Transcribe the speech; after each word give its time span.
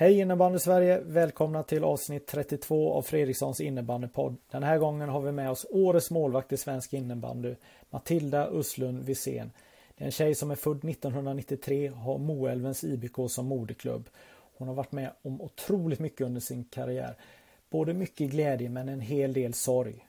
Hej 0.00 0.20
innebandy 0.20 0.58
Sverige! 0.58 1.00
Välkomna 1.00 1.62
till 1.62 1.84
avsnitt 1.84 2.26
32 2.26 2.92
av 2.92 3.02
Fredrikssons 3.02 3.60
innebandypodd. 3.60 4.36
Den 4.50 4.62
här 4.62 4.78
gången 4.78 5.08
har 5.08 5.20
vi 5.20 5.32
med 5.32 5.50
oss 5.50 5.66
årets 5.70 6.10
målvakt 6.10 6.52
i 6.52 6.56
svensk 6.56 6.92
innebandy, 6.92 7.54
Matilda 7.90 8.50
Uslund 8.52 9.04
Wisén. 9.04 9.50
Det 9.96 10.04
är 10.04 10.06
en 10.06 10.12
tjej 10.12 10.34
som 10.34 10.50
är 10.50 10.54
född 10.54 10.84
1993 10.84 11.90
och 11.90 11.96
har 11.96 12.18
Moälvens 12.18 12.84
IBK 12.84 13.16
som 13.28 13.46
moderklubb. 13.46 14.08
Hon 14.58 14.68
har 14.68 14.74
varit 14.74 14.92
med 14.92 15.10
om 15.22 15.40
otroligt 15.40 16.00
mycket 16.00 16.26
under 16.26 16.40
sin 16.40 16.64
karriär. 16.64 17.16
Både 17.70 17.94
mycket 17.94 18.30
glädje 18.30 18.68
men 18.68 18.88
en 18.88 19.00
hel 19.00 19.32
del 19.32 19.54
sorg. 19.54 20.06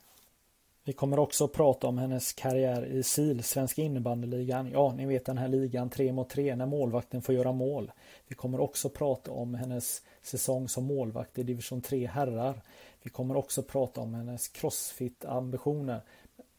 Vi 0.90 0.94
kommer 0.94 1.18
också 1.18 1.44
att 1.44 1.52
prata 1.52 1.86
om 1.86 1.98
hennes 1.98 2.32
karriär 2.32 2.84
i 2.84 3.02
SIL, 3.02 3.42
Svenska 3.42 3.82
innebandyligan. 3.82 4.70
Ja, 4.70 4.94
ni 4.96 5.06
vet 5.06 5.24
den 5.24 5.38
här 5.38 5.48
ligan 5.48 5.90
3 5.90 6.12
mot 6.12 6.30
3 6.30 6.56
när 6.56 6.66
målvakten 6.66 7.22
får 7.22 7.34
göra 7.34 7.52
mål. 7.52 7.92
Vi 8.28 8.34
kommer 8.34 8.60
också 8.60 8.88
prata 8.88 9.30
om 9.30 9.54
hennes 9.54 10.02
säsong 10.22 10.68
som 10.68 10.84
målvakt 10.84 11.38
i 11.38 11.42
division 11.42 11.82
3 11.82 12.06
herrar. 12.06 12.62
Vi 13.02 13.10
kommer 13.10 13.36
också 13.36 13.62
prata 13.62 14.00
om 14.00 14.14
hennes 14.14 14.48
crossfit-ambitioner. 14.48 16.00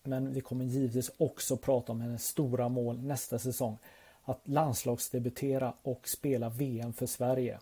Men 0.04 0.34
vi 0.34 0.42
kommer 0.42 0.66
givetvis 0.66 1.12
också 1.18 1.58
prata 1.58 1.92
om 1.92 2.02
hennes 2.02 2.28
stora 2.28 2.70
mål 2.70 3.04
nästa 3.04 3.40
säsong. 3.40 3.78
Att 4.24 4.48
landslagsdebutera 4.48 5.74
och 5.82 6.08
spela 6.08 6.50
VM 6.50 6.94
för 6.94 7.06
Sverige. 7.06 7.60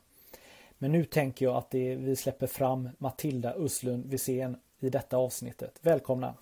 Men 0.78 0.92
nu 0.92 1.06
tänker 1.06 1.46
jag 1.46 1.56
att 1.56 1.70
det, 1.70 1.96
vi 1.96 2.16
släpper 2.16 2.48
fram 2.48 2.90
Matilda 2.98 3.54
Uslund 3.58 4.06
Wisén 4.06 4.58
i 4.80 4.90
detta 4.90 5.18
avsnittet. 5.18 5.80
Välkomna! 5.82 6.34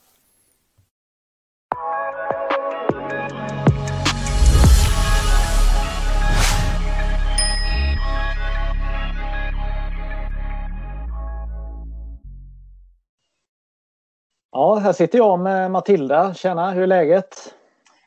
Ja, 14.57 14.75
här 14.75 14.93
sitter 14.93 15.17
jag 15.17 15.39
med 15.39 15.71
Matilda. 15.71 16.33
Tjena, 16.33 16.71
hur 16.71 16.83
är 16.83 16.87
läget? 16.87 17.55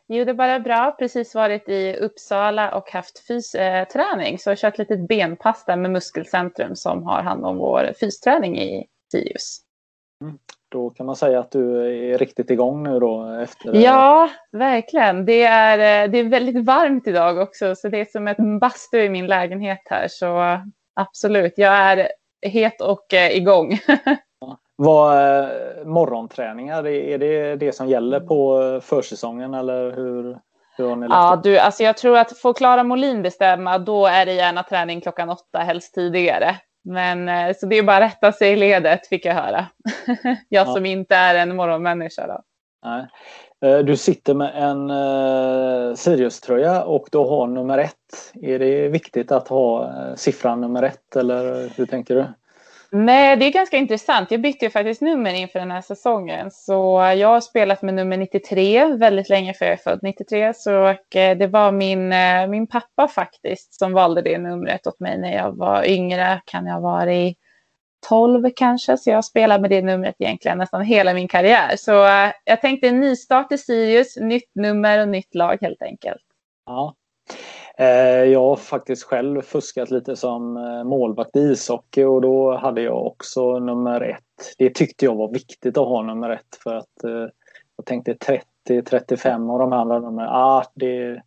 Jo, 0.09 0.25
det 0.25 0.31
är 0.31 0.35
bara 0.35 0.61
bra. 0.61 0.97
Precis 0.99 1.35
varit 1.35 1.69
i 1.69 1.97
Uppsala 1.97 2.75
och 2.75 2.91
haft 2.91 3.27
fysträning. 3.27 4.39
Så 4.39 4.51
jag 4.51 4.53
har 4.53 4.57
kört 4.57 4.79
lite 4.79 4.97
benpass 4.97 5.65
där 5.65 5.77
med 5.77 5.91
Muskelcentrum 5.91 6.77
som 6.77 7.03
har 7.03 7.23
hand 7.23 7.45
om 7.45 7.57
vår 7.59 7.93
fysträning 8.01 8.59
i 8.59 8.87
Sirius. 9.13 9.59
Mm. 10.25 10.39
Då 10.69 10.91
kan 10.91 11.07
man 11.07 11.17
säga 11.17 11.41
att 11.41 11.51
du 11.51 11.87
är 12.13 12.19
riktigt 12.19 12.51
igång 12.51 12.83
nu 12.83 12.99
då? 13.01 13.39
Efter... 13.43 13.75
Ja, 13.75 14.31
verkligen. 14.53 15.25
Det 15.25 15.43
är, 15.43 16.09
det 16.09 16.19
är 16.19 16.25
väldigt 16.25 16.65
varmt 16.65 17.07
idag 17.07 17.39
också, 17.39 17.75
så 17.75 17.89
det 17.89 18.01
är 18.01 18.05
som 18.05 18.29
ett 18.29 18.61
bastu 18.61 18.99
i 18.99 19.09
min 19.09 19.27
lägenhet 19.27 19.83
här. 19.85 20.09
Så 20.09 20.61
absolut, 20.95 21.55
jag 21.57 21.73
är 21.73 22.09
het 22.43 22.81
och 22.81 23.15
eh, 23.15 23.37
igång. 23.37 23.79
Vad 24.83 25.13
eh, 25.13 25.49
morgonträningar, 25.85 26.87
är 26.87 27.19
det 27.19 27.57
det 27.57 27.73
som 27.73 27.89
gäller 27.89 28.21
på 28.21 28.81
försäsongen 28.83 29.55
eller 29.55 29.93
hur? 29.93 30.39
hur 30.77 30.89
har 30.89 30.97
ni 30.97 31.07
ja, 31.11 31.41
du, 31.43 31.59
alltså 31.59 31.83
jag 31.83 31.97
tror 31.97 32.19
att 32.19 32.39
får 32.39 32.55
Klara 32.55 32.85
Molin 32.85 33.23
bestämma 33.23 33.79
då 33.79 34.07
är 34.07 34.27
det 34.27 34.33
gärna 34.33 34.63
träning 34.63 35.01
klockan 35.01 35.31
åtta, 35.31 35.59
helst 35.59 35.95
tidigare. 35.95 36.57
Men 36.85 37.29
eh, 37.29 37.57
så 37.57 37.67
det 37.67 37.79
är 37.79 37.83
bara 37.83 37.97
att 37.97 38.03
rätta 38.13 38.33
sig 38.33 38.53
i 38.53 38.57
ledet 38.57 39.07
fick 39.07 39.25
jag 39.25 39.35
höra. 39.35 39.67
jag 40.49 40.69
ja. 40.69 40.75
som 40.75 40.87
inte 40.87 41.15
är 41.15 41.35
en 41.35 41.57
morgonmänniska. 41.57 42.27
Då. 42.27 42.43
Nej. 42.85 43.07
Eh, 43.65 43.79
du 43.79 43.97
sitter 43.97 44.35
med 44.35 44.53
en 44.55 44.91
uh, 44.91 45.95
Sirius-tröja 45.95 46.83
och 46.83 47.09
du 47.13 47.19
har 47.19 47.47
nummer 47.47 47.79
ett. 47.79 48.33
Är 48.43 48.59
det 48.59 48.89
viktigt 48.89 49.33
att 49.33 49.49
ha 49.49 49.93
siffran 50.17 50.61
nummer 50.61 50.83
ett 50.83 51.17
eller 51.17 51.69
hur 51.77 51.87
tänker 51.87 52.15
du? 52.15 52.27
Nej, 52.93 53.37
det 53.37 53.47
är 53.47 53.53
ganska 53.53 53.77
intressant. 53.77 54.31
Jag 54.31 54.41
bytte 54.41 54.65
ju 54.65 54.71
faktiskt 54.71 55.01
nummer 55.01 55.35
inför 55.35 55.59
den 55.59 55.71
här 55.71 55.81
säsongen. 55.81 56.51
Så 56.51 57.13
jag 57.17 57.29
har 57.29 57.41
spelat 57.41 57.83
med 57.83 57.95
nummer 57.95 58.17
93 58.17 58.85
väldigt 58.85 59.29
länge 59.29 59.55
för 59.55 59.65
jag 59.65 59.73
är 59.73 59.77
född 59.77 60.01
93. 60.03 60.55
Så 60.55 60.87
eh, 60.87 60.97
det 61.39 61.47
var 61.47 61.73
min, 61.73 62.13
eh, 62.13 62.47
min 62.47 62.67
pappa 62.67 63.09
faktiskt 63.09 63.75
som 63.75 63.93
valde 63.93 64.23
det 64.23 64.39
numret 64.39 64.87
åt 64.87 65.01
mig 65.01 65.19
när 65.19 65.37
jag 65.37 65.57
var 65.57 65.89
yngre. 65.89 66.41
Kan 66.45 66.67
jag 66.67 66.75
ha 66.75 66.81
varit 66.81 67.39
12 68.09 68.51
kanske. 68.57 68.97
Så 68.97 69.11
jag 69.11 69.17
har 69.17 69.23
spelat 69.23 69.61
med 69.61 69.71
det 69.71 69.83
numret 69.83 70.15
egentligen 70.19 70.59
nästan 70.59 70.83
hela 70.83 71.15
min 71.15 71.29
karriär. 71.29 71.77
Så 71.77 72.05
eh, 72.05 72.33
jag 72.45 72.61
tänkte 72.61 72.89
en 72.89 73.01
nystart 73.01 73.53
i 73.53 73.59
Sirius, 73.59 74.17
nytt 74.17 74.51
nummer 74.55 75.03
och 75.03 75.09
nytt 75.09 75.35
lag 75.35 75.59
helt 75.61 75.83
enkelt. 75.83 76.23
Ja, 76.67 76.95
jag 78.25 78.41
har 78.41 78.57
faktiskt 78.57 79.03
själv 79.03 79.43
fuskat 79.43 79.91
lite 79.91 80.17
som 80.17 80.57
eh, 80.57 80.85
målvakt 80.85 81.37
i 81.37 81.41
ishockey 81.41 82.05
och 82.05 82.21
då 82.21 82.57
hade 82.57 82.83
jag 82.83 83.07
också 83.07 83.59
nummer 83.59 84.01
ett. 84.01 84.55
Det 84.59 84.75
tyckte 84.75 85.05
jag 85.05 85.15
var 85.15 85.33
viktigt 85.33 85.77
att 85.77 85.87
ha 85.87 86.03
nummer 86.03 86.31
ett 86.31 86.59
för 86.63 86.75
att 86.75 87.05
eh, 87.05 87.27
jag 87.77 87.87
tänkte 87.87 88.41
30-35 88.69 89.53
och 89.53 89.59
de 89.59 89.73
andra 89.73 89.99
numren, 89.99 90.29
ah, 90.29 90.65
det, 90.75 91.23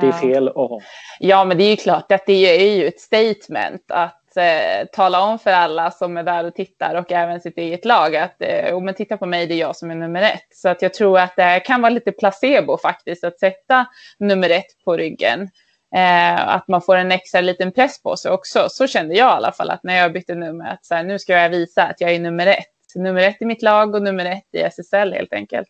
det 0.00 0.06
är 0.06 0.12
fel 0.12 0.48
att 0.48 0.54
ha. 0.54 0.80
Ja, 1.20 1.44
men 1.44 1.58
det 1.58 1.64
är 1.64 1.70
ju 1.70 1.76
klart 1.76 2.12
att 2.12 2.26
det 2.26 2.66
är 2.66 2.76
ju 2.76 2.86
ett 2.86 3.00
statement 3.00 3.82
att 3.88 4.23
eh, 4.36 4.86
tala 4.92 5.22
om 5.22 5.38
för 5.38 5.50
alla 5.50 5.90
som 5.90 6.16
är 6.16 6.22
där 6.22 6.44
och 6.44 6.54
tittar 6.54 6.94
och 6.94 7.12
även 7.12 7.40
sitt 7.40 7.58
eget 7.58 7.84
lag 7.84 8.16
att 8.16 8.36
eh, 8.38 8.80
men 8.80 8.94
titta 8.94 9.16
på 9.16 9.26
mig, 9.26 9.46
det 9.46 9.54
är 9.54 9.58
jag 9.58 9.76
som 9.76 9.90
är 9.90 9.94
nummer 9.94 10.22
ett. 10.22 10.48
Så 10.54 10.68
att 10.68 10.82
jag 10.82 10.94
tror 10.94 11.18
att 11.18 11.36
det 11.36 11.60
kan 11.60 11.82
vara 11.82 11.90
lite 11.90 12.12
placebo 12.12 12.78
faktiskt 12.78 13.24
att 13.24 13.38
sätta 13.38 13.86
nummer 14.18 14.50
ett 14.50 14.84
på 14.84 14.96
ryggen. 14.96 15.50
Eh, 15.96 16.48
att 16.48 16.68
man 16.68 16.82
får 16.82 16.96
en 16.96 17.12
extra 17.12 17.40
liten 17.40 17.72
press 17.72 18.02
på 18.02 18.16
sig 18.16 18.30
också. 18.30 18.68
Så 18.68 18.86
kände 18.86 19.14
jag 19.14 19.28
i 19.28 19.36
alla 19.36 19.52
fall 19.52 19.70
att 19.70 19.82
när 19.82 19.96
jag 19.96 20.12
bytte 20.12 20.34
nummer, 20.34 20.72
att 20.72 20.84
så 20.84 20.94
här, 20.94 21.04
nu 21.04 21.18
ska 21.18 21.32
jag 21.32 21.50
visa 21.50 21.82
att 21.82 22.00
jag 22.00 22.10
är 22.12 22.20
nummer 22.20 22.46
ett. 22.46 22.66
Nummer 22.94 23.22
ett 23.22 23.42
i 23.42 23.44
mitt 23.44 23.62
lag 23.62 23.94
och 23.94 24.02
nummer 24.02 24.24
ett 24.24 24.48
i 24.52 24.60
SSL 24.60 25.12
helt 25.12 25.32
enkelt. 25.32 25.68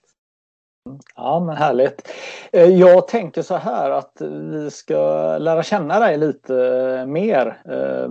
Ja, 1.17 1.41
men 1.41 1.57
härligt. 1.57 2.09
Eh, 2.53 2.65
jag 2.65 3.09
tänker 3.09 3.43
så 3.43 3.57
här 3.57 3.91
att 3.91 4.17
vi 4.53 4.71
ska 4.71 4.99
lära 5.39 5.63
känna 5.63 6.01
dig 6.01 6.19
lite 6.19 6.57
eh, 6.99 7.07
mer. 7.07 7.63
Eh, 7.65 8.09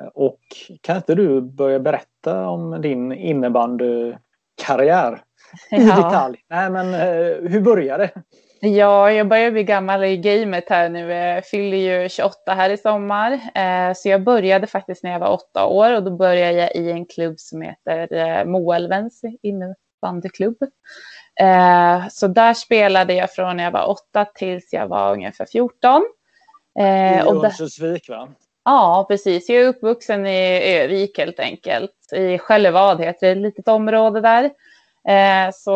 Eh, 0.00 0.06
och 0.06 0.40
kan 0.80 0.96
inte 0.96 1.14
du 1.14 1.40
börja 1.40 1.78
berätta 1.78 2.48
om 2.48 2.82
din 2.82 3.12
innebandykarriär 3.12 5.22
i 5.70 5.76
ja. 5.76 5.96
detalj? 5.96 6.38
Nej, 6.48 6.70
men 6.70 6.94
eh, 6.94 7.50
hur 7.50 7.60
började 7.60 8.10
det? 8.14 8.22
Ja, 8.60 9.12
jag 9.12 9.28
börjar 9.28 9.50
bli 9.50 9.64
gammal 9.64 10.04
i 10.04 10.16
gamet 10.16 10.64
här 10.68 10.88
nu. 10.88 11.12
Jag 11.12 11.46
fyller 11.46 11.76
ju 11.76 12.08
28 12.08 12.54
här 12.54 12.70
i 12.70 12.76
sommar. 12.76 13.40
Så 13.94 14.08
jag 14.08 14.24
började 14.24 14.66
faktiskt 14.66 15.02
när 15.02 15.10
jag 15.10 15.20
var 15.20 15.32
åtta 15.32 15.66
år 15.66 15.96
och 15.96 16.02
då 16.02 16.10
började 16.10 16.52
jag 16.52 16.74
i 16.74 16.90
en 16.90 17.06
klubb 17.06 17.38
som 17.38 17.62
heter 17.62 18.44
Moälvens 18.44 19.22
innebandyklubb. 19.42 20.56
Eh, 21.40 22.08
så 22.10 22.28
där 22.28 22.54
spelade 22.54 23.14
jag 23.14 23.32
från 23.32 23.56
när 23.56 23.64
jag 23.64 23.70
var 23.70 23.90
åtta 23.90 24.24
tills 24.34 24.72
jag 24.72 24.88
var 24.88 25.12
ungefär 25.12 25.46
14. 25.46 26.02
Eh, 26.78 26.84
I 26.84 27.20
Örnsköldsvik 27.20 28.08
va? 28.08 28.28
Ja, 28.68 29.06
precis. 29.08 29.48
Jag 29.48 29.62
är 29.62 29.68
uppvuxen 29.68 30.26
i 30.26 30.76
Övik 30.78 31.18
helt 31.18 31.40
enkelt. 31.40 31.92
I 32.12 32.38
Skällevad 32.38 33.00
heter 33.00 33.26
det, 33.26 33.32
ett 33.32 33.38
litet 33.38 33.68
område 33.68 34.20
där. 34.20 34.44
Eh, 35.08 35.50
så 35.54 35.70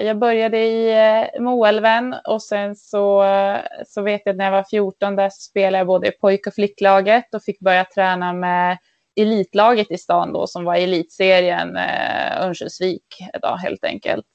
jag 0.00 0.18
började 0.18 0.58
i 0.58 0.92
eh, 0.92 1.40
Moälven 1.42 2.14
och 2.28 2.42
sen 2.42 2.76
så, 2.76 3.24
eh, 3.24 3.58
så 3.86 4.02
vet 4.02 4.22
jag 4.24 4.32
att 4.32 4.36
när 4.36 4.44
jag 4.44 4.52
var 4.52 4.64
14 4.70 5.16
där 5.16 5.30
så 5.30 5.40
spelade 5.40 5.78
jag 5.78 5.86
både 5.86 6.08
i 6.08 6.10
pojk 6.10 6.46
och 6.46 6.54
flicklaget 6.54 7.34
och 7.34 7.42
fick 7.42 7.60
börja 7.60 7.84
träna 7.84 8.32
med 8.32 8.78
elitlaget 9.20 9.90
i 9.90 9.98
stan 9.98 10.32
då 10.32 10.46
som 10.46 10.64
var 10.64 10.76
elitserien 10.76 11.76
eh, 11.76 12.42
Örnsköldsvik 12.42 13.06
då, 13.42 13.56
helt 13.56 13.84
enkelt. 13.84 14.26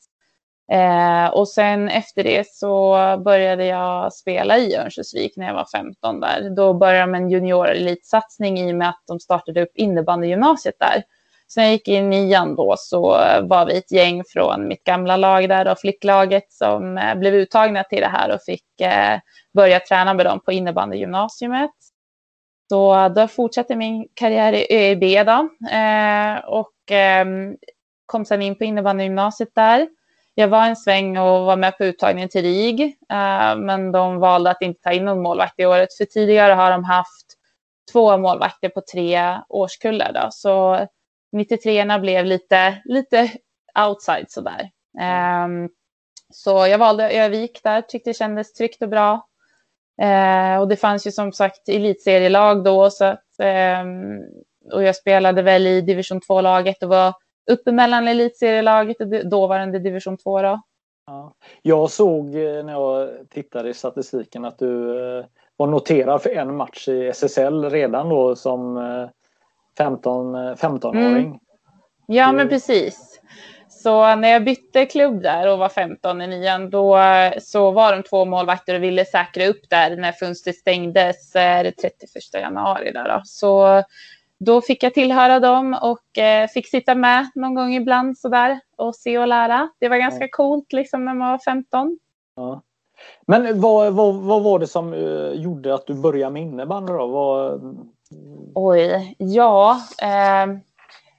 Eh, 0.72 1.28
och 1.28 1.48
sen 1.48 1.90
efter 1.90 2.24
det 2.24 2.48
så 2.48 2.94
började 3.26 3.66
jag 3.66 4.14
spela 4.14 4.58
i 4.58 4.76
Örnsköldsvik 4.76 5.34
när 5.38 5.48
jag 5.48 5.54
var 5.54 5.68
15 5.72 6.20
där. 6.20 6.50
Då 6.56 6.74
började 6.74 7.12
de 7.12 7.16
en 7.16 7.30
juniorelitsatsning 7.30 8.60
i 8.60 8.74
och 8.74 8.78
med 8.78 8.90
att 8.90 9.04
de 9.08 9.20
startade 9.20 9.62
upp 9.62 9.72
innebandygymnasiet 9.76 10.76
där. 10.80 11.04
Sen 11.54 11.64
jag 11.64 11.74
gick 11.74 11.88
i 11.88 12.02
nian 12.02 12.56
då 12.56 12.76
så 12.78 13.02
var 13.42 13.66
vi 13.66 13.78
ett 13.78 13.92
gäng 13.92 14.24
från 14.34 14.68
mitt 14.68 14.84
gamla 14.84 15.18
lag 15.18 15.50
där 15.50 15.72
och 15.72 15.80
flicklaget 15.80 16.52
som 16.54 16.98
eh, 16.98 17.16
blev 17.16 17.36
uttagna 17.36 17.84
till 17.84 18.02
det 18.02 18.08
här 18.08 18.36
och 18.36 18.42
fick 18.46 18.82
eh, 18.82 19.20
börja 19.54 19.80
träna 19.80 20.14
med 20.14 20.26
dem 20.26 20.40
på 20.40 20.52
innebandygymnasiet. 20.52 21.72
Så 22.70 23.10
då 23.10 23.28
fortsatte 23.28 23.76
min 23.76 24.08
karriär 24.14 24.54
i 24.54 24.68
ÖIB 24.70 25.26
då 25.26 25.50
eh, 25.70 26.38
och 26.46 26.92
ehm, 26.92 27.56
kom 28.06 28.26
sen 28.26 28.42
in 28.42 28.58
på 28.58 28.64
innebandygymnasiet 28.64 29.50
där. 29.56 29.88
Jag 30.36 30.48
var 30.48 30.68
en 30.68 30.76
sväng 30.76 31.18
och 31.18 31.46
var 31.46 31.56
med 31.56 31.78
på 31.78 31.86
uttagningen 31.86 32.30
till 32.30 32.42
RIG, 32.42 32.82
eh, 33.12 33.56
men 33.56 33.92
de 33.92 34.20
valde 34.20 34.50
att 34.50 34.62
inte 34.62 34.82
ta 34.82 34.92
in 34.92 35.06
någon 35.06 35.22
målvakt 35.22 35.60
i 35.60 35.66
året, 35.66 35.94
för 35.98 36.06
tidigare 36.06 36.54
har 36.54 36.72
de 36.72 36.84
haft 36.84 37.26
två 37.92 38.18
målvakter 38.18 38.70
på 38.70 38.82
tre 38.92 39.40
årskullar. 39.50 40.12
Då. 40.14 40.28
Så 40.32 40.88
93 41.32 42.00
blev 42.00 42.26
lite, 42.26 42.82
lite 42.86 43.32
outside 43.88 44.32
sådär. 44.32 44.70
Ehm, 45.00 45.70
så 46.34 46.68
jag 46.68 46.78
valde 46.78 47.10
Övik 47.10 47.60
där, 47.64 47.82
tyckte 47.82 48.10
det 48.10 48.14
kändes 48.14 48.54
tryggt 48.54 48.82
och 48.82 48.90
bra. 48.90 49.28
Eh, 50.02 50.58
och 50.60 50.68
det 50.68 50.78
fanns 50.78 51.08
ju 51.08 51.12
som 51.12 51.32
sagt 51.32 51.70
elitserielag 51.70 52.64
då, 52.64 52.90
så 52.90 53.06
att, 53.06 53.40
ehm, 53.40 54.20
och 54.74 54.84
jag 54.84 54.96
spelade 54.96 55.42
väl 55.42 55.68
i 55.68 55.82
division 55.82 56.22
2-laget 56.22 56.84
och 56.84 56.90
var 56.90 57.14
uppe 57.52 57.72
mellan 57.72 58.08
elitserielaget 58.08 59.02
och 59.02 59.30
dåvarande 59.30 59.80
division 59.80 60.18
2 60.18 60.42
då. 60.42 60.62
Ja. 61.08 61.34
Jag 61.62 61.90
såg 61.90 62.36
eh, 62.36 62.64
när 62.64 62.74
jag 62.74 63.10
tittade 63.30 63.70
i 63.70 63.74
statistiken 63.74 64.46
att 64.46 64.60
du 64.60 65.00
eh, 65.18 65.26
var 65.58 65.68
noterad 65.68 66.22
för 66.22 66.30
en 66.30 66.56
match 66.56 66.88
i 66.88 67.08
SSL 67.08 67.70
redan 67.70 68.10
då 68.10 68.36
som 68.36 68.80
15, 69.78 70.36
eh, 70.36 70.56
15-åring. 70.56 71.26
Mm. 71.26 71.40
Ja, 72.08 72.32
men 72.32 72.50
precis. 72.50 73.22
Så 73.70 74.16
när 74.16 74.30
jag 74.30 74.44
bytte 74.44 74.86
klubb 74.86 75.22
där 75.22 75.48
och 75.48 75.58
var 75.58 75.70
15 75.70 76.22
i 76.22 76.28
nian, 76.28 76.70
då 76.70 77.00
så 77.42 77.72
var 77.72 77.92
de 77.94 78.04
två 78.04 78.26
målvakter 78.26 78.76
och 78.76 78.84
ville 78.84 79.06
säkra 79.06 79.48
upp 79.48 79.70
där 79.70 79.96
när 79.96 80.12
fönstret 80.12 80.56
stängdes 80.56 81.36
eh, 81.36 81.64
det 81.64 81.72
31 81.72 82.02
januari. 82.34 82.92
Där 82.92 83.10
då. 83.10 83.22
Så 83.26 83.84
då 84.46 84.62
fick 84.62 84.84
jag 84.84 84.94
tillhöra 84.94 85.40
dem 85.40 85.78
och 85.82 86.18
eh, 86.18 86.48
fick 86.48 86.68
sitta 86.68 86.96
med 86.96 87.30
någon 87.36 87.56
gång 87.56 87.74
ibland 87.74 88.18
sådär 88.18 88.60
och 88.78 88.96
se 88.96 89.18
och 89.18 89.28
lära. 89.28 89.70
Det 89.80 89.90
var 89.90 89.98
ganska 89.98 90.24
ja. 90.24 90.30
coolt 90.32 90.74
liksom 90.74 91.06
när 91.06 91.14
man 91.14 91.32
var 91.32 91.38
15. 91.38 92.00
Ja. 92.36 92.62
Men 93.28 93.62
vad, 93.62 93.94
vad, 93.94 94.16
vad 94.16 94.44
var 94.44 94.60
det 94.60 94.68
som 94.68 94.94
uh, 94.94 95.34
gjorde 95.34 95.74
att 95.74 95.88
du 95.88 95.94
började 95.94 96.34
med 96.34 96.42
innebandy 96.42 96.94
då? 96.94 97.08
Vad... 97.08 97.62
Oj, 98.56 99.16
ja. 99.18 99.82
Eh, 100.02 100.58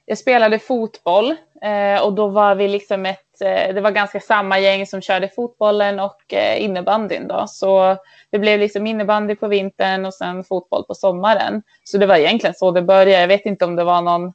jag 0.05 0.17
spelade 0.17 0.59
fotboll 0.59 1.35
eh, 1.61 2.05
och 2.05 2.13
då 2.13 2.27
var 2.27 2.55
vi 2.55 2.67
liksom 2.67 3.05
ett, 3.05 3.32
eh, 3.32 3.32
det 3.45 3.81
var 3.81 3.91
ganska 3.91 4.19
samma 4.19 4.59
gäng 4.59 4.85
som 4.85 5.01
körde 5.01 5.29
fotbollen 5.29 5.99
och 5.99 6.33
eh, 6.33 6.63
innebandyn 6.63 7.27
då. 7.27 7.45
Så 7.47 7.97
det 8.29 8.39
blev 8.39 8.59
liksom 8.59 8.87
innebandy 8.87 9.35
på 9.35 9.47
vintern 9.47 10.05
och 10.05 10.13
sen 10.13 10.43
fotboll 10.43 10.83
på 10.83 10.93
sommaren. 10.93 11.63
Så 11.83 11.97
det 11.97 12.05
var 12.05 12.15
egentligen 12.15 12.53
så 12.53 12.71
det 12.71 12.81
började. 12.81 13.21
Jag 13.21 13.27
vet 13.27 13.45
inte 13.45 13.65
om 13.65 13.75
det 13.75 13.83
var 13.83 14.01
någon 14.01 14.33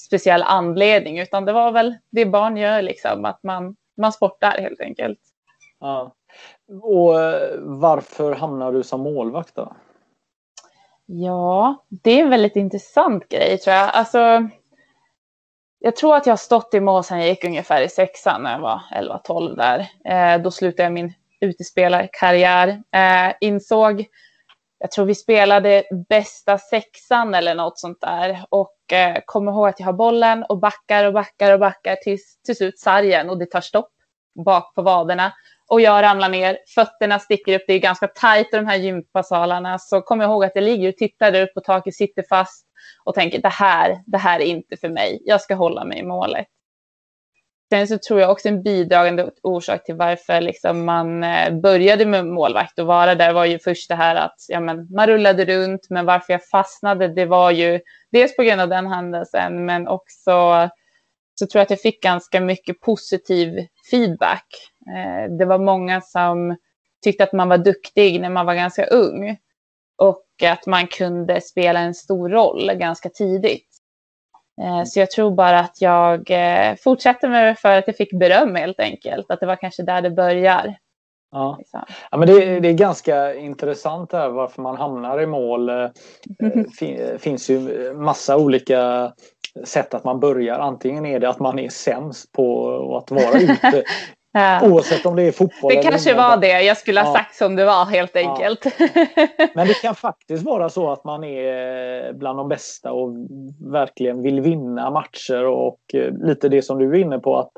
speciell 0.00 0.42
anledning 0.42 1.18
utan 1.18 1.44
det 1.44 1.52
var 1.52 1.72
väl 1.72 1.96
det 2.10 2.26
barn 2.26 2.56
gör 2.56 2.82
liksom, 2.82 3.24
att 3.24 3.42
man, 3.42 3.76
man 3.96 4.12
sportar 4.12 4.58
helt 4.60 4.80
enkelt. 4.80 5.20
Ja. 5.80 6.14
Och 6.82 7.20
eh, 7.20 7.58
varför 7.58 8.34
hamnar 8.34 8.72
du 8.72 8.82
som 8.82 9.00
målvakt 9.00 9.54
då? 9.54 9.72
Ja, 11.06 11.84
det 11.88 12.10
är 12.10 12.22
en 12.22 12.30
väldigt 12.30 12.56
intressant 12.56 13.28
grej 13.28 13.58
tror 13.58 13.76
jag. 13.76 13.90
Alltså, 13.92 14.48
jag 15.82 15.96
tror 15.96 16.16
att 16.16 16.26
jag 16.26 16.32
har 16.32 16.36
stått 16.36 16.74
i 16.74 16.80
mål 16.80 17.04
sedan 17.04 17.18
jag 17.18 17.28
gick 17.28 17.44
ungefär 17.44 17.82
i 17.82 17.88
sexan 17.88 18.42
när 18.42 18.52
jag 18.52 18.60
var 18.60 18.82
11-12 18.94 19.56
där. 19.56 19.88
Eh, 20.04 20.42
då 20.42 20.50
slutade 20.50 20.82
jag 20.82 20.92
min 20.92 21.12
utespelarkarriär. 21.40 22.68
Eh, 22.68 23.34
insåg, 23.40 24.06
jag 24.78 24.90
tror 24.90 25.04
vi 25.04 25.14
spelade 25.14 25.84
bästa 26.08 26.58
sexan 26.58 27.34
eller 27.34 27.54
något 27.54 27.78
sånt 27.78 28.00
där. 28.00 28.44
Och 28.48 28.92
eh, 28.92 29.18
kommer 29.26 29.52
ihåg 29.52 29.68
att 29.68 29.80
jag 29.80 29.86
har 29.86 29.92
bollen 29.92 30.44
och 30.48 30.58
backar 30.58 31.04
och 31.04 31.12
backar 31.12 31.52
och 31.52 31.60
backar 31.60 31.96
tills 31.96 32.42
till 32.42 32.56
slut 32.56 32.78
sargen 32.78 33.30
och 33.30 33.38
det 33.38 33.46
tar 33.46 33.60
stopp 33.60 33.90
bak 34.44 34.74
på 34.74 34.82
vaderna 34.82 35.32
och 35.70 35.80
jag 35.80 36.02
ramlar 36.02 36.28
ner, 36.28 36.58
fötterna 36.74 37.18
sticker 37.18 37.54
upp, 37.56 37.62
det 37.66 37.74
är 37.74 37.78
ganska 37.78 38.06
tajt 38.06 38.54
i 38.54 38.56
de 38.56 38.66
här 38.66 38.76
gympasalarna. 38.76 39.78
Så 39.78 40.00
kommer 40.00 40.24
jag 40.24 40.30
ihåg 40.30 40.44
att 40.44 40.52
jag 40.54 40.64
ligger 40.64 40.88
och 40.88 40.96
tittar 40.96 41.32
där 41.32 41.42
uppe 41.42 41.52
på 41.52 41.60
taket, 41.60 41.94
sitter 41.94 42.24
fast 42.28 42.66
och 43.04 43.14
tänker 43.14 43.42
det 43.42 43.48
här, 43.48 44.02
det 44.06 44.18
här 44.18 44.40
är 44.40 44.44
inte 44.44 44.76
för 44.76 44.88
mig, 44.88 45.22
jag 45.24 45.40
ska 45.40 45.54
hålla 45.54 45.84
mig 45.84 45.98
i 45.98 46.02
målet. 46.02 46.46
Sen 47.72 47.88
så 47.88 47.98
tror 47.98 48.20
jag 48.20 48.30
också 48.30 48.48
en 48.48 48.62
bidragande 48.62 49.30
orsak 49.42 49.84
till 49.84 49.94
varför 49.94 50.40
liksom 50.40 50.84
man 50.84 51.24
eh, 51.24 51.60
började 51.60 52.06
med 52.06 52.26
målvakt 52.26 52.78
och 52.78 52.86
vara 52.86 53.14
där 53.14 53.32
var 53.32 53.44
ju 53.44 53.58
först 53.58 53.88
det 53.88 53.94
här 53.94 54.16
att 54.16 54.36
ja, 54.48 54.60
men 54.60 54.88
man 54.90 55.06
rullade 55.06 55.44
runt, 55.44 55.86
men 55.90 56.06
varför 56.06 56.32
jag 56.32 56.44
fastnade, 56.44 57.08
det 57.08 57.26
var 57.26 57.50
ju 57.50 57.80
dels 58.12 58.36
på 58.36 58.42
grund 58.42 58.60
av 58.60 58.68
den 58.68 58.86
händelsen, 58.86 59.64
men 59.64 59.88
också 59.88 60.68
så 61.34 61.46
tror 61.46 61.60
jag 61.60 61.62
att 61.62 61.70
jag 61.70 61.80
fick 61.80 62.02
ganska 62.02 62.40
mycket 62.40 62.80
positiv 62.80 63.66
feedback. 63.90 64.46
Eh, 64.96 65.36
det 65.38 65.44
var 65.44 65.58
många 65.58 66.00
som 66.00 66.56
tyckte 67.04 67.24
att 67.24 67.32
man 67.32 67.48
var 67.48 67.58
duktig 67.58 68.20
när 68.20 68.30
man 68.30 68.46
var 68.46 68.54
ganska 68.54 68.86
ung 68.86 69.36
och 69.98 70.24
att 70.48 70.66
man 70.66 70.86
kunde 70.86 71.40
spela 71.40 71.80
en 71.80 71.94
stor 71.94 72.28
roll 72.28 72.70
ganska 72.74 73.08
tidigt. 73.08 73.66
Eh, 74.62 74.84
så 74.84 75.00
jag 75.00 75.10
tror 75.10 75.30
bara 75.30 75.60
att 75.60 75.80
jag 75.80 76.30
eh, 76.30 76.76
fortsätter 76.76 77.28
med 77.28 77.46
det 77.46 77.54
för 77.54 77.78
att 77.78 77.86
jag 77.86 77.96
fick 77.96 78.18
beröm 78.18 78.54
helt 78.54 78.80
enkelt. 78.80 79.30
Att 79.30 79.40
det 79.40 79.46
var 79.46 79.56
kanske 79.56 79.82
där 79.82 80.02
det 80.02 80.10
börjar. 80.10 80.76
Ja. 81.32 81.56
Liksom. 81.58 81.80
ja 82.10 82.18
men 82.18 82.28
det, 82.28 82.60
det, 82.60 82.68
är 82.68 82.72
ganska 82.72 83.34
intressant 83.34 84.12
här 84.12 84.28
varför 84.28 84.62
man 84.62 84.76
hamnar 84.76 85.20
i 85.20 85.26
mål. 85.26 85.66
Det 85.66 87.22
finns 87.22 87.50
ju 87.50 87.92
massa 87.94 88.36
olika 88.36 89.12
sätt 89.64 89.94
att 89.94 90.04
man 90.04 90.20
börjar. 90.20 90.58
Antingen 90.58 91.06
är 91.06 91.20
det 91.20 91.28
att 91.28 91.38
man 91.38 91.58
är 91.58 91.68
sämst 91.68 92.32
på 92.32 92.96
att 92.96 93.10
vara 93.10 93.40
ute. 93.40 93.84
Ja. 94.32 94.70
Oavsett 94.70 95.06
om 95.06 95.16
det 95.16 95.22
är 95.22 95.32
fotboll. 95.32 95.74
Det 95.74 95.82
kanske 95.82 96.14
var 96.14 96.36
det 96.36 96.62
jag 96.62 96.76
skulle 96.76 97.00
ha 97.00 97.08
ja. 97.08 97.14
sagt 97.14 97.34
som 97.34 97.56
det 97.56 97.64
var 97.64 97.84
helt 97.84 98.16
enkelt. 98.16 98.64
Ja. 98.78 98.86
Men 99.54 99.66
det 99.66 99.74
kan 99.74 99.94
faktiskt 100.10 100.44
vara 100.44 100.68
så 100.68 100.90
att 100.90 101.04
man 101.04 101.24
är 101.24 102.12
bland 102.12 102.38
de 102.38 102.48
bästa 102.48 102.92
och 102.92 103.10
verkligen 103.72 104.22
vill 104.22 104.40
vinna 104.40 104.90
matcher 104.90 105.44
och 105.44 105.80
eh, 105.94 106.12
lite 106.12 106.48
det 106.48 106.62
som 106.62 106.78
du 106.78 106.90
är 106.90 106.98
inne 106.98 107.18
på 107.18 107.38
att 107.38 107.50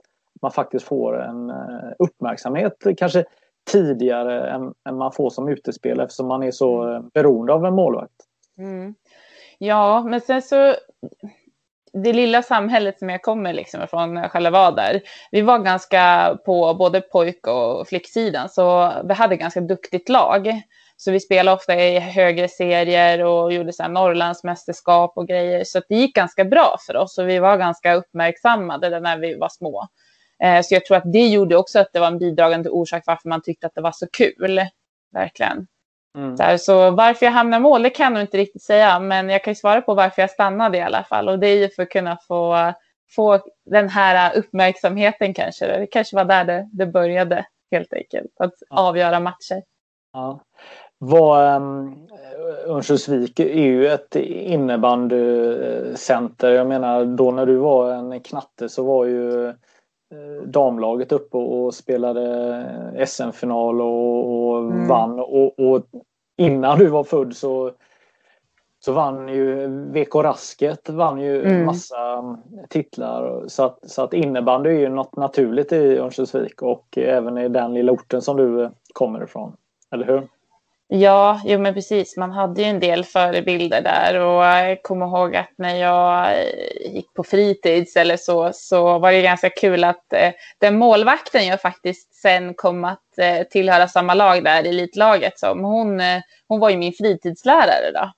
man 0.42 0.50
faktiskt 0.50 0.84
får 0.84 1.22
en 1.22 1.50
eh, 1.50 1.56
uppmärksamhet 1.98 2.76
kanske 2.96 3.24
tidigare 3.70 4.50
än, 4.50 4.74
än 4.88 4.96
man 4.96 5.12
får 5.12 5.30
som 5.30 5.48
utespelare 5.48 6.04
eftersom 6.04 6.26
man 6.26 6.42
är 6.42 6.50
så 6.50 6.82
mm. 6.82 7.10
beroende 7.14 7.52
av 7.52 7.66
en 7.66 7.74
målvakt. 7.74 8.14
Mm. 8.58 8.94
Ja, 9.58 10.02
men 10.02 10.20
sen 10.20 10.42
så 10.42 10.74
det 11.92 12.12
lilla 12.12 12.42
samhället 12.42 12.98
som 12.98 13.08
jag 13.08 13.22
kommer 13.22 13.52
liksom 13.52 13.82
ifrån, 13.82 14.28
själv 14.28 14.52
var 14.52 14.72
där, 14.72 15.00
vi 15.30 15.40
var 15.40 15.58
ganska 15.58 16.36
på 16.44 16.74
både 16.74 17.00
pojk 17.00 17.46
och 17.46 17.88
flicksidan, 17.88 18.48
så 18.48 18.92
vi 19.04 19.14
hade 19.14 19.36
ganska 19.36 19.60
duktigt 19.60 20.08
lag. 20.08 20.62
Så 20.96 21.10
vi 21.10 21.20
spelade 21.20 21.56
ofta 21.56 21.74
i 21.74 21.98
högre 21.98 22.48
serier 22.48 23.24
och 23.24 23.52
gjorde 23.52 23.72
så 23.72 23.82
här 23.82 23.90
Norrlandsmästerskap 23.90 25.12
och 25.16 25.28
grejer. 25.28 25.64
Så 25.64 25.80
det 25.88 25.94
gick 25.94 26.14
ganska 26.14 26.44
bra 26.44 26.76
för 26.86 26.96
oss 26.96 27.18
och 27.18 27.28
vi 27.28 27.38
var 27.38 27.56
ganska 27.56 27.94
uppmärksammade 27.94 29.00
när 29.00 29.18
vi 29.18 29.34
var 29.34 29.48
små. 29.48 29.88
Eh, 30.42 30.62
så 30.62 30.74
jag 30.74 30.84
tror 30.84 30.96
att 30.96 31.12
det 31.12 31.26
gjorde 31.26 31.56
också 31.56 31.78
att 31.78 31.92
det 31.92 32.00
var 32.00 32.06
en 32.06 32.18
bidragande 32.18 32.70
orsak 32.70 33.02
varför 33.06 33.28
man 33.28 33.42
tyckte 33.42 33.66
att 33.66 33.74
det 33.74 33.80
var 33.80 33.92
så 33.92 34.06
kul. 34.12 34.60
Verkligen. 35.12 35.66
Mm. 36.18 36.36
Så, 36.36 36.42
här, 36.42 36.56
så, 36.56 36.90
varför 36.90 37.26
jag 37.26 37.32
hamnade 37.32 37.60
i 37.60 37.62
mål, 37.62 37.82
det 37.82 37.90
kan 37.90 38.14
jag 38.14 38.22
inte 38.22 38.38
riktigt 38.38 38.62
säga, 38.62 38.98
men 38.98 39.28
jag 39.28 39.44
kan 39.44 39.50
ju 39.50 39.54
svara 39.54 39.80
på 39.80 39.94
varför 39.94 40.22
jag 40.22 40.30
stannade 40.30 40.78
i 40.78 40.82
alla 40.82 41.04
fall. 41.04 41.28
Och 41.28 41.38
det 41.38 41.46
är 41.46 41.56
ju 41.56 41.68
för 41.68 41.82
att 41.82 41.90
kunna 41.90 42.18
få, 42.28 42.72
få 43.10 43.38
den 43.70 43.88
här 43.88 44.36
uppmärksamheten 44.36 45.34
kanske. 45.34 45.66
Det 45.66 45.86
kanske 45.86 46.16
var 46.16 46.24
där 46.24 46.44
det, 46.44 46.68
det 46.72 46.86
började 46.86 47.46
helt 47.70 47.92
enkelt, 47.92 48.32
att 48.40 48.54
ja. 48.70 48.88
avgöra 48.88 49.20
matcher. 49.20 49.62
Ja. 50.12 50.40
Vad, 50.98 51.56
um, 51.56 52.08
Örnsköldsvik 52.66 53.40
är 53.40 53.62
ju 53.62 53.88
ett 53.88 54.16
innebandycenter. 54.16 56.50
Jag 56.50 56.66
menar 56.66 57.04
då 57.04 57.30
när 57.30 57.46
du 57.46 57.56
var 57.56 57.92
en 57.92 58.20
knatte 58.20 58.68
så 58.68 58.84
var 58.84 59.04
ju 59.04 59.52
damlaget 60.44 61.12
uppe 61.12 61.36
och 61.36 61.74
spelade 61.74 63.06
SM-final 63.06 63.80
och, 63.80 64.48
och 64.48 64.58
mm. 64.58 64.88
vann. 64.88 65.20
Och, 65.20 65.58
och, 65.58 65.82
innan 66.36 66.78
du 66.78 66.86
var 66.86 67.04
född 67.04 67.36
så, 67.36 67.70
så 68.80 68.92
vann 68.92 69.28
ju 69.28 69.66
VK 69.66 70.14
Rasket 70.14 70.88
vann 70.88 71.20
ju 71.20 71.44
mm. 71.44 71.66
massa 71.66 72.36
titlar. 72.68 73.44
Så 73.46 73.64
att, 73.64 73.90
så 73.90 74.02
att 74.02 74.14
innebandy 74.14 74.70
är 74.70 74.80
ju 74.80 74.88
något 74.88 75.16
naturligt 75.16 75.72
i 75.72 75.98
Örnsköldsvik 75.98 76.62
och 76.62 76.98
även 76.98 77.38
i 77.38 77.48
den 77.48 77.74
lilla 77.74 77.92
orten 77.92 78.22
som 78.22 78.36
du 78.36 78.70
kommer 78.92 79.24
ifrån. 79.24 79.56
Eller 79.90 80.06
hur? 80.06 80.28
Ja, 80.94 81.40
jo 81.44 81.58
men 81.58 81.74
precis. 81.74 82.16
Man 82.16 82.30
hade 82.32 82.62
ju 82.62 82.68
en 82.68 82.80
del 82.80 83.04
förebilder 83.04 83.80
där 83.82 84.20
och 84.20 84.44
jag 84.44 84.82
kommer 84.82 85.06
ihåg 85.06 85.36
att 85.36 85.50
när 85.58 85.74
jag 85.74 86.32
eh, 86.32 86.92
gick 86.94 87.14
på 87.14 87.24
fritids 87.24 87.96
eller 87.96 88.16
så, 88.16 88.50
så 88.54 88.98
var 88.98 89.12
det 89.12 89.22
ganska 89.22 89.50
kul 89.50 89.84
att 89.84 90.12
eh, 90.12 90.32
den 90.58 90.78
målvakten 90.78 91.46
jag 91.46 91.60
faktiskt 91.60 92.14
sen 92.14 92.54
kom 92.54 92.84
att 92.84 93.18
eh, 93.18 93.42
tillhöra 93.42 93.88
samma 93.88 94.14
lag 94.14 94.44
där, 94.44 94.64
elitlaget, 94.64 95.38
som 95.38 95.64
hon, 95.64 96.00
eh, 96.00 96.20
hon 96.48 96.60
var 96.60 96.70
ju 96.70 96.76
min 96.76 96.92
fritidslärare 96.92 97.90
då. 97.94 98.12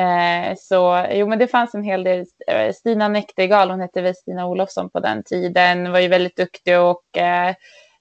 Eh, 0.00 0.54
så 0.58 1.06
jo, 1.10 1.26
men 1.26 1.38
det 1.38 1.48
fanns 1.48 1.74
en 1.74 1.84
hel 1.84 2.04
del. 2.04 2.24
Eh, 2.46 2.72
Stina 2.72 3.08
Näktergal, 3.08 3.70
hon 3.70 3.80
hette 3.80 4.02
väl 4.02 4.14
Stina 4.14 4.46
Olofsson 4.46 4.90
på 4.90 5.00
den 5.00 5.22
tiden, 5.22 5.92
var 5.92 6.00
ju 6.00 6.08
väldigt 6.08 6.36
duktig 6.36 6.78
och 6.80 7.18
eh, 7.18 7.54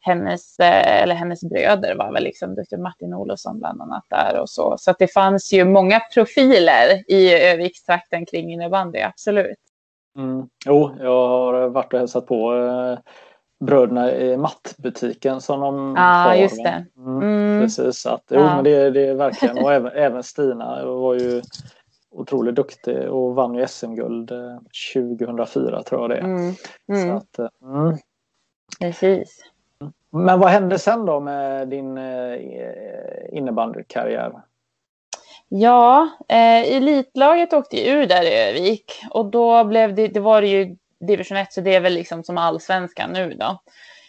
hennes, 0.06 0.60
eh, 0.60 1.02
eller 1.04 1.16
hennes 1.16 1.42
bröder 1.44 1.96
var 1.96 2.12
väl 2.12 2.24
liksom 2.24 2.56
duktig, 2.56 2.80
Martin 2.80 3.14
Olofsson 3.14 3.60
bland 3.60 3.82
annat 3.82 4.04
där 4.10 4.40
och 4.42 4.50
så. 4.50 4.76
Så 4.78 4.94
det 5.00 5.08
fanns 5.08 5.54
ju 5.54 5.66
många 5.66 6.00
profiler 6.00 7.12
i 7.12 7.34
Övikstrakten 7.52 8.26
kring 8.26 8.54
innebandy, 8.54 9.00
absolut. 9.00 9.58
Mm. 10.18 10.48
Jo, 10.66 10.96
jag 11.00 11.28
har 11.28 11.70
varit 11.70 11.94
och 11.94 12.00
hälsat 12.00 12.28
på 12.28 12.56
eh, 12.56 13.00
bröderna 13.66 14.12
i 14.12 14.38
mattbutiken 14.38 15.42
som 15.42 15.60
de 15.60 15.96
ah, 15.98 16.24
har. 16.24 16.36
just 16.36 16.64
det. 16.64 16.86
Mm. 16.98 17.22
Mm. 17.22 17.62
Precis, 17.62 18.06
att, 18.06 18.24
jo, 18.30 18.40
ja. 18.40 18.56
men 18.56 18.64
det, 18.64 18.90
det 18.90 19.08
är 19.08 19.14
verkligen, 19.16 19.58
och 19.58 19.74
även, 19.74 19.92
även 19.92 20.24
Stina 20.24 20.86
var 20.86 21.14
ju 21.14 21.42
otroligt 22.12 22.56
duktig 22.56 23.10
och 23.10 23.36
vann 23.36 23.56
ju 23.56 23.68
SM-guld 23.68 24.32
2004 24.94 25.78
eh, 25.78 25.84
tror 25.84 26.02
jag 26.02 26.10
det 26.10 26.18
är. 26.18 26.24
Mm. 26.24 26.54
Mm. 26.90 27.08
Så 27.08 27.16
att, 27.16 27.52
mm. 27.62 27.98
Precis. 28.80 29.40
Men 30.16 30.40
vad 30.40 30.50
hände 30.50 30.80
sen 30.80 31.06
då 31.06 31.20
med 31.20 31.68
din 31.68 31.98
eh, 31.98 32.38
innebandykarriär? 33.32 34.32
Ja, 35.50 36.10
eh, 36.30 36.76
elitlaget 36.76 37.54
åkte 37.54 37.90
ur 37.90 38.06
där 38.06 38.24
i 38.24 38.50
Övik 38.50 38.92
och 39.10 39.26
då 39.26 39.64
blev 39.64 39.96
det, 39.96 40.08
det 40.08 40.20
var 40.20 40.42
det 40.42 40.48
ju 40.48 40.76
division 41.00 41.38
1 41.38 41.54
så 41.54 41.62
det 41.62 41.76
är 41.76 41.80
väl 41.80 41.94
liksom 41.94 42.24
som 42.24 42.38
allsvenskan 42.38 43.14
nu 43.14 43.34
då. 43.34 43.62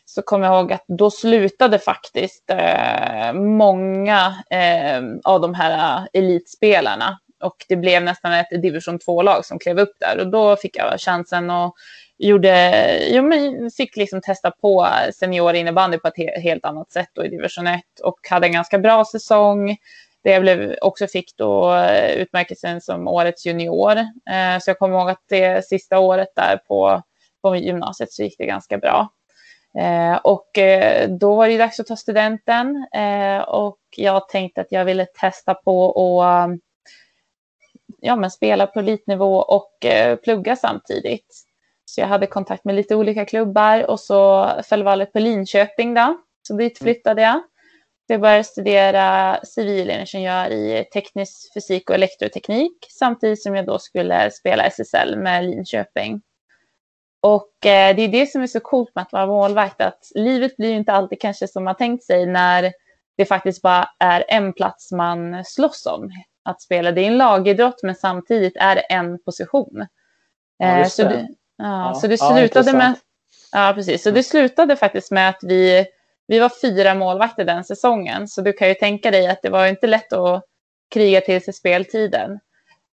Så 0.04 0.22
kommer 0.22 0.46
jag 0.46 0.56
ihåg 0.56 0.72
att 0.72 0.84
då 0.88 1.10
slutade 1.10 1.78
faktiskt 1.78 2.50
eh, 2.50 3.32
många 3.32 4.34
eh, 4.50 5.02
av 5.24 5.40
de 5.40 5.54
här 5.54 6.08
elitspelarna 6.12 7.18
och 7.42 7.56
det 7.68 7.76
blev 7.76 8.02
nästan 8.02 8.32
ett 8.32 8.62
division 8.62 8.98
2-lag 8.98 9.44
som 9.44 9.58
klev 9.58 9.78
upp 9.78 9.96
där 10.00 10.20
och 10.20 10.30
då 10.30 10.56
fick 10.56 10.76
jag 10.76 11.00
chansen 11.00 11.50
att 11.50 11.74
gjorde, 12.18 12.98
jo, 13.10 13.22
men 13.22 13.70
fick 13.70 13.96
liksom 13.96 14.20
testa 14.20 14.50
på 14.50 14.88
seniorinnebandy 15.14 15.98
på 15.98 16.08
ett 16.08 16.42
helt 16.42 16.64
annat 16.64 16.92
sätt 16.92 17.08
då 17.12 17.24
i 17.24 17.28
division 17.28 17.66
1 17.66 17.82
och 18.02 18.18
hade 18.30 18.46
en 18.46 18.52
ganska 18.52 18.78
bra 18.78 19.04
säsong. 19.04 19.76
Det 20.22 20.30
jag 20.30 20.42
blev, 20.42 20.76
också 20.80 21.06
fick 21.06 21.36
då 21.36 21.74
eh, 21.74 22.10
utmärkelsen 22.10 22.80
som 22.80 23.08
årets 23.08 23.46
junior. 23.46 23.98
Eh, 24.30 24.58
så 24.60 24.70
jag 24.70 24.78
kommer 24.78 24.98
ihåg 24.98 25.10
att 25.10 25.24
det 25.28 25.66
sista 25.66 25.98
året 25.98 26.28
där 26.36 26.56
på, 26.56 27.02
på 27.42 27.56
gymnasiet 27.56 28.12
så 28.12 28.22
gick 28.22 28.38
det 28.38 28.46
ganska 28.46 28.78
bra. 28.78 29.08
Eh, 29.78 30.16
och 30.16 30.58
eh, 30.58 31.10
då 31.10 31.36
var 31.36 31.48
det 31.48 31.58
dags 31.58 31.80
att 31.80 31.86
ta 31.86 31.96
studenten 31.96 32.86
eh, 32.94 33.38
och 33.38 33.78
jag 33.96 34.28
tänkte 34.28 34.60
att 34.60 34.72
jag 34.72 34.84
ville 34.84 35.06
testa 35.06 35.54
på 35.54 36.22
att 36.22 36.60
ja, 38.00 38.16
men 38.16 38.30
spela 38.30 38.66
på 38.66 38.78
elitnivå 38.80 39.36
och 39.36 39.72
plugga 40.24 40.56
samtidigt. 40.56 41.45
Så 41.88 42.00
jag 42.00 42.08
hade 42.08 42.26
kontakt 42.26 42.64
med 42.64 42.74
lite 42.74 42.96
olika 42.96 43.24
klubbar 43.24 43.90
och 43.90 44.00
så 44.00 44.50
föll 44.64 44.82
valet 44.82 45.12
på 45.12 45.18
Linköping 45.18 45.94
då. 45.94 46.20
Så 46.48 46.56
dit 46.56 46.80
mm. 46.80 46.94
flyttade 46.94 47.22
jag. 47.22 47.42
Jag 48.06 48.20
började 48.20 48.44
studera 48.44 49.38
civilingenjör 49.44 50.50
i 50.50 50.84
teknisk 50.92 51.54
fysik 51.54 51.90
och 51.90 51.96
elektroteknik 51.96 52.86
samtidigt 52.90 53.42
som 53.42 53.54
jag 53.54 53.66
då 53.66 53.78
skulle 53.78 54.30
spela 54.30 54.64
SSL 54.64 55.18
med 55.18 55.44
Linköping. 55.44 56.22
Och 57.22 57.66
eh, 57.66 57.96
det 57.96 58.02
är 58.02 58.08
det 58.08 58.26
som 58.26 58.42
är 58.42 58.46
så 58.46 58.60
coolt 58.60 58.94
med 58.94 59.02
att 59.02 59.12
vara 59.12 59.26
målvakt, 59.26 59.80
att 59.80 60.10
livet 60.14 60.56
blir 60.56 60.74
inte 60.74 60.92
alltid 60.92 61.20
kanske 61.20 61.48
som 61.48 61.64
man 61.64 61.76
tänkt 61.76 62.04
sig 62.04 62.26
när 62.26 62.72
det 63.16 63.24
faktiskt 63.24 63.62
bara 63.62 63.88
är 63.98 64.24
en 64.28 64.52
plats 64.52 64.92
man 64.92 65.44
slåss 65.44 65.86
om 65.86 66.10
att 66.44 66.62
spela. 66.62 66.92
Det 66.92 67.00
är 67.00 67.06
en 67.06 67.18
lagidrott 67.18 67.82
men 67.82 67.94
samtidigt 67.94 68.56
är 68.56 68.74
det 68.74 68.80
en 68.80 69.22
position. 69.22 69.86
Ja, 70.56 70.84
så 70.84 71.02
det, 71.02 71.28
Ja, 71.58 71.94
så 71.94 72.06
det 72.06 72.18
slutade 72.18 72.70
ja, 72.70 72.76
med... 72.76 72.94
Ja, 73.52 73.72
precis. 73.74 74.02
Så 74.02 74.10
det 74.10 74.22
slutade 74.22 74.76
faktiskt 74.76 75.10
med 75.10 75.28
att 75.28 75.38
vi, 75.42 75.86
vi 76.26 76.38
var 76.38 76.50
fyra 76.62 76.94
målvakter 76.94 77.44
den 77.44 77.64
säsongen. 77.64 78.28
Så 78.28 78.42
du 78.42 78.52
kan 78.52 78.68
ju 78.68 78.74
tänka 78.74 79.10
dig 79.10 79.26
att 79.26 79.42
det 79.42 79.50
var 79.50 79.66
inte 79.66 79.86
lätt 79.86 80.12
att 80.12 80.44
kriga 80.90 81.20
till 81.20 81.44
sig 81.44 81.54
speltiden. 81.54 82.40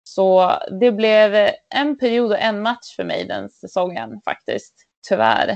Så 0.05 0.53
det 0.81 0.93
blev 0.93 1.50
en 1.75 1.99
period 1.99 2.33
och 2.33 2.38
en 2.38 2.62
match 2.62 2.97
för 2.97 3.05
mig 3.05 3.25
den 3.25 3.50
säsongen 3.50 4.21
faktiskt, 4.25 4.75
tyvärr. 5.09 5.49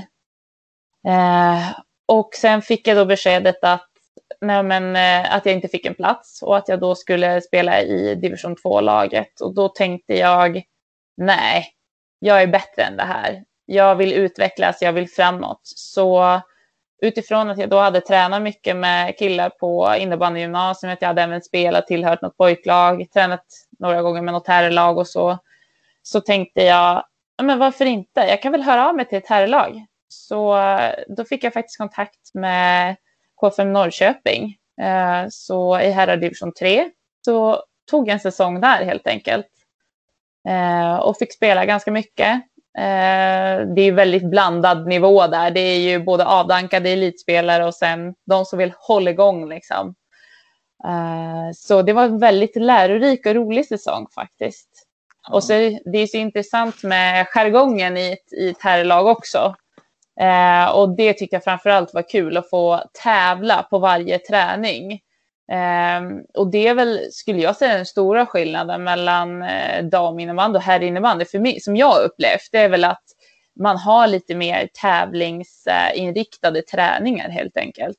Eh, 1.07 1.79
och 2.05 2.29
sen 2.35 2.61
fick 2.61 2.87
jag 2.87 2.97
då 2.97 3.05
beskedet 3.05 3.63
att, 3.63 3.89
nej 4.41 4.63
men, 4.63 4.95
eh, 4.95 5.35
att 5.35 5.45
jag 5.45 5.55
inte 5.55 5.67
fick 5.67 5.85
en 5.85 5.95
plats 5.95 6.41
och 6.41 6.57
att 6.57 6.67
jag 6.67 6.79
då 6.79 6.95
skulle 6.95 7.41
spela 7.41 7.81
i 7.81 8.15
division 8.15 8.55
2-laget. 8.55 9.41
Och 9.41 9.53
då 9.53 9.69
tänkte 9.69 10.13
jag, 10.17 10.63
nej, 11.17 11.67
jag 12.23 12.41
är 12.41 12.47
bättre 12.47 12.83
än 12.83 12.97
det 12.97 13.03
här. 13.03 13.43
Jag 13.65 13.95
vill 13.95 14.13
utvecklas, 14.13 14.81
jag 14.81 14.93
vill 14.93 15.09
framåt. 15.09 15.61
Så 15.63 16.41
utifrån 17.01 17.49
att 17.49 17.57
jag 17.57 17.69
då 17.69 17.79
hade 17.79 18.01
tränat 18.01 18.41
mycket 18.41 18.75
med 18.75 19.17
killar 19.17 19.49
på 19.49 19.95
innebandygymnasiet, 19.99 20.97
jag 21.01 21.07
hade 21.07 21.21
även 21.21 21.41
spelat, 21.41 21.87
tillhört 21.87 22.21
något 22.21 22.37
pojklag, 22.37 23.05
tränat 23.13 23.45
några 23.79 24.01
gånger 24.01 24.21
med 24.21 24.33
något 24.33 24.47
herrlag 24.47 24.97
och 24.97 25.07
så, 25.07 25.37
så 26.03 26.21
tänkte 26.21 26.63
jag, 26.63 27.03
men 27.41 27.59
varför 27.59 27.85
inte? 27.85 28.21
Jag 28.21 28.41
kan 28.41 28.51
väl 28.51 28.61
höra 28.61 28.89
av 28.89 28.95
mig 28.95 29.05
till 29.05 29.17
ett 29.17 29.29
herrlag. 29.29 29.85
Så 30.07 30.57
eh, 30.57 30.93
då 31.07 31.25
fick 31.25 31.43
jag 31.43 31.53
faktiskt 31.53 31.77
kontakt 31.77 32.33
med 32.33 32.95
KFM 33.35 33.73
Norrköping. 33.73 34.57
Eh, 34.81 35.25
så 35.29 35.79
i 35.79 35.91
herradivision 35.91 36.53
3 36.53 36.89
så 37.25 37.63
tog 37.91 38.07
jag 38.07 38.13
en 38.13 38.19
säsong 38.19 38.61
där 38.61 38.85
helt 38.85 39.07
enkelt. 39.07 39.47
Eh, 40.47 40.95
och 40.95 41.17
fick 41.17 41.33
spela 41.33 41.65
ganska 41.65 41.91
mycket. 41.91 42.33
Eh, 42.77 43.67
det 43.75 43.81
är 43.81 43.91
väldigt 43.91 44.29
blandad 44.29 44.87
nivå 44.87 45.27
där. 45.27 45.51
Det 45.51 45.59
är 45.59 45.79
ju 45.79 46.03
både 46.03 46.25
avdankade 46.25 46.89
elitspelare 46.89 47.65
och 47.65 47.75
sen 47.75 48.15
de 48.25 48.45
som 48.45 48.59
vill 48.59 48.73
hålla 48.77 49.11
igång 49.11 49.49
liksom. 49.49 49.95
Eh, 50.85 51.51
så 51.55 51.81
det 51.81 51.93
var 51.93 52.03
en 52.03 52.19
väldigt 52.19 52.55
lärorik 52.55 53.25
och 53.25 53.35
rolig 53.35 53.67
säsong 53.67 54.07
faktiskt. 54.15 54.69
Mm. 55.27 55.35
Och 55.35 55.43
så 55.43 55.53
det 55.85 55.97
är 55.97 56.07
så 56.07 56.17
intressant 56.17 56.83
med 56.83 57.27
jargongen 57.27 57.97
i 57.97 58.11
ett, 58.11 58.33
i 58.33 58.49
ett 58.49 58.61
herrlag 58.61 59.07
också. 59.07 59.55
Eh, 60.19 60.75
och 60.75 60.95
det 60.95 61.13
tyckte 61.13 61.35
jag 61.35 61.43
framförallt 61.43 61.93
var 61.93 62.09
kul 62.09 62.37
att 62.37 62.49
få 62.49 62.83
tävla 63.03 63.63
på 63.63 63.79
varje 63.79 64.19
träning. 64.19 64.99
Um, 65.53 66.25
och 66.33 66.51
det 66.51 66.67
är 66.67 66.73
väl, 66.73 66.99
skulle 67.11 67.41
jag 67.41 67.55
säga, 67.55 67.75
den 67.75 67.85
stora 67.85 68.25
skillnaden 68.25 68.83
mellan 68.83 69.41
eh, 69.41 69.83
daminnebandy 69.83 70.57
och 70.57 70.63
herrinnebandy 70.63 71.25
för 71.25 71.39
mig, 71.39 71.59
som 71.59 71.75
jag 71.75 72.03
upplevt, 72.05 72.49
det 72.51 72.57
är 72.57 72.69
väl 72.69 72.83
att 72.83 73.03
man 73.59 73.77
har 73.77 74.07
lite 74.07 74.35
mer 74.35 74.69
tävlingsinriktade 74.81 76.61
träningar 76.61 77.29
helt 77.29 77.57
enkelt. 77.57 77.97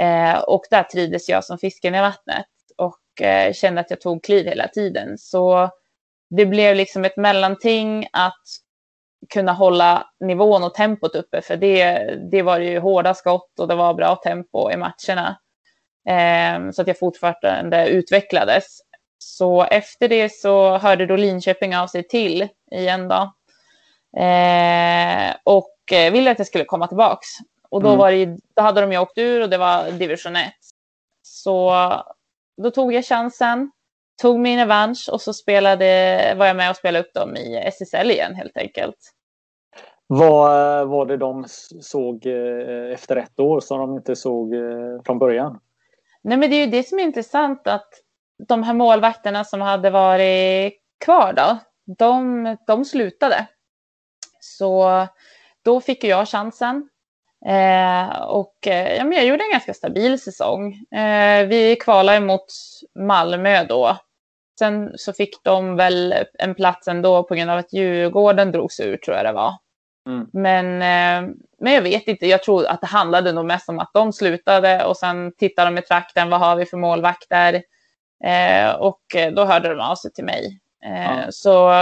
Eh, 0.00 0.38
och 0.38 0.62
där 0.70 0.82
trivdes 0.82 1.28
jag 1.28 1.44
som 1.44 1.58
fisken 1.58 1.94
i 1.94 2.00
vattnet 2.00 2.46
och 2.76 3.22
eh, 3.22 3.52
kände 3.52 3.80
att 3.80 3.90
jag 3.90 4.00
tog 4.00 4.24
kliv 4.24 4.46
hela 4.46 4.68
tiden. 4.68 5.18
Så 5.18 5.70
det 6.30 6.46
blev 6.46 6.76
liksom 6.76 7.04
ett 7.04 7.16
mellanting 7.16 8.06
att 8.12 8.42
kunna 9.32 9.52
hålla 9.52 10.06
nivån 10.20 10.64
och 10.64 10.74
tempot 10.74 11.14
uppe, 11.14 11.40
för 11.42 11.56
det, 11.56 11.98
det 12.30 12.42
var 12.42 12.58
ju 12.58 12.78
hårda 12.78 13.14
skott 13.14 13.60
och 13.60 13.68
det 13.68 13.74
var 13.74 13.94
bra 13.94 14.16
tempo 14.16 14.70
i 14.70 14.76
matcherna. 14.76 15.36
Ehm, 16.08 16.72
så 16.72 16.82
att 16.82 16.88
jag 16.88 16.98
fortfarande 16.98 17.88
utvecklades. 17.88 18.80
Så 19.18 19.62
efter 19.62 20.08
det 20.08 20.32
så 20.32 20.78
hörde 20.78 21.06
då 21.06 21.16
Linköping 21.16 21.76
av 21.76 21.86
sig 21.86 22.08
till 22.08 22.48
igen 22.70 23.08
då. 23.08 23.32
Ehm, 24.20 25.34
och 25.44 25.74
ville 25.90 26.30
att 26.30 26.38
jag 26.38 26.46
skulle 26.46 26.64
komma 26.64 26.86
tillbaks. 26.86 27.26
Och 27.70 27.82
då, 27.82 27.88
mm. 27.88 27.98
var 27.98 28.12
det, 28.12 28.38
då 28.56 28.62
hade 28.62 28.80
de 28.80 28.92
ju 28.92 28.98
åkt 28.98 29.18
ur 29.18 29.42
och 29.42 29.50
det 29.50 29.58
var 29.58 29.90
division 29.90 30.36
1. 30.36 30.52
Så 31.22 31.72
då 32.62 32.70
tog 32.70 32.92
jag 32.92 33.04
chansen, 33.04 33.70
tog 34.22 34.40
min 34.40 34.58
revansch 34.58 35.08
och 35.12 35.20
så 35.20 35.32
spelade, 35.32 36.34
var 36.36 36.46
jag 36.46 36.56
med 36.56 36.70
och 36.70 36.76
spelade 36.76 37.04
upp 37.04 37.14
dem 37.14 37.36
i 37.36 37.56
SSL 37.56 38.10
igen 38.10 38.34
helt 38.34 38.56
enkelt. 38.56 38.96
Vad 40.06 40.88
var 40.88 41.06
det 41.06 41.16
de 41.16 41.44
såg 41.80 42.26
eh, 42.26 42.92
efter 42.92 43.16
ett 43.16 43.40
år 43.40 43.60
som 43.60 43.78
de 43.78 43.94
inte 43.94 44.16
såg 44.16 44.54
eh, 44.54 45.02
från 45.04 45.18
början? 45.18 45.60
Nej, 46.24 46.38
men 46.38 46.50
det 46.50 46.56
är 46.56 46.64
ju 46.64 46.70
det 46.70 46.88
som 46.88 46.98
är 46.98 47.02
intressant 47.02 47.66
att 47.66 47.88
de 48.48 48.62
här 48.62 48.74
målvakterna 48.74 49.44
som 49.44 49.60
hade 49.60 49.90
varit 49.90 50.74
kvar 51.04 51.32
då, 51.32 51.58
de, 51.98 52.56
de 52.66 52.84
slutade. 52.84 53.46
Så 54.40 55.06
då 55.64 55.80
fick 55.80 56.04
jag 56.04 56.28
chansen. 56.28 56.88
Eh, 57.46 58.22
och 58.22 58.66
eh, 58.66 58.96
ja, 58.96 59.04
men 59.04 59.12
jag 59.12 59.26
gjorde 59.26 59.44
en 59.44 59.50
ganska 59.50 59.74
stabil 59.74 60.20
säsong. 60.20 60.74
Eh, 60.74 61.46
vi 61.46 61.76
kvalade 61.80 62.20
mot 62.20 62.46
Malmö 62.98 63.64
då. 63.64 63.96
Sen 64.58 64.92
så 64.96 65.12
fick 65.12 65.44
de 65.44 65.76
väl 65.76 66.14
en 66.38 66.54
plats 66.54 66.88
ändå 66.88 67.22
på 67.22 67.34
grund 67.34 67.50
av 67.50 67.58
att 67.58 67.72
Djurgården 67.72 68.52
drogs 68.52 68.80
ur 68.80 68.96
tror 68.96 69.16
jag 69.16 69.26
det 69.26 69.32
var. 69.32 69.52
Mm. 70.06 70.26
Men, 70.32 70.66
eh, 70.66 71.34
men 71.60 71.72
jag 71.72 71.82
vet 71.82 72.08
inte, 72.08 72.26
jag 72.26 72.42
tror 72.42 72.66
att 72.66 72.80
det 72.80 72.86
handlade 72.86 73.32
nog 73.32 73.44
mest 73.44 73.68
om 73.68 73.78
att 73.78 73.90
de 73.94 74.12
slutade 74.12 74.84
och 74.84 74.96
sen 74.96 75.32
tittade 75.38 75.70
de 75.70 75.78
i 75.78 75.82
trakten, 75.82 76.30
vad 76.30 76.40
har 76.40 76.56
vi 76.56 76.66
för 76.66 76.76
målvakter? 76.76 77.62
Eh, 78.24 78.70
och 78.70 79.00
då 79.32 79.44
hörde 79.44 79.68
de 79.68 79.80
av 79.80 79.94
sig 79.94 80.12
till 80.12 80.24
mig. 80.24 80.60
Eh, 80.84 81.02
ja. 81.02 81.26
Så 81.30 81.72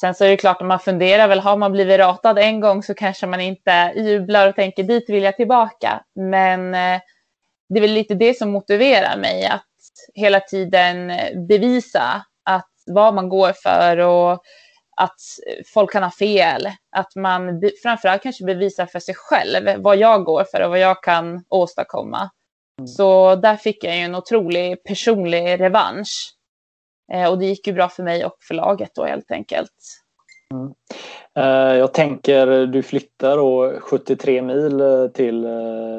sen 0.00 0.14
så 0.14 0.24
är 0.24 0.28
det 0.28 0.36
klart, 0.36 0.60
om 0.60 0.68
man 0.68 0.80
funderar 0.80 1.28
väl, 1.28 1.40
har 1.40 1.56
man 1.56 1.72
blivit 1.72 1.98
ratad 1.98 2.38
en 2.38 2.60
gång 2.60 2.82
så 2.82 2.94
kanske 2.94 3.26
man 3.26 3.40
inte 3.40 3.92
jublar 3.96 4.48
och 4.48 4.54
tänker 4.56 4.82
dit 4.82 5.10
vill 5.10 5.22
jag 5.22 5.36
tillbaka. 5.36 6.02
Men 6.14 6.74
eh, 6.74 7.00
det 7.68 7.78
är 7.78 7.80
väl 7.80 7.92
lite 7.92 8.14
det 8.14 8.38
som 8.38 8.50
motiverar 8.50 9.16
mig, 9.16 9.46
att 9.46 9.64
hela 10.14 10.40
tiden 10.40 11.12
bevisa 11.48 12.24
att 12.44 12.70
vad 12.86 13.14
man 13.14 13.28
går 13.28 13.52
för 13.52 13.98
och 13.98 14.42
att 14.98 15.20
folk 15.66 15.92
kan 15.92 16.02
ha 16.02 16.10
fel. 16.10 16.68
Att 16.96 17.16
man 17.16 17.62
framförallt 17.82 18.22
kanske 18.22 18.44
bevisar 18.44 18.86
för 18.86 19.00
sig 19.00 19.14
själv 19.14 19.82
vad 19.82 19.96
jag 19.96 20.24
går 20.24 20.44
för 20.44 20.60
och 20.60 20.70
vad 20.70 20.78
jag 20.78 21.02
kan 21.02 21.44
åstadkomma. 21.48 22.30
Mm. 22.78 22.88
Så 22.88 23.34
där 23.34 23.56
fick 23.56 23.84
jag 23.84 23.96
ju 23.96 24.02
en 24.02 24.14
otrolig 24.14 24.84
personlig 24.84 25.60
revansch. 25.60 26.34
Eh, 27.12 27.30
och 27.30 27.38
det 27.38 27.46
gick 27.46 27.66
ju 27.66 27.72
bra 27.72 27.88
för 27.88 28.02
mig 28.02 28.24
och 28.24 28.36
för 28.40 28.54
laget 28.54 28.90
då 28.94 29.04
helt 29.04 29.30
enkelt. 29.30 29.72
Mm. 30.54 30.72
Eh, 31.36 31.76
jag 31.78 31.94
tänker 31.94 32.66
du 32.66 32.82
flyttar 32.82 33.36
då 33.36 33.72
73 33.80 34.42
mil 34.42 34.80
eh, 34.80 35.06
till 35.06 35.46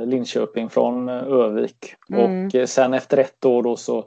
Linköping 0.06 0.70
från 0.70 1.10
Övik 1.10 1.96
mm. 2.10 2.46
och 2.46 2.70
sen 2.70 2.94
efter 2.94 3.18
ett 3.18 3.46
år 3.46 3.64
då 3.64 3.76
så 3.76 4.06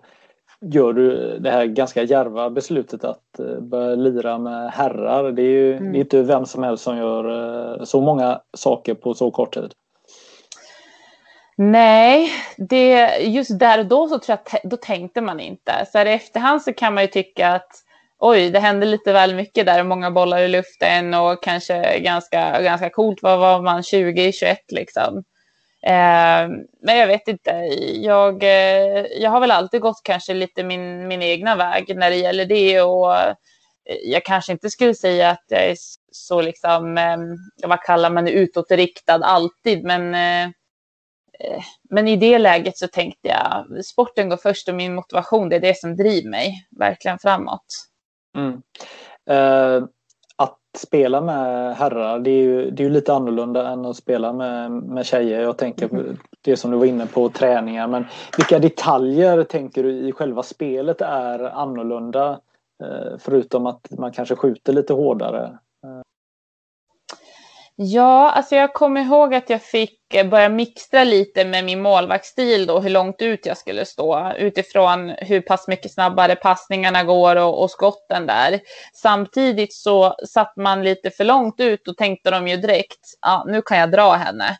gör 0.62 0.92
du 0.92 1.38
det 1.38 1.50
här 1.50 1.66
ganska 1.66 2.02
järva 2.02 2.50
beslutet 2.50 3.04
att 3.04 3.38
eh, 3.38 3.60
börja 3.60 3.94
lira 3.94 4.38
med 4.38 4.70
herrar. 4.70 5.32
Det 5.32 5.42
är 5.42 5.46
ju 5.46 5.76
mm. 5.76 5.92
det 5.92 5.98
är 5.98 6.00
inte 6.00 6.22
vem 6.22 6.46
som 6.46 6.62
helst 6.62 6.84
som 6.84 6.96
gör 6.96 7.24
eh, 7.78 7.84
så 7.84 8.00
många 8.00 8.40
saker 8.56 8.94
på 8.94 9.14
så 9.14 9.30
kort 9.30 9.54
tid. 9.54 9.72
Nej, 11.56 12.30
det, 12.56 13.16
just 13.18 13.58
där 13.58 13.78
och 13.78 13.86
då 13.86 14.08
så 14.08 14.18
tror 14.18 14.38
jag 14.52 14.70
då 14.70 14.76
tänkte 14.76 15.20
man 15.20 15.40
inte. 15.40 15.72
Så 15.92 15.98
här 15.98 16.06
i 16.06 16.12
efterhand 16.12 16.62
så 16.62 16.72
kan 16.72 16.94
man 16.94 17.04
ju 17.04 17.08
tycka 17.08 17.48
att 17.48 17.70
oj, 18.18 18.50
det 18.50 18.58
hände 18.58 18.86
lite 18.86 19.12
väl 19.12 19.34
mycket 19.34 19.66
där, 19.66 19.84
många 19.84 20.10
bollar 20.10 20.38
i 20.38 20.48
luften 20.48 21.14
och 21.14 21.42
kanske 21.42 21.98
ganska, 21.98 22.62
ganska 22.62 22.90
coolt. 22.90 23.18
Vad 23.22 23.38
var 23.38 23.62
man, 23.62 23.82
20, 23.82 24.32
21 24.32 24.58
liksom? 24.68 25.24
Eh, 25.86 26.48
men 26.80 26.96
jag 26.96 27.06
vet 27.06 27.28
inte. 27.28 27.50
Jag, 28.00 28.42
eh, 28.42 29.06
jag 29.06 29.30
har 29.30 29.40
väl 29.40 29.50
alltid 29.50 29.80
gått 29.80 30.00
kanske 30.04 30.34
lite 30.34 30.64
min, 30.64 31.08
min 31.08 31.22
egna 31.22 31.56
väg 31.56 31.96
när 31.96 32.10
det 32.10 32.16
gäller 32.16 32.46
det. 32.46 32.80
Och 32.80 33.16
eh, 33.16 33.34
jag 34.04 34.24
kanske 34.24 34.52
inte 34.52 34.70
skulle 34.70 34.94
säga 34.94 35.30
att 35.30 35.44
jag 35.48 35.64
är 35.64 35.76
så 36.12 36.40
liksom, 36.40 36.98
vad 37.62 37.82
kallar 37.82 38.10
man 38.10 38.24
det, 38.24 38.30
utåtriktad 38.30 39.24
alltid. 39.24 39.84
Men, 39.84 40.10
men 41.90 42.08
i 42.08 42.16
det 42.16 42.38
läget 42.38 42.78
så 42.78 42.88
tänkte 42.88 43.28
jag, 43.28 43.84
sporten 43.84 44.28
går 44.28 44.36
först 44.36 44.68
och 44.68 44.74
min 44.74 44.94
motivation, 44.94 45.48
det 45.48 45.56
är 45.56 45.60
det 45.60 45.78
som 45.78 45.96
driver 45.96 46.30
mig 46.30 46.66
verkligen 46.70 47.18
framåt. 47.18 47.66
Mm. 48.36 48.62
Uh 49.30 49.86
spela 50.78 51.20
med 51.20 51.76
herrar 51.76 52.18
det 52.18 52.30
är 52.30 52.42
ju, 52.42 52.70
det 52.70 52.82
är 52.82 52.84
ju 52.84 52.92
lite 52.92 53.14
annorlunda 53.14 53.68
än 53.68 53.84
att 53.84 53.96
spela 53.96 54.32
med, 54.32 54.70
med 54.70 55.06
tjejer. 55.06 55.40
Jag 55.40 55.56
tänker 55.56 55.88
på 55.88 55.96
mm. 55.96 56.16
det 56.40 56.56
som 56.56 56.70
du 56.70 56.76
var 56.76 56.86
inne 56.86 57.06
på, 57.06 57.28
träningar. 57.28 57.88
Men 57.88 58.04
vilka 58.36 58.58
detaljer 58.58 59.44
tänker 59.44 59.82
du 59.82 59.90
i 59.90 60.12
själva 60.12 60.42
spelet 60.42 61.00
är 61.00 61.38
annorlunda? 61.38 62.40
Eh, 62.84 63.18
förutom 63.18 63.66
att 63.66 63.90
man 63.98 64.12
kanske 64.12 64.36
skjuter 64.36 64.72
lite 64.72 64.92
hårdare. 64.92 65.58
Ja, 67.84 68.30
alltså 68.30 68.56
jag 68.56 68.74
kommer 68.74 69.00
ihåg 69.00 69.34
att 69.34 69.50
jag 69.50 69.62
fick 69.62 70.14
eh, 70.14 70.28
börja 70.28 70.48
mixtra 70.48 71.04
lite 71.04 71.44
med 71.44 71.64
min 71.64 71.82
målvaktsstil 71.82 72.66
då, 72.66 72.80
hur 72.80 72.90
långt 72.90 73.22
ut 73.22 73.46
jag 73.46 73.56
skulle 73.56 73.84
stå 73.84 74.32
utifrån 74.38 75.08
hur 75.08 75.40
pass 75.40 75.68
mycket 75.68 75.92
snabbare 75.92 76.36
passningarna 76.36 77.04
går 77.04 77.36
och, 77.36 77.62
och 77.62 77.70
skotten 77.70 78.26
där. 78.26 78.60
Samtidigt 78.94 79.74
så 79.74 80.14
satt 80.28 80.56
man 80.56 80.84
lite 80.84 81.10
för 81.10 81.24
långt 81.24 81.60
ut 81.60 81.88
och 81.88 81.96
tänkte 81.96 82.30
de 82.30 82.48
ju 82.48 82.56
direkt, 82.56 83.00
ja, 83.20 83.44
nu 83.48 83.62
kan 83.62 83.78
jag 83.78 83.90
dra 83.90 84.12
henne. 84.12 84.56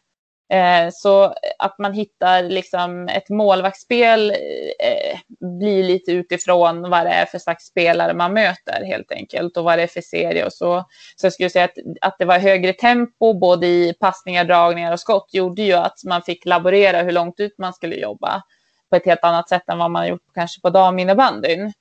Eh, 0.53 0.89
så 0.93 1.35
att 1.59 1.79
man 1.79 1.93
hittar 1.93 2.43
liksom 2.43 3.09
ett 3.09 3.29
målvaktsspel 3.29 4.31
eh, 4.31 5.19
blir 5.59 5.85
lite 5.85 6.13
utifrån 6.13 6.91
vad 6.91 7.07
det 7.07 7.11
är 7.11 7.27
för 7.27 7.39
slags 7.39 7.65
spelare 7.65 8.15
man 8.15 8.33
möter 8.33 8.85
helt 8.85 9.13
enkelt 9.13 9.57
och 9.57 9.65
vad 9.65 9.79
det 9.79 9.83
är 9.83 9.87
för 9.87 10.01
serie 10.01 10.47
och 10.47 10.53
så. 10.53 10.85
Så 11.17 11.27
jag 11.27 11.33
skulle 11.33 11.51
säga 11.51 11.65
att, 11.65 11.79
att 12.01 12.17
det 12.19 12.25
var 12.25 12.39
högre 12.39 12.73
tempo 12.73 13.35
både 13.35 13.67
i 13.67 13.95
passningar, 14.01 14.45
dragningar 14.45 14.93
och 14.93 15.01
skott 15.01 15.29
gjorde 15.33 15.63
ju 15.63 15.73
att 15.73 16.05
man 16.05 16.23
fick 16.23 16.47
laborera 16.47 17.03
hur 17.03 17.13
långt 17.13 17.41
ut 17.41 17.59
man 17.59 17.73
skulle 17.73 17.97
jobba 17.97 18.43
på 18.91 18.97
ett 18.97 19.07
helt 19.07 19.25
annat 19.25 19.49
sätt 19.49 19.69
än 19.69 19.79
vad 19.79 19.91
man 19.91 20.09
gjort 20.09 20.35
kanske 20.35 20.61
på 20.61 20.71
daminnebandyn. 20.71 21.73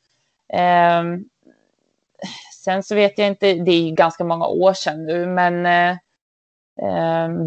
Eh, 0.54 1.04
sen 2.64 2.84
så 2.84 2.96
vet 2.96 3.18
jag 3.18 3.28
inte, 3.28 3.54
det 3.54 3.72
är 3.72 3.92
ganska 3.92 4.24
många 4.24 4.46
år 4.46 4.74
sedan 4.74 5.06
nu, 5.06 5.26
men 5.26 5.66
eh, 5.66 5.98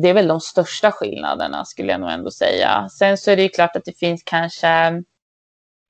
det 0.02 0.08
är 0.08 0.14
väl 0.14 0.28
de 0.28 0.40
största 0.40 0.92
skillnaderna 0.92 1.64
skulle 1.64 1.92
jag 1.92 2.00
nog 2.00 2.10
ändå 2.10 2.30
säga. 2.30 2.88
Sen 2.88 3.18
så 3.18 3.30
är 3.30 3.36
det 3.36 3.42
ju 3.42 3.48
klart 3.48 3.76
att 3.76 3.84
det 3.84 3.98
finns 3.98 4.22
kanske 4.26 4.68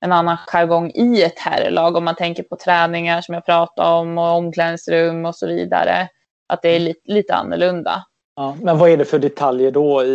en 0.05 0.11
annan 0.11 0.37
jargong 0.47 0.91
i 0.95 1.23
ett 1.23 1.39
herrlag 1.39 1.95
om 1.95 2.05
man 2.05 2.15
tänker 2.15 2.43
på 2.43 2.55
träningar 2.55 3.21
som 3.21 3.33
jag 3.33 3.45
pratade 3.45 3.89
om 3.89 4.17
och 4.17 4.37
omklädningsrum 4.37 5.25
och 5.25 5.35
så 5.35 5.47
vidare. 5.47 6.07
Att 6.47 6.61
det 6.61 6.69
är 6.69 6.79
lite, 6.79 6.99
lite 7.03 7.35
annorlunda. 7.35 8.05
Ja, 8.35 8.57
men 8.61 8.77
vad 8.77 8.89
är 8.89 8.97
det 8.97 9.05
för 9.05 9.19
detaljer 9.19 9.71
då 9.71 10.03
i, 10.03 10.13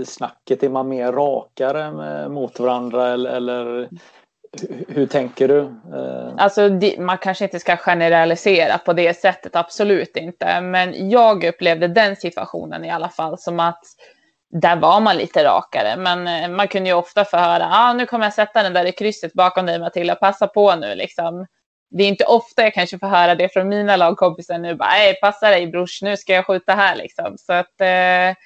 i 0.00 0.04
snacket? 0.06 0.62
Är 0.62 0.68
man 0.68 0.88
mer 0.88 1.12
rakare 1.12 2.28
mot 2.28 2.60
varandra 2.60 3.08
eller, 3.08 3.30
eller 3.30 3.88
hur 4.88 5.06
tänker 5.06 5.48
du? 5.48 5.60
Eh, 5.60 6.34
alltså, 6.36 6.70
man 6.98 7.18
kanske 7.18 7.44
inte 7.44 7.58
ska 7.58 7.76
generalisera 7.76 8.78
på 8.78 8.92
det 8.92 9.20
sättet, 9.20 9.56
absolut 9.56 10.16
inte. 10.16 10.60
Men 10.60 11.10
jag 11.10 11.44
upplevde 11.44 11.88
den 11.88 12.16
situationen 12.16 12.84
i 12.84 12.90
alla 12.90 13.08
fall 13.08 13.38
som 13.38 13.60
att 13.60 13.84
där 14.50 14.76
var 14.76 15.00
man 15.00 15.16
lite 15.16 15.44
rakare. 15.44 15.96
Men 15.96 16.28
eh, 16.28 16.48
man 16.48 16.68
kunde 16.68 16.90
ju 16.90 16.94
ofta 16.94 17.24
få 17.24 17.36
höra, 17.36 17.68
ah, 17.70 17.92
nu 17.92 18.06
kommer 18.06 18.24
jag 18.26 18.34
sätta 18.34 18.62
den 18.62 18.72
där 18.72 18.84
i 18.84 18.92
krysset 18.92 19.32
bakom 19.32 19.66
dig 19.66 19.78
Matilda, 19.78 20.14
passa 20.14 20.46
på 20.46 20.76
nu 20.76 20.94
liksom. 20.94 21.46
Det 21.90 22.02
är 22.02 22.08
inte 22.08 22.24
ofta 22.24 22.62
jag 22.62 22.74
kanske 22.74 22.98
får 22.98 23.06
höra 23.06 23.34
det 23.34 23.48
från 23.52 23.68
mina 23.68 23.96
lagkompisar 23.96 24.58
nu, 24.58 24.74
bara, 24.74 24.88
passa 25.20 25.50
dig 25.50 25.66
brors, 25.66 26.02
nu 26.02 26.16
ska 26.16 26.32
jag 26.32 26.46
skjuta 26.46 26.74
här 26.74 26.96
liksom. 26.96 27.34
Så 27.38 27.52
att 27.52 27.80
eh, 27.80 28.36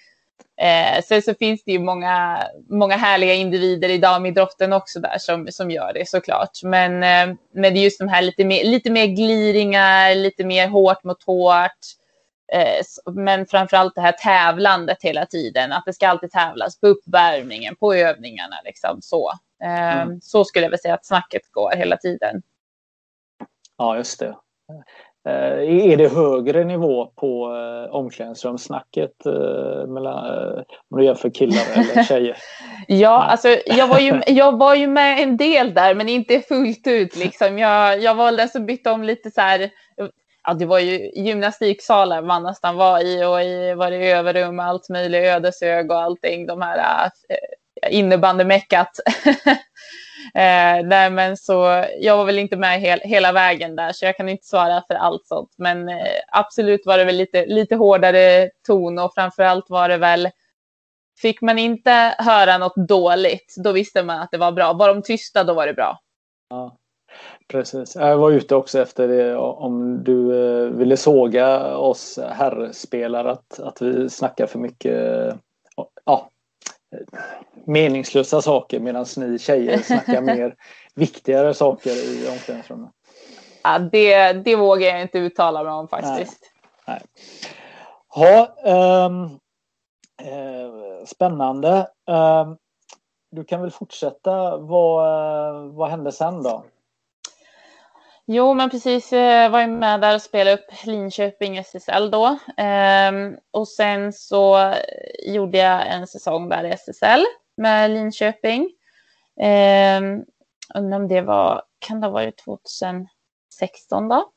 Eh, 0.61 1.03
sen 1.03 1.23
så 1.23 1.35
finns 1.35 1.65
det 1.65 1.73
ju 1.73 1.79
många, 1.79 2.47
många 2.69 2.97
härliga 2.97 3.35
individer 3.35 3.89
i 3.89 3.99
damidrotten 3.99 4.73
också 4.73 5.01
där 5.01 5.19
som, 5.19 5.47
som 5.51 5.71
gör 5.71 5.93
det 5.93 6.09
såklart. 6.09 6.63
Men, 6.63 7.03
eh, 7.03 7.37
men 7.53 7.75
det 7.75 7.81
är 7.81 7.85
just 7.85 7.99
de 7.99 8.09
här 8.09 8.23
lite 8.23 8.45
mer, 8.45 8.65
lite 8.65 8.91
mer 8.91 9.07
gliringar, 9.07 10.15
lite 10.15 10.45
mer 10.45 10.69
hårt 10.69 11.05
mot 11.05 11.23
hårt. 11.23 11.81
Eh, 12.53 13.13
men 13.13 13.47
framförallt 13.47 13.95
det 13.95 14.01
här 14.01 14.13
tävlandet 14.13 14.99
hela 15.03 15.27
tiden, 15.27 15.73
att 15.73 15.85
det 15.87 15.93
ska 15.93 16.09
alltid 16.09 16.31
tävlas 16.31 16.81
på 16.81 16.87
uppvärmningen, 16.87 17.77
på 17.77 17.95
övningarna. 17.95 18.57
Liksom, 18.65 19.03
så. 19.03 19.33
Eh, 19.63 20.03
mm. 20.03 20.21
så 20.21 20.45
skulle 20.45 20.65
jag 20.65 20.71
väl 20.71 20.81
säga 20.81 20.95
att 20.95 21.07
snacket 21.07 21.53
går 21.53 21.77
hela 21.77 21.97
tiden. 21.97 22.43
Ja, 23.79 23.97
just 23.97 24.19
det. 24.19 24.37
Eh, 25.27 25.93
är 25.93 25.97
det 25.97 26.09
högre 26.09 26.65
nivå 26.65 27.07
på 27.07 27.55
eh, 27.55 27.95
omklädningsrumssnacket 27.95 29.27
eh, 29.27 29.87
mellan, 29.87 30.25
om 30.91 30.99
du 30.99 31.05
jämför 31.05 31.31
killar 31.31 31.63
eller 31.75 32.03
tjejer? 32.09 32.37
ja, 32.87 33.25
alltså 33.25 33.49
jag 33.67 33.89
var, 33.89 33.99
ju, 33.99 34.21
jag 34.27 34.59
var 34.59 34.75
ju 34.75 34.87
med 34.87 35.23
en 35.23 35.37
del 35.37 35.75
där, 35.75 35.95
men 35.95 36.09
inte 36.09 36.41
fullt 36.41 36.87
ut. 36.87 37.17
Liksom. 37.17 37.59
Jag, 37.59 38.03
jag 38.03 38.15
var 38.15 38.33
den 38.33 38.49
som 38.49 38.67
bytte 38.67 38.91
om 38.91 39.03
lite 39.03 39.31
så 39.31 39.41
här. 39.41 39.71
Ja, 40.45 40.55
det 40.55 40.67
var 40.67 40.79
ju 40.79 41.11
gymnastiksalar 41.15 42.23
man 42.23 42.43
nästan 42.43 42.77
var 42.77 43.01
i 43.01 43.25
och 43.25 43.43
i 43.43 43.75
var 43.75 43.91
det 43.91 44.11
överrum, 44.11 44.61
allt 44.61 44.89
möjligt, 44.89 45.25
Ödeshög 45.25 45.91
och 45.91 46.01
allting. 46.03 46.47
De 46.47 46.63
här 46.63 47.11
äh, 47.89 47.99
innebandymeckat. 47.99 48.91
Eh, 50.35 50.87
nej, 50.87 51.11
men 51.11 51.37
så 51.37 51.85
jag 52.01 52.17
var 52.17 52.25
väl 52.25 52.39
inte 52.39 52.57
med 52.57 52.81
hel, 52.81 53.01
hela 53.01 53.33
vägen 53.33 53.77
där, 53.77 53.93
så 53.93 54.05
jag 54.05 54.17
kan 54.17 54.29
inte 54.29 54.47
svara 54.47 54.83
för 54.87 54.95
allt 54.95 55.27
sånt. 55.27 55.55
Men 55.57 55.89
eh, 55.89 55.97
absolut 56.29 56.87
var 56.87 56.99
det 56.99 57.05
väl 57.05 57.17
lite, 57.17 57.47
lite 57.47 57.77
hårdare 57.77 58.51
ton 58.67 58.99
och 58.99 59.15
framför 59.15 59.43
allt 59.43 59.71
var 59.71 59.89
det 59.89 59.97
väl 59.97 60.29
Fick 61.19 61.41
man 61.41 61.59
inte 61.59 62.15
höra 62.19 62.59
något 62.59 62.89
dåligt, 62.89 63.55
då 63.65 63.73
visste 63.73 64.03
man 64.03 64.21
att 64.21 64.31
det 64.31 64.39
var 64.39 64.53
bra. 64.53 64.73
Var 64.73 64.89
de 64.89 65.03
tysta, 65.03 65.45
då 65.45 65.55
var 65.55 65.67
det 65.67 65.75
bra. 65.75 66.01
Ja, 66.51 66.77
precis. 67.49 67.95
Jag 67.95 68.19
var 68.19 68.31
ute 68.31 68.55
också 68.55 68.81
efter 68.81 69.09
det 69.09 69.37
om 69.37 70.05
du 70.05 70.47
eh, 70.65 70.71
ville 70.71 70.97
såga 70.97 71.77
oss 71.77 72.19
herrspelare 72.33 73.31
att, 73.31 73.61
att 73.61 73.83
vi 73.83 74.11
snackar 74.11 74.47
för 74.47 74.59
mycket 74.59 75.35
meningslösa 77.67 78.43
saker 78.43 78.81
medan 78.81 79.07
ni 79.17 79.39
tjejer 79.39 79.79
snackar 79.79 80.21
mer 80.37 80.55
viktigare 80.95 81.55
saker 81.55 81.91
i 81.91 82.29
omklädningsrummet? 82.29 82.91
Ja, 83.63 83.79
det, 83.79 84.33
det 84.33 84.57
vågar 84.57 84.89
jag 84.89 85.03
inte 85.03 85.19
uttala 85.19 85.63
mig 85.63 85.73
om 85.73 85.89
faktiskt. 85.89 86.53
Nej. 86.87 87.01
Nej. 87.01 87.03
Ha, 88.09 88.55
um, 89.07 89.23
uh, 89.23 91.05
spännande. 91.07 91.89
Um, 92.07 92.57
du 93.31 93.45
kan 93.45 93.61
väl 93.61 93.71
fortsätta. 93.71 94.57
Vad, 94.57 95.75
vad 95.75 95.91
hände 95.91 96.13
sen 96.13 96.43
då? 96.43 96.65
Jo, 98.27 98.55
men 98.55 98.71
precis. 98.71 99.13
Jag 99.13 99.51
var 99.51 99.61
ju 99.61 99.67
med 99.67 100.01
där 100.01 100.15
och 100.15 100.23
spelade 100.23 100.57
upp 100.57 100.85
Linköping 100.85 101.57
SSL 101.57 102.11
då. 102.11 102.27
Um, 102.63 103.37
och 103.51 103.69
sen 103.69 104.13
så 104.13 104.75
gjorde 105.27 105.59
jag 105.59 105.87
en 105.87 106.07
säsong 106.07 106.49
där 106.49 106.65
i 106.65 106.71
SSL 106.71 107.25
med 107.57 107.91
Linköping. 107.91 108.71
Eh, 109.41 110.01
undrar 110.75 110.97
om 110.97 111.09
det 111.09 111.21
var, 111.21 111.63
kan 111.79 112.01
det 112.01 112.07
ha 112.07 112.13
varit 112.13 112.37
2016 112.39 114.09
då? 114.09 114.33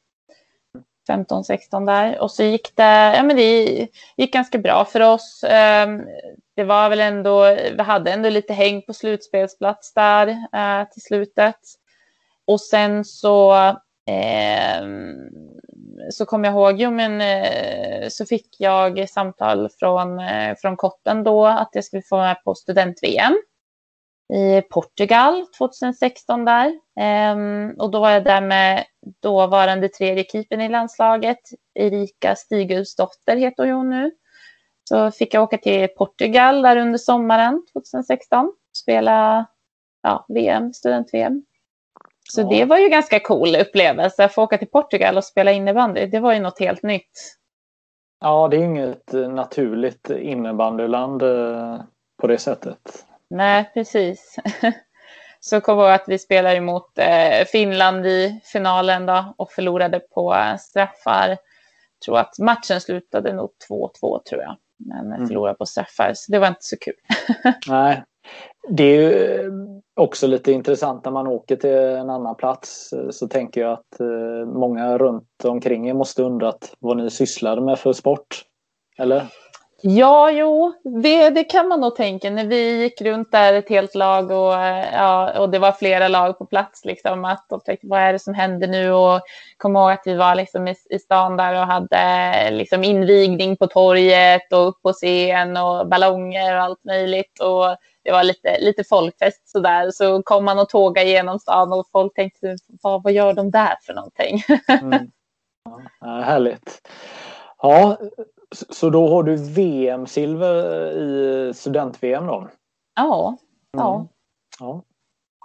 15, 1.10 1.43
16 1.43 1.86
där. 1.86 2.19
Och 2.19 2.32
så 2.32 2.43
gick 2.43 2.75
det, 2.75 3.13
ja 3.15 3.23
men 3.23 3.36
det 3.36 3.88
gick 4.17 4.34
ganska 4.34 4.58
bra 4.58 4.86
för 4.86 4.99
oss. 4.99 5.43
Ehm, 5.47 6.01
det 6.55 6.63
var 6.63 6.89
väl 6.89 6.99
ändå, 6.99 7.55
vi 7.55 7.82
hade 7.82 8.12
ändå 8.12 8.29
lite 8.29 8.53
häng 8.53 8.82
på 8.82 8.93
slutspelsplats 8.93 9.93
där 9.93 10.27
eh, 10.27 10.89
till 10.89 11.01
slutet. 11.01 11.60
Och 12.47 12.62
sen 12.62 13.05
så, 13.05 13.53
eh, 14.10 14.82
så 16.10 16.26
kom 16.26 16.44
jag 16.44 16.54
ihåg, 16.54 16.82
jo 16.82 16.92
men 16.92 17.22
eh, 17.22 18.10
så 18.10 18.26
fick 18.26 18.56
jag 18.58 19.10
samtal 19.10 19.70
från, 19.80 20.20
eh, 20.20 20.56
från 20.62 20.78
Kotten 20.78 21.24
då 21.24 21.46
att 21.46 21.70
jag 21.74 21.84
skulle 21.84 22.02
få 22.02 22.16
vara 22.16 22.28
med 22.28 22.44
på 22.44 22.56
student-VM 22.56 23.38
i 24.34 24.62
Portugal 24.62 25.46
2016 25.58 26.46
där. 26.46 26.74
Ehm, 27.00 27.74
och 27.78 27.92
då 27.92 28.00
var 28.00 28.12
jag 28.12 28.24
där 28.24 28.42
med 28.42 28.86
dåvarande 29.22 29.90
tredje 29.90 30.24
keepern 30.24 30.62
i 30.62 30.70
landslaget, 30.70 31.40
Erika 31.74 32.36
Stigulsdotter 32.36 33.38
heter 33.38 33.72
hon 33.72 33.90
nu. 33.90 34.12
Så 34.90 35.12
fick 35.12 35.34
jag 35.34 35.44
åka 35.44 35.58
till 35.58 35.88
Portugal 35.88 36.62
där 36.62 36.78
under 36.78 36.98
sommaren 36.98 37.66
2016 37.74 38.54
spela 38.78 39.46
ja, 40.02 40.26
VM, 40.30 40.74
student-VM. 40.74 41.44
Så 42.32 42.42
ja. 42.42 42.48
det 42.50 42.65
var 42.65 42.78
ju 42.78 42.89
ganska 42.89 43.20
cool 43.20 43.56
upplevelse, 43.56 44.24
att 44.24 44.34
få 44.34 44.44
åka 44.44 44.58
till 44.58 44.70
Portugal 44.70 45.18
och 45.18 45.24
spela 45.24 45.52
innebandy. 45.52 46.06
Det 46.06 46.20
var 46.20 46.34
ju 46.34 46.39
något 46.39 46.60
helt 46.60 46.84
nytt. 46.84 47.36
Ja, 48.22 48.48
det 48.48 48.58
är 48.58 48.63
inget 48.63 49.12
naturligt 49.13 50.10
innebandyland 50.10 51.24
eh, 51.24 51.82
på 52.22 52.28
det 52.28 52.38
sättet. 52.38 53.06
Nej, 53.30 53.72
precis. 53.74 54.36
Så 55.39 55.62
kom 55.62 55.80
jag 55.80 55.94
att 55.94 56.04
vi 56.08 56.20
spelade 56.20 56.56
emot 56.56 56.98
eh, 56.98 57.46
Finland 57.52 58.06
i 58.06 58.42
finalen 58.44 59.06
då 59.06 59.34
och 59.38 59.52
förlorade 59.52 60.00
på 60.00 60.56
straffar. 60.60 61.30
Jag 61.30 61.38
tror 62.06 62.20
att 62.20 62.39
matchen 62.39 62.82
slutade 62.82 63.34
nog 63.34 63.50
2-2 63.70 64.24
tror 64.24 64.42
jag. 64.42 64.56
Men 64.78 65.13
mm. 65.13 65.28
förlorade 65.28 65.58
på 65.58 65.65
straffar, 65.65 66.12
så 66.15 66.32
det 66.32 66.39
var 66.39 66.48
inte 66.48 66.63
så 66.63 66.78
kul. 66.78 66.94
Nej, 67.68 68.04
det 68.70 68.84
är 68.84 69.02
ju 69.02 69.36
eh, 69.36 69.52
också 69.96 70.28
lite 70.28 70.52
intressant 70.52 71.06
när 71.06 71.12
man 71.12 71.28
åker 71.28 71.56
till 71.56 71.74
en 71.74 72.10
annan 72.10 72.36
plats 72.36 72.94
eh, 72.94 73.10
så 73.10 73.28
tänker 73.28 73.62
jag 73.62 73.72
att 73.72 74.00
eh, 74.00 74.48
många 74.48 74.98
runt 74.98 75.46
omkring 75.46 75.89
er 75.89 75.94
måste 75.94 76.24
undrat 76.24 76.74
vad 76.80 76.98
ni 76.98 77.10
sysslade 77.10 77.62
med 77.62 77.80
för 77.80 77.94
sport. 77.94 78.44
Eller? 78.98 79.26
Ja, 79.82 80.32
jo, 80.32 80.74
det, 80.84 81.30
det 81.30 81.44
kan 81.44 81.68
man 81.68 81.82
nog 81.82 81.96
tänka. 81.96 82.30
När 82.30 82.46
vi 82.46 82.82
gick 82.82 83.02
runt 83.02 83.32
där 83.32 83.54
ett 83.54 83.70
helt 83.70 83.96
lag 83.96 84.32
och, 84.32 84.54
eh, 84.54 84.94
ja, 84.94 85.39
och 85.39 85.50
det 85.50 85.60
var 85.60 85.72
flera 85.72 86.08
lag 86.08 86.38
på 86.38 86.46
plats, 86.46 86.86
liksom, 86.86 87.26
att 87.26 87.46
de 87.50 87.60
tänkte 87.60 87.88
vad 87.88 88.00
är 88.00 88.13
det 88.13 88.20
som 88.20 88.34
händer 88.34 88.68
nu? 88.68 88.92
Och 88.92 89.22
kom 89.58 89.76
ihåg 89.76 89.92
att 89.92 90.02
vi 90.06 90.15
var 90.15 90.36
liksom 90.36 90.68
i, 90.68 90.76
i 90.89 91.00
stan 91.00 91.38
där 91.38 91.54
och 91.54 91.68
hade 91.68 92.52
liksom 92.52 92.84
invigning 92.84 93.58
på 93.58 93.68
torget 93.68 94.54
och 94.54 94.68
upp 94.68 94.82
på 94.82 94.94
scen 94.94 95.58
och 95.58 95.88
ballonger 95.88 96.56
och 96.56 96.62
allt 96.62 96.84
möjligt. 96.84 97.39
Och 97.39 97.78
det 98.04 98.12
var 98.12 98.24
lite, 98.24 98.60
lite 98.60 98.84
folkfest 98.84 99.50
sådär. 99.50 99.92
Så 99.92 100.24
kom 100.24 100.46
man 100.46 100.60
och 100.60 100.70
tågade 100.70 101.10
genom 101.10 101.39
stan 101.39 101.74
och 101.74 101.88
folk 101.92 102.13
tänkte 102.13 102.56
vad, 102.82 103.04
vad 103.04 103.13
gör 103.13 103.34
de 103.34 103.52
där 103.52 103.76
för 103.82 103.94
någonting? 103.94 104.44
Mm. 104.82 105.12
Ja, 106.02 106.08
härligt. 106.08 106.82
Ja, 107.62 107.98
så 108.56 108.90
då 108.90 109.08
har 109.08 109.24
du 109.24 109.36
VM-silver 109.36 110.92
i 110.92 111.54
student-VM 111.54 112.28
då? 112.28 112.50
Ja. 112.96 113.38
Ja. 113.72 113.96
Mm. 113.96 114.08
ja. 114.60 114.84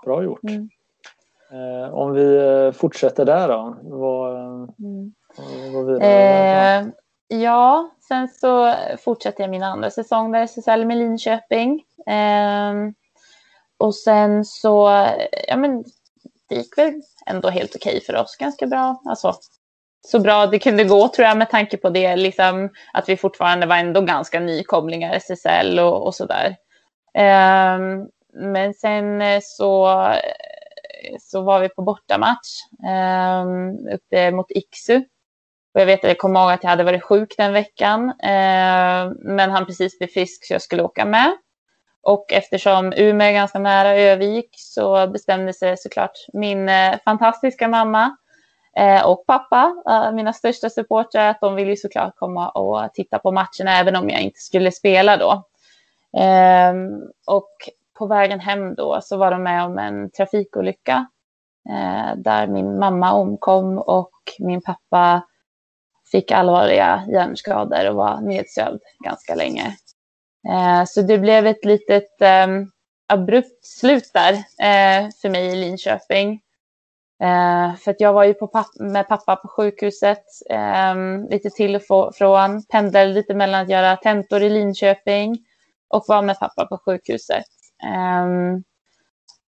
Bra 0.04 0.22
gjort. 0.22 0.42
Mm. 0.42 0.68
Eh, 1.52 1.94
om 1.94 2.12
vi 2.12 2.36
eh, 2.36 2.72
fortsätter 2.72 3.24
där 3.24 3.48
då. 3.48 3.76
Vad, 3.82 4.36
mm. 4.78 5.14
vad 5.72 6.02
eh, 6.02 6.86
ja, 7.28 7.90
sen 8.08 8.28
så 8.28 8.74
fortsätter 8.98 9.42
jag 9.42 9.50
min 9.50 9.62
andra 9.62 9.90
säsong 9.90 10.32
där 10.32 10.42
SSL 10.42 10.86
med 10.86 10.96
Linköping. 10.96 11.84
Eh, 12.06 12.74
och 13.78 13.94
sen 13.94 14.44
så, 14.44 15.06
ja 15.48 15.56
men 15.56 15.84
det 16.48 16.54
gick 16.54 16.78
väl 16.78 17.02
ändå 17.26 17.48
helt 17.48 17.76
okej 17.76 18.00
för 18.00 18.16
oss, 18.16 18.36
ganska 18.36 18.66
bra. 18.66 19.02
Alltså 19.04 19.34
så 20.06 20.18
bra 20.18 20.46
det 20.46 20.58
kunde 20.58 20.84
gå 20.84 21.08
tror 21.08 21.28
jag 21.28 21.36
med 21.36 21.50
tanke 21.50 21.76
på 21.76 21.90
det, 21.90 22.16
liksom, 22.16 22.70
att 22.92 23.08
vi 23.08 23.16
fortfarande 23.16 23.66
var 23.66 23.76
ändå 23.76 24.00
ganska 24.00 24.40
nykomlingar 24.40 25.14
SSL 25.14 25.78
och, 25.78 26.06
och 26.06 26.14
sådär. 26.14 26.56
Um, 27.18 28.08
men 28.52 28.74
sen 28.74 29.22
eh, 29.22 29.40
så, 29.42 30.02
eh, 30.10 31.16
så 31.20 31.42
var 31.42 31.60
vi 31.60 31.68
på 31.68 31.82
bortamatch 31.82 32.48
um, 33.42 33.88
uppe 33.88 34.30
mot 34.30 34.50
Iksu. 34.50 34.96
Och 35.74 35.80
jag 35.80 35.86
vet 35.86 36.04
att 36.04 36.10
jag 36.10 36.18
kommer 36.18 36.40
ihåg 36.40 36.52
att 36.52 36.62
jag 36.62 36.70
hade 36.70 36.84
varit 36.84 37.04
sjuk 37.04 37.34
den 37.36 37.52
veckan, 37.52 38.04
uh, 38.08 39.12
men 39.18 39.50
han 39.50 39.66
precis 39.66 39.98
blev 39.98 40.08
frisk 40.08 40.46
så 40.46 40.54
jag 40.54 40.62
skulle 40.62 40.82
åka 40.82 41.04
med. 41.04 41.36
Och 42.02 42.32
eftersom 42.32 42.92
Umeå 42.96 43.28
är 43.28 43.32
ganska 43.32 43.58
nära 43.58 43.96
Övik 43.96 44.48
så 44.56 45.06
bestämde 45.06 45.52
sig 45.52 45.76
såklart 45.76 46.18
min 46.32 46.68
uh, 46.68 46.94
fantastiska 47.04 47.68
mamma 47.68 48.16
Eh, 48.76 49.06
och 49.06 49.26
pappa, 49.26 49.74
eh, 49.88 50.12
mina 50.12 50.32
största 50.32 50.70
supportrar, 50.70 51.30
att 51.30 51.40
de 51.40 51.54
vill 51.54 51.68
ju 51.68 51.76
såklart 51.76 52.16
komma 52.16 52.48
och 52.48 52.94
titta 52.94 53.18
på 53.18 53.32
matcherna 53.32 53.78
även 53.80 53.96
om 53.96 54.10
jag 54.10 54.20
inte 54.20 54.40
skulle 54.40 54.72
spela 54.72 55.16
då. 55.16 55.44
Eh, 56.20 56.74
och 57.26 57.50
på 57.98 58.06
vägen 58.06 58.40
hem 58.40 58.74
då 58.74 59.00
så 59.02 59.16
var 59.16 59.30
de 59.30 59.42
med 59.42 59.64
om 59.64 59.78
en 59.78 60.10
trafikolycka 60.10 61.06
eh, 61.70 62.16
där 62.16 62.46
min 62.46 62.78
mamma 62.78 63.12
omkom 63.12 63.78
och 63.78 64.12
min 64.38 64.62
pappa 64.62 65.22
fick 66.12 66.30
allvarliga 66.30 67.04
hjärnskador 67.08 67.88
och 67.88 67.96
var 67.96 68.20
nedsövd 68.20 68.80
ganska 69.04 69.34
länge. 69.34 69.76
Eh, 70.48 70.84
så 70.86 71.02
det 71.02 71.18
blev 71.18 71.46
ett 71.46 71.64
litet 71.64 72.22
ehm, 72.22 72.70
abrupt 73.06 73.66
slut 73.66 74.10
där 74.12 74.32
eh, 74.32 75.08
för 75.22 75.28
mig 75.28 75.46
i 75.46 75.56
Linköping. 75.56 76.40
Eh, 77.22 77.76
för 77.76 77.90
att 77.90 78.00
jag 78.00 78.12
var 78.12 78.24
ju 78.24 78.34
papp 78.34 78.66
med 78.80 79.08
pappa 79.08 79.36
på 79.36 79.48
sjukhuset 79.48 80.24
eh, 80.50 80.94
lite 81.30 81.50
till 81.50 81.76
och 81.76 82.14
från, 82.14 82.62
pendlade 82.72 83.06
lite 83.06 83.34
mellan 83.34 83.62
att 83.62 83.70
göra 83.70 83.96
tentor 83.96 84.42
i 84.42 84.50
Linköping 84.50 85.38
och 85.88 86.04
vara 86.08 86.22
med 86.22 86.38
pappa 86.38 86.66
på 86.66 86.78
sjukhuset. 86.78 87.44
Eh, 87.84 88.26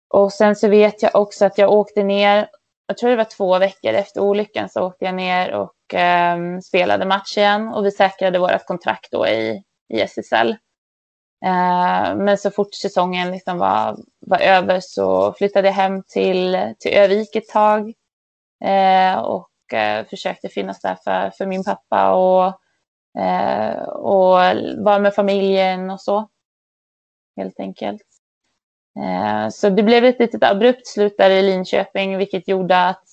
och 0.08 0.32
sen 0.32 0.56
så 0.56 0.68
vet 0.68 1.02
jag 1.02 1.16
också 1.16 1.44
att 1.44 1.58
jag 1.58 1.72
åkte 1.72 2.02
ner, 2.02 2.48
jag 2.86 2.98
tror 2.98 3.10
det 3.10 3.16
var 3.16 3.24
två 3.24 3.58
veckor 3.58 3.92
efter 3.92 4.20
olyckan 4.20 4.68
så 4.68 4.86
åkte 4.86 5.04
jag 5.04 5.14
ner 5.14 5.52
och 5.52 5.94
ehm, 5.94 6.62
spelade 6.62 7.06
match 7.06 7.38
igen 7.38 7.68
och 7.68 7.86
vi 7.86 7.90
säkrade 7.90 8.38
vårt 8.38 8.66
kontrakt 8.66 9.12
då 9.12 9.26
i, 9.28 9.62
i 9.94 10.00
SSL. 10.00 10.56
Eh, 11.44 12.16
men 12.16 12.38
så 12.38 12.50
fort 12.50 12.74
säsongen 12.74 13.30
liksom 13.30 13.58
var, 13.58 13.96
var 14.20 14.38
över 14.38 14.80
så 14.80 15.32
flyttade 15.32 15.68
jag 15.68 15.74
hem 15.74 16.02
till, 16.02 16.74
till 16.78 16.92
Övik 16.92 17.36
ett 17.36 17.48
tag 17.48 17.92
eh, 18.64 19.18
och 19.18 19.72
eh, 19.72 20.06
försökte 20.06 20.48
finnas 20.48 20.80
där 20.80 20.94
för, 21.04 21.30
för 21.30 21.46
min 21.46 21.64
pappa 21.64 22.12
och, 22.12 22.46
och 23.88 24.38
vara 24.78 24.98
med 24.98 25.14
familjen 25.14 25.90
och 25.90 26.00
så. 26.00 26.28
Helt 27.36 27.60
enkelt. 27.60 28.02
Så 29.50 29.70
det 29.70 29.82
blev 29.82 30.04
ett 30.04 30.18
litet 30.18 30.42
abrupt 30.42 30.86
slut 30.86 31.14
där 31.18 31.30
i 31.30 31.42
Linköping 31.42 32.16
vilket 32.16 32.48
gjorde 32.48 32.86
att 32.86 33.04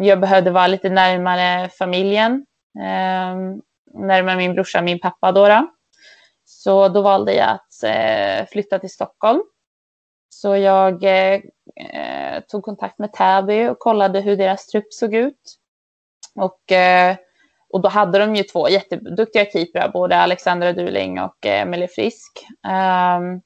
jag 0.00 0.20
behövde 0.20 0.50
vara 0.50 0.66
lite 0.66 0.88
närmare 0.88 1.68
familjen. 1.68 2.46
Närmare 3.94 4.36
min 4.36 4.54
brorsa 4.54 4.78
och 4.78 4.84
min 4.84 5.00
pappa 5.00 5.32
då. 5.32 5.48
då. 5.48 5.68
Så 6.66 6.88
då 6.88 7.02
valde 7.02 7.34
jag 7.34 7.48
att 7.50 7.82
eh, 7.84 8.46
flytta 8.46 8.78
till 8.78 8.90
Stockholm. 8.90 9.42
Så 10.28 10.56
jag 10.56 11.04
eh, 11.04 11.40
eh, 11.76 12.40
tog 12.48 12.62
kontakt 12.62 12.98
med 12.98 13.12
Täby 13.12 13.66
och 13.66 13.78
kollade 13.78 14.20
hur 14.20 14.36
deras 14.36 14.66
trupp 14.66 14.92
såg 14.92 15.14
ut. 15.14 15.56
Och 16.34 16.72
eh, 16.72 17.16
och 17.68 17.80
då 17.80 17.88
hade 17.88 18.18
de 18.18 18.36
ju 18.36 18.42
två 18.42 18.68
jätteduktiga 18.68 19.44
keeprar, 19.44 19.88
både 19.88 20.16
Alexandra 20.16 20.72
Duling 20.72 21.20
och 21.20 21.46
eh, 21.46 21.62
Emelie 21.62 21.88
Frisk. 21.88 22.46
Um, 22.66 23.42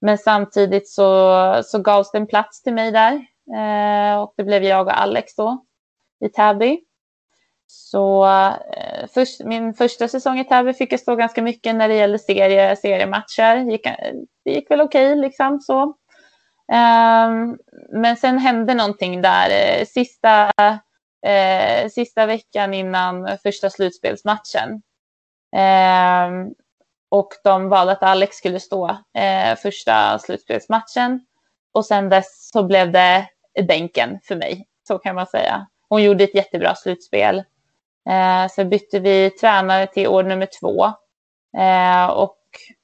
men 0.00 0.18
samtidigt 0.18 0.88
så, 0.88 1.62
så 1.64 1.78
gavs 1.78 2.10
det 2.12 2.18
en 2.18 2.26
plats 2.26 2.62
till 2.62 2.74
mig 2.74 2.92
där. 2.92 3.26
Och 4.22 4.34
det 4.36 4.44
blev 4.44 4.64
jag 4.64 4.86
och 4.86 5.00
Alex 5.00 5.34
då 5.36 5.64
i 6.24 6.28
Täby. 6.28 6.80
Så 7.66 8.26
eh, 8.26 9.06
först, 9.14 9.44
min 9.44 9.74
första 9.74 10.08
säsong 10.08 10.38
i 10.38 10.44
Täby 10.44 10.72
fick 10.72 10.92
jag 10.92 11.00
stå 11.00 11.16
ganska 11.16 11.42
mycket 11.42 11.74
när 11.74 11.88
det 11.88 11.94
gällde 11.94 12.18
serie, 12.18 12.76
seriematcher. 12.76 13.70
Gick, 13.70 13.86
det 14.44 14.50
gick 14.50 14.70
väl 14.70 14.80
okej 14.80 15.12
okay, 15.12 15.20
liksom 15.20 15.60
så. 15.60 15.94
Ehm, 16.72 17.58
men 17.92 18.16
sen 18.16 18.38
hände 18.38 18.74
någonting 18.74 19.22
där. 19.22 19.50
Eh, 19.50 19.86
sista 19.86 20.52
eh, 21.26 21.88
sista 21.88 22.26
veckan 22.26 22.74
innan 22.74 23.38
första 23.42 23.70
slutspelsmatchen. 23.70 24.82
Eh, 25.56 26.30
och 27.08 27.28
de 27.44 27.68
valde 27.68 27.92
att 27.92 28.02
Alex 28.02 28.36
skulle 28.36 28.60
stå 28.60 28.90
eh, 29.18 29.56
första 29.56 30.18
slutspelsmatchen. 30.18 31.26
Och 31.72 31.86
sen 31.86 32.08
dess 32.08 32.50
så 32.52 32.62
blev 32.62 32.92
det 32.92 33.28
bänken 33.68 34.20
för 34.24 34.36
mig, 34.36 34.66
så 34.88 34.98
kan 34.98 35.14
man 35.14 35.26
säga. 35.26 35.66
Hon 35.88 36.02
gjorde 36.02 36.24
ett 36.24 36.34
jättebra 36.34 36.74
slutspel. 36.74 37.44
Eh, 38.08 38.48
så 38.50 38.64
bytte 38.64 39.00
vi 39.00 39.30
tränare 39.30 39.86
till 39.86 40.08
år 40.08 40.22
nummer 40.22 40.48
två. 40.60 40.84
Eh, 41.58 42.10
och 42.10 42.36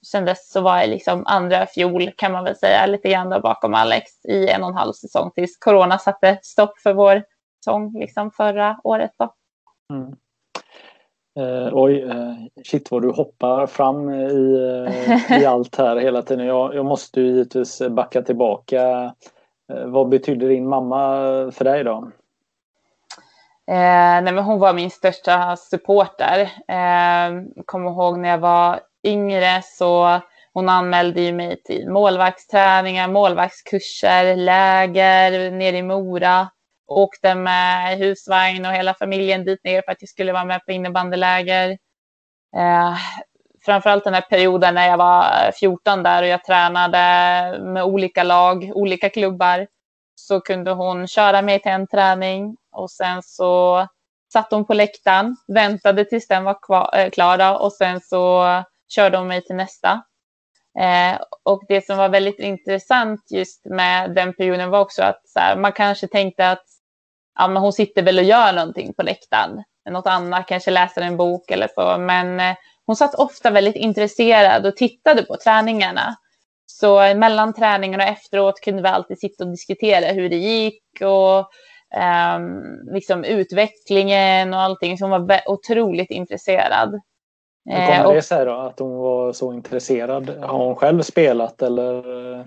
sen 0.06 0.24
dess 0.24 0.50
så 0.52 0.60
var 0.60 0.78
jag 0.78 0.88
liksom 0.88 1.22
andra 1.26 1.66
fjol 1.66 2.10
kan 2.16 2.32
man 2.32 2.44
väl 2.44 2.56
säga, 2.56 2.86
lite 2.86 3.10
grann 3.10 3.30
där 3.30 3.40
bakom 3.40 3.74
Alex 3.74 4.24
i 4.24 4.48
en 4.48 4.62
och 4.62 4.68
en 4.68 4.74
halv 4.74 4.92
säsong 4.92 5.30
tills 5.30 5.58
corona 5.58 5.98
satte 5.98 6.38
stopp 6.42 6.78
för 6.78 6.92
vår 6.92 7.22
säsong 7.64 8.00
liksom 8.00 8.30
förra 8.30 8.80
året. 8.84 9.12
Då. 9.18 9.34
Mm. 9.94 10.16
Eh, 11.38 11.68
oj, 11.72 12.02
eh, 12.02 12.34
shit 12.64 12.90
vad 12.90 13.02
du 13.02 13.10
hoppar 13.10 13.66
fram 13.66 14.10
i, 14.10 14.54
eh, 14.88 15.42
i 15.42 15.44
allt 15.46 15.76
här 15.76 15.96
hela 15.96 16.22
tiden. 16.22 16.46
Jag, 16.46 16.74
jag 16.74 16.84
måste 16.84 17.20
ju 17.20 17.26
givetvis 17.26 17.82
backa 17.90 18.22
tillbaka. 18.22 19.14
Eh, 19.72 19.86
vad 19.86 20.08
betyder 20.08 20.48
din 20.48 20.68
mamma 20.68 21.16
för 21.52 21.64
dig 21.64 21.84
då? 21.84 22.10
Eh, 23.70 24.22
nej 24.22 24.32
men 24.32 24.38
hon 24.38 24.58
var 24.60 24.74
min 24.74 24.90
största 24.90 25.56
supporter. 25.56 26.40
Eh, 26.68 27.62
kommer 27.66 27.90
ihåg 27.90 28.18
när 28.18 28.28
jag 28.28 28.38
var 28.38 28.80
yngre 29.06 29.62
så 29.64 30.20
hon 30.52 30.68
anmälde 30.68 31.20
ju 31.20 31.32
mig 31.32 31.62
till 31.62 31.90
målvaktsträningar, 31.90 33.08
målvaktskurser, 33.08 34.36
läger 34.36 35.50
nere 35.50 35.76
i 35.76 35.82
Mora 35.82 36.48
åkte 36.92 37.34
med 37.34 37.98
husvagn 37.98 38.66
och 38.66 38.72
hela 38.72 38.94
familjen 38.94 39.44
dit 39.44 39.64
ner 39.64 39.82
för 39.82 39.92
att 39.92 40.02
jag 40.02 40.08
skulle 40.08 40.32
vara 40.32 40.44
med 40.44 40.64
på 40.64 40.72
innebandyläger. 40.72 41.70
Eh, 42.56 42.94
framförallt 43.64 44.04
den 44.04 44.14
här 44.14 44.20
perioden 44.20 44.74
när 44.74 44.88
jag 44.88 44.96
var 44.96 45.52
14 45.60 46.02
där 46.02 46.22
och 46.22 46.28
jag 46.28 46.44
tränade 46.44 46.98
med 47.62 47.84
olika 47.84 48.22
lag, 48.22 48.70
olika 48.74 49.08
klubbar, 49.08 49.66
så 50.26 50.40
kunde 50.40 50.70
hon 50.70 51.06
köra 51.06 51.42
mig 51.42 51.62
till 51.62 51.72
en 51.72 51.86
träning 51.86 52.56
och 52.72 52.90
sen 52.90 53.22
så 53.22 53.86
satt 54.32 54.50
hon 54.50 54.66
på 54.66 54.74
läktaren, 54.74 55.36
väntade 55.48 56.04
tills 56.04 56.28
den 56.28 56.44
var 56.44 56.58
kvar, 56.62 56.90
eh, 56.94 57.10
klar 57.10 57.62
och 57.62 57.72
sen 57.72 58.00
så 58.00 58.46
körde 58.94 59.18
hon 59.18 59.28
mig 59.28 59.44
till 59.44 59.56
nästa. 59.56 60.02
Eh, 60.78 61.20
och 61.42 61.62
det 61.68 61.86
som 61.86 61.96
var 61.96 62.08
väldigt 62.08 62.38
intressant 62.38 63.20
just 63.30 63.64
med 63.64 64.14
den 64.14 64.34
perioden 64.34 64.70
var 64.70 64.80
också 64.80 65.02
att 65.02 65.22
här, 65.34 65.56
man 65.56 65.72
kanske 65.72 66.06
tänkte 66.06 66.50
att 66.50 66.64
ja, 67.38 67.48
men 67.48 67.62
hon 67.62 67.72
sitter 67.72 68.02
väl 68.02 68.18
och 68.18 68.24
gör 68.24 68.52
någonting 68.52 68.94
på 68.94 69.02
läktaren. 69.02 69.62
Något 69.90 70.06
annat, 70.06 70.46
kanske 70.46 70.70
läser 70.70 71.02
en 71.02 71.16
bok 71.16 71.50
eller 71.50 71.68
så. 71.74 71.98
Men 71.98 72.40
eh, 72.40 72.56
hon 72.86 72.96
satt 72.96 73.14
ofta 73.14 73.50
väldigt 73.50 73.76
intresserad 73.76 74.66
och 74.66 74.76
tittade 74.76 75.22
på 75.22 75.36
träningarna. 75.36 76.16
Så 76.78 77.14
mellan 77.14 77.54
träningarna 77.54 78.04
och 78.04 78.10
efteråt 78.10 78.60
kunde 78.60 78.82
vi 78.82 78.88
alltid 78.88 79.18
sitta 79.18 79.44
och 79.44 79.50
diskutera 79.50 80.12
hur 80.12 80.28
det 80.28 80.36
gick 80.36 80.82
och 81.00 81.38
eh, 82.00 82.38
liksom 82.94 83.24
utvecklingen 83.24 84.54
och 84.54 84.60
allting. 84.60 84.98
Så 84.98 85.06
hon 85.06 85.26
var 85.26 85.40
otroligt 85.46 86.10
intresserad. 86.10 87.00
Hur 87.64 87.86
kommer 87.86 88.04
eh, 88.04 88.14
det 88.14 88.22
sig 88.22 88.44
då 88.44 88.52
att 88.52 88.78
hon 88.78 88.98
var 88.98 89.32
så 89.32 89.52
intresserad? 89.52 90.30
Har 90.30 90.58
hon 90.58 90.76
själv 90.76 91.02
spelat 91.02 91.62
eller? 91.62 92.02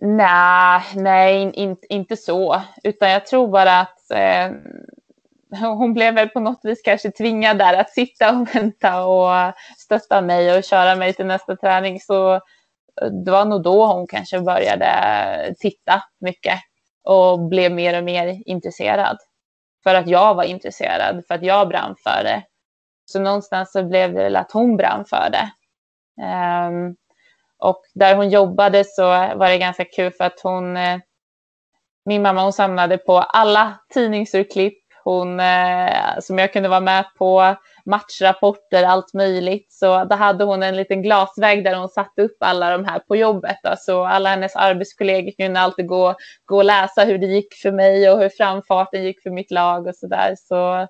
Nej, 0.00 0.82
nej 0.94 1.52
in, 1.54 1.76
inte 1.88 2.16
så. 2.16 2.62
Utan 2.82 3.10
jag 3.10 3.26
tror 3.26 3.48
bara 3.48 3.80
att 3.80 4.10
eh, 4.10 4.50
hon 5.60 5.94
blev 5.94 6.14
väl 6.14 6.28
på 6.28 6.40
något 6.40 6.60
vis 6.62 6.82
kanske 6.82 7.10
tvingad 7.10 7.58
där 7.58 7.80
att 7.80 7.90
sitta 7.90 8.30
och 8.30 8.48
vänta 8.54 9.04
och 9.04 9.54
stötta 9.78 10.20
mig 10.20 10.58
och 10.58 10.64
köra 10.64 10.96
mig 10.96 11.12
till 11.12 11.26
nästa 11.26 11.56
träning. 11.56 12.00
Så 12.00 12.40
det 13.24 13.30
var 13.30 13.44
nog 13.44 13.62
då 13.62 13.86
hon 13.86 14.06
kanske 14.06 14.40
började 14.40 15.54
titta 15.58 16.02
mycket 16.20 16.60
och 17.04 17.48
blev 17.48 17.72
mer 17.72 17.98
och 17.98 18.04
mer 18.04 18.42
intresserad. 18.46 19.18
För 19.82 19.94
att 19.94 20.08
jag 20.08 20.34
var 20.34 20.44
intresserad, 20.44 21.24
för 21.28 21.34
att 21.34 21.42
jag 21.42 21.68
brann 21.68 21.96
för 22.02 22.24
det. 22.24 22.42
Så 23.04 23.20
någonstans 23.20 23.72
så 23.72 23.84
blev 23.84 24.14
det 24.14 24.22
väl 24.22 24.36
att 24.36 24.52
hon 24.52 24.76
brann 24.76 25.04
för 25.04 25.30
det. 25.30 25.50
Um, 26.22 26.96
och 27.58 27.82
där 27.94 28.14
hon 28.14 28.30
jobbade 28.30 28.84
så 28.84 29.06
var 29.10 29.48
det 29.48 29.58
ganska 29.58 29.84
kul 29.84 30.12
för 30.12 30.24
att 30.24 30.40
hon, 30.42 30.76
eh, 30.76 30.98
min 32.04 32.22
mamma 32.22 32.42
hon 32.42 32.52
samlade 32.52 32.98
på 32.98 33.18
alla 33.18 33.78
tidningsurklipp 33.94 34.84
hon, 35.04 35.40
eh, 35.40 36.18
som 36.20 36.38
jag 36.38 36.52
kunde 36.52 36.68
vara 36.68 36.80
med 36.80 37.04
på, 37.18 37.56
matchrapporter, 37.84 38.84
allt 38.84 39.14
möjligt. 39.14 39.72
Så 39.72 40.04
då 40.04 40.16
hade 40.16 40.44
hon 40.44 40.62
en 40.62 40.76
liten 40.76 41.02
glasvägg 41.02 41.64
där 41.64 41.76
hon 41.76 41.88
satte 41.88 42.22
upp 42.22 42.36
alla 42.40 42.70
de 42.70 42.84
här 42.84 42.98
på 42.98 43.16
jobbet. 43.16 43.56
Då. 43.62 43.74
Så 43.78 44.04
alla 44.04 44.28
hennes 44.28 44.56
arbetskollegor 44.56 45.30
kunde 45.30 45.60
alltid 45.60 45.86
gå, 45.86 46.14
gå 46.44 46.56
och 46.56 46.64
läsa 46.64 47.04
hur 47.04 47.18
det 47.18 47.26
gick 47.26 47.54
för 47.54 47.72
mig 47.72 48.10
och 48.10 48.18
hur 48.18 48.28
framfarten 48.28 49.04
gick 49.04 49.22
för 49.22 49.30
mitt 49.30 49.50
lag 49.50 49.86
och 49.86 49.94
så 49.94 50.06
där. 50.06 50.34
Så 50.38 50.88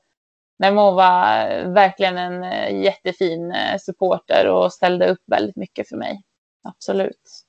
nej, 0.59 0.71
hon 0.71 0.95
var 0.95 1.65
verkligen 1.75 2.19
en 2.19 2.45
eh, 2.45 2.83
jättefin 2.83 3.51
eh, 3.51 3.79
supporter 3.81 4.49
och 4.49 4.73
ställde 4.73 5.09
upp 5.11 5.23
väldigt 5.27 5.57
mycket 5.57 5.89
för 5.89 5.97
mig 5.97 6.23
absolut. 6.69 7.45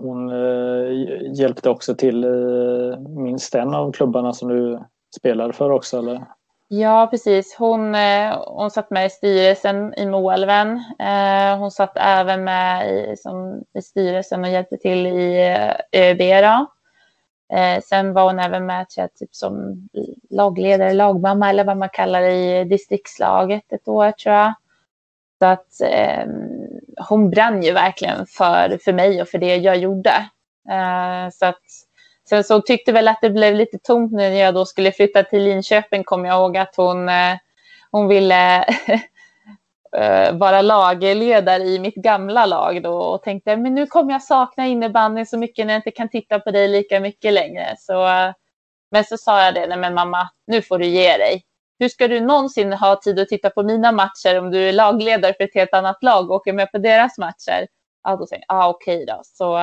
Hon 0.00 0.30
eh, 0.30 1.32
hjälpte 1.34 1.70
också 1.70 1.94
till 1.94 2.24
i 2.24 2.96
minst 3.08 3.54
en 3.54 3.74
av 3.74 3.92
klubbarna 3.92 4.32
som 4.32 4.48
du 4.48 4.80
spelade 5.16 5.52
för 5.52 5.70
också 5.70 5.98
eller? 5.98 6.26
Ja, 6.68 7.08
precis. 7.10 7.54
Hon, 7.58 7.94
eh, 7.94 8.42
hon 8.46 8.70
satt 8.70 8.90
med 8.90 9.06
i 9.06 9.10
styrelsen 9.10 9.94
i 9.94 10.06
Moälven. 10.06 10.84
Eh, 10.98 11.58
hon 11.58 11.70
satt 11.70 11.92
även 11.96 12.44
med 12.44 12.90
i, 12.90 13.16
som, 13.16 13.64
i 13.74 13.82
styrelsen 13.82 14.44
och 14.44 14.50
hjälpte 14.50 14.76
till 14.76 15.06
i 15.06 15.46
eh, 15.92 16.00
ÖB. 16.02 16.42
Då. 16.42 16.66
Sen 17.84 18.12
var 18.12 18.24
hon 18.24 18.38
även 18.38 18.66
med 18.66 18.86
jag, 18.96 19.14
typ 19.14 19.34
som 19.34 19.88
lagledare, 20.30 20.92
lagmamma 20.92 21.50
eller 21.50 21.64
vad 21.64 21.76
man 21.76 21.88
kallar 21.88 22.20
det 22.20 22.32
i 22.32 22.64
distriktslaget 22.64 23.72
ett 23.72 23.88
år 23.88 24.12
tror 24.12 24.34
jag. 24.34 24.54
Så 25.38 25.46
att 25.46 25.80
eh, 25.80 26.26
hon 27.08 27.30
brann 27.30 27.62
ju 27.62 27.72
verkligen 27.72 28.26
för, 28.26 28.78
för 28.84 28.92
mig 28.92 29.22
och 29.22 29.28
för 29.28 29.38
det 29.38 29.56
jag 29.56 29.76
gjorde. 29.76 30.10
Eh, 30.70 31.30
så 31.32 31.46
att, 31.46 31.62
sen 32.28 32.44
så 32.44 32.60
tyckte 32.60 32.92
väl 32.92 33.08
att 33.08 33.18
det 33.22 33.30
blev 33.30 33.54
lite 33.54 33.78
tomt 33.78 34.12
nu 34.12 34.18
när 34.18 34.40
jag 34.40 34.54
då 34.54 34.64
skulle 34.64 34.92
flytta 34.92 35.22
till 35.22 35.42
Linköping, 35.42 36.04
kom 36.04 36.24
jag 36.24 36.38
ihåg 36.38 36.56
att 36.56 36.76
hon, 36.76 37.08
eh, 37.08 37.36
hon 37.90 38.08
ville 38.08 38.64
eh, 39.96 40.32
vara 40.32 40.62
lagledare 40.62 41.62
i 41.62 41.78
mitt 41.78 41.94
gamla 41.94 42.46
lag 42.46 42.82
då 42.82 42.98
och 42.98 43.22
tänkte 43.22 43.56
men 43.56 43.74
nu 43.74 43.86
kommer 43.86 44.12
jag 44.12 44.22
sakna 44.22 44.66
innebandyn 44.66 45.26
så 45.26 45.38
mycket 45.38 45.66
när 45.66 45.74
jag 45.74 45.78
inte 45.78 45.90
kan 45.90 46.08
titta 46.08 46.40
på 46.40 46.50
dig 46.50 46.68
lika 46.68 47.00
mycket 47.00 47.32
längre. 47.32 47.74
Så, 47.78 48.06
eh, 48.06 48.32
men 48.90 49.04
så 49.04 49.16
sa 49.16 49.44
jag 49.44 49.54
det, 49.54 49.66
nej 49.66 49.78
men 49.78 49.94
mamma, 49.94 50.28
nu 50.46 50.62
får 50.62 50.78
du 50.78 50.86
ge 50.86 51.16
dig 51.16 51.44
hur 51.78 51.88
ska 51.88 52.08
du 52.08 52.20
någonsin 52.20 52.72
ha 52.72 52.96
tid 52.96 53.18
att 53.20 53.28
titta 53.28 53.50
på 53.50 53.62
mina 53.62 53.92
matcher 53.92 54.38
om 54.38 54.50
du 54.50 54.68
är 54.68 54.72
lagledare 54.72 55.34
för 55.34 55.44
ett 55.44 55.54
helt 55.54 55.74
annat 55.74 56.02
lag 56.02 56.30
och 56.30 56.36
åker 56.36 56.52
med 56.52 56.72
på 56.72 56.78
deras 56.78 57.18
matcher? 57.18 57.66
Ja, 58.02 58.16
då 58.16 58.26
säger 58.26 58.44
jag, 58.48 58.56
ah, 58.56 58.68
okej 58.68 59.02
okay 59.02 59.06
då. 59.06 59.20
Så 59.24 59.58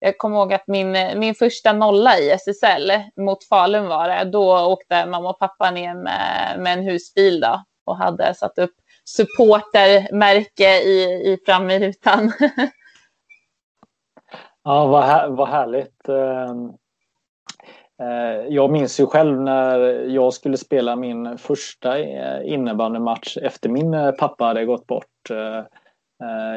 jag 0.00 0.18
kommer 0.18 0.36
ihåg 0.36 0.52
att 0.52 0.66
min, 0.66 0.92
min 1.16 1.34
första 1.34 1.72
nolla 1.72 2.18
i 2.18 2.30
SSL 2.30 2.92
mot 3.16 3.44
Falun 3.44 3.88
var 3.88 4.08
det. 4.08 4.24
Då 4.24 4.58
åkte 4.58 5.06
mamma 5.06 5.30
och 5.30 5.38
pappa 5.38 5.70
ner 5.70 5.94
med, 5.94 6.56
med 6.58 6.72
en 6.72 6.84
husbil 6.84 7.40
då 7.40 7.64
och 7.84 7.96
hade 7.96 8.34
satt 8.34 8.58
upp 8.58 8.74
supportermärke 9.04 10.80
i, 10.82 11.02
i 11.32 11.38
fram 11.46 11.70
i 11.70 11.78
rutan. 11.78 12.32
ja, 14.64 14.86
vad, 14.86 15.04
här, 15.04 15.28
vad 15.28 15.48
härligt. 15.48 16.08
Ehm, 16.08 16.72
eh, 18.02 18.46
jag 18.48 18.70
minns 18.70 19.00
ju 19.00 19.06
själv 19.06 19.40
när 19.40 19.78
jag 20.08 20.34
skulle 20.34 20.56
spela 20.56 20.96
min 20.96 21.38
första 21.38 21.98
eh, 21.98 22.52
innebandymatch 22.52 23.36
efter 23.36 23.68
min 23.68 23.94
eh, 23.94 24.10
pappa 24.10 24.44
hade 24.44 24.64
gått 24.64 24.86
bort. 24.86 25.06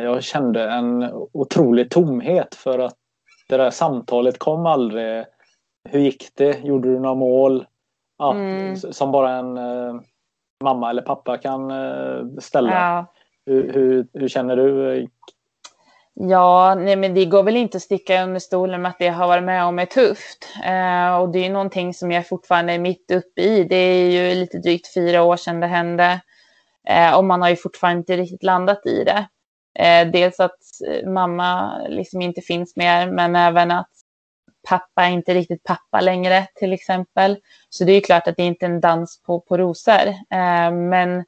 Jag 0.04 0.24
kände 0.24 0.70
en 0.70 1.12
otrolig 1.34 1.92
tomhet 1.92 2.56
för 2.56 2.80
att 2.80 2.98
det 3.58 3.64
där 3.64 3.72
samtalet 3.72 4.40
kom 4.40 4.66
aldrig. 4.66 5.26
Hur 5.90 6.00
gick 6.00 6.30
det? 6.36 6.60
Gjorde 6.64 6.90
du 6.90 7.00
några 7.00 7.16
mål? 7.16 7.66
Ja, 8.18 8.34
mm. 8.34 8.78
Som 8.78 9.12
bara 9.12 9.32
en 9.32 9.60
mamma 10.64 10.90
eller 10.90 11.02
pappa 11.02 11.38
kan 11.38 11.72
ställa. 12.42 12.72
Ja. 12.72 13.06
Hur, 13.46 13.74
hur, 13.74 14.08
hur, 14.14 14.28
känner 14.28 14.56
du? 14.56 15.08
Ja, 16.14 16.76
nej 16.76 16.96
men 16.96 17.14
det 17.14 17.26
går 17.26 17.44
väl 17.44 17.58
inte 17.58 17.78
att 17.78 17.84
sticka 17.84 18.24
under 18.24 18.40
stolen 18.40 18.82
med 18.82 18.90
att 18.90 19.00
det 19.00 19.08
har 19.08 19.28
varit 19.28 19.44
med 19.44 19.66
om 19.66 19.80
är 19.80 19.86
tufft. 19.86 20.48
Eh, 20.66 21.16
och 21.16 21.30
det 21.30 21.46
är 21.46 21.50
någonting 21.50 21.94
som 21.94 22.12
jag 22.12 22.28
fortfarande 22.28 22.74
är 22.74 22.80
mitt 22.80 23.12
uppe 23.12 23.42
i. 23.42 23.64
Det 23.64 23.76
är 23.76 24.10
ju 24.10 24.36
lite 24.36 24.58
drygt 24.58 24.94
fyra 24.94 25.24
år 25.24 25.38
sedan 25.38 25.60
det 25.60 25.68
hände. 25.68 26.22
Eh, 26.88 27.18
och 27.18 27.26
man 27.26 27.42
har 27.42 27.50
ju 27.50 27.56
fortfarande 27.56 27.98
inte 27.98 28.18
riktigt 28.18 28.44
landat 28.44 28.86
i 28.86 29.04
det. 29.04 29.28
Eh, 29.80 30.08
dels 30.08 30.40
att 30.40 30.60
eh, 30.88 31.10
mamma 31.10 31.78
liksom 31.88 32.22
inte 32.22 32.42
finns 32.42 32.76
mer, 32.76 33.12
men 33.12 33.36
även 33.36 33.72
att 33.72 33.90
pappa 34.70 35.04
är 35.04 35.10
inte 35.12 35.34
riktigt 35.34 35.64
pappa 35.64 36.02
längre 36.02 36.48
till 36.56 36.74
exempel. 36.74 37.38
Så 37.70 37.84
det 37.84 37.92
är 37.92 37.96
ju 37.96 38.02
klart 38.02 38.28
att 38.28 38.38
det 38.38 38.44
inte 38.44 38.66
är 38.66 38.70
en 38.70 38.82
dans 38.82 39.22
på, 39.24 39.40
på 39.40 39.58
rosor. 39.58 40.08
Eh, 40.08 40.72
men 40.72 41.26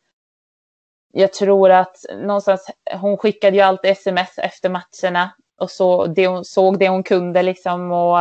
jag 1.13 1.33
tror 1.33 1.71
att 1.71 1.95
någonstans, 2.15 2.69
hon 2.93 3.17
skickade 3.17 3.57
ju 3.57 3.63
alltid 3.63 3.91
sms 3.91 4.37
efter 4.37 4.69
matcherna 4.69 5.31
och 5.59 5.71
så 5.71 6.05
det 6.05 6.27
hon, 6.27 6.45
såg 6.45 6.79
det 6.79 6.89
hon 6.89 7.03
kunde 7.03 7.43
liksom 7.43 7.91
och 7.91 8.19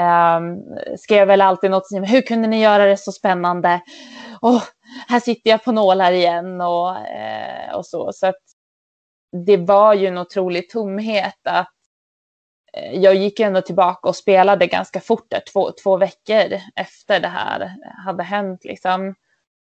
eh, 0.00 0.40
skrev 0.98 1.26
väl 1.26 1.40
alltid 1.40 1.70
något 1.70 1.86
som 1.86 2.04
hur 2.04 2.22
kunde 2.22 2.48
ni 2.48 2.62
göra 2.62 2.86
det 2.86 2.96
så 2.96 3.12
spännande? 3.12 3.80
Oh, 4.42 4.62
här 5.08 5.20
sitter 5.20 5.50
jag 5.50 5.64
på 5.64 5.72
nålar 5.72 6.12
igen 6.12 6.60
och, 6.60 6.96
eh, 6.98 7.74
och 7.74 7.86
så. 7.86 8.12
Så 8.12 8.26
att 8.26 8.40
det 9.32 9.56
var 9.56 9.94
ju 9.94 10.06
en 10.06 10.18
otrolig 10.18 10.70
tomhet 10.70 11.38
att 11.44 11.72
eh, 12.72 12.94
jag 12.94 13.14
gick 13.14 13.40
ändå 13.40 13.60
tillbaka 13.60 14.08
och 14.08 14.16
spelade 14.16 14.66
ganska 14.66 15.00
fort 15.00 15.26
där, 15.30 15.42
två, 15.52 15.70
två 15.82 15.96
veckor 15.96 16.58
efter 16.76 17.20
det 17.20 17.28
här 17.28 17.76
hade 18.04 18.22
hänt 18.22 18.64
liksom. 18.64 19.14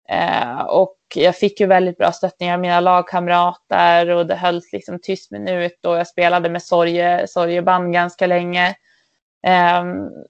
Eh, 0.09 0.61
och 0.61 0.97
jag 1.15 1.37
fick 1.37 1.61
ju 1.61 1.67
väldigt 1.67 1.99
bra 1.99 2.13
stöttning 2.13 2.53
av 2.53 2.61
mina 2.61 2.81
lagkamrater 2.81 4.09
och 4.09 4.27
det 4.27 4.35
hölls 4.35 4.73
liksom 4.73 4.99
tyst 5.03 5.31
minut 5.31 5.87
och 5.87 5.97
jag 5.97 6.07
spelade 6.07 6.51
med 6.51 6.63
sorge, 6.63 7.27
sorgeband 7.29 7.93
ganska 7.93 8.27
länge. 8.27 8.75
Eh, 9.47 9.85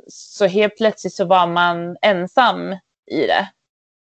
så 0.08 0.46
helt 0.46 0.76
plötsligt 0.76 1.14
så 1.14 1.24
var 1.24 1.46
man 1.46 1.96
ensam 2.02 2.72
i 3.10 3.26
det. 3.26 3.48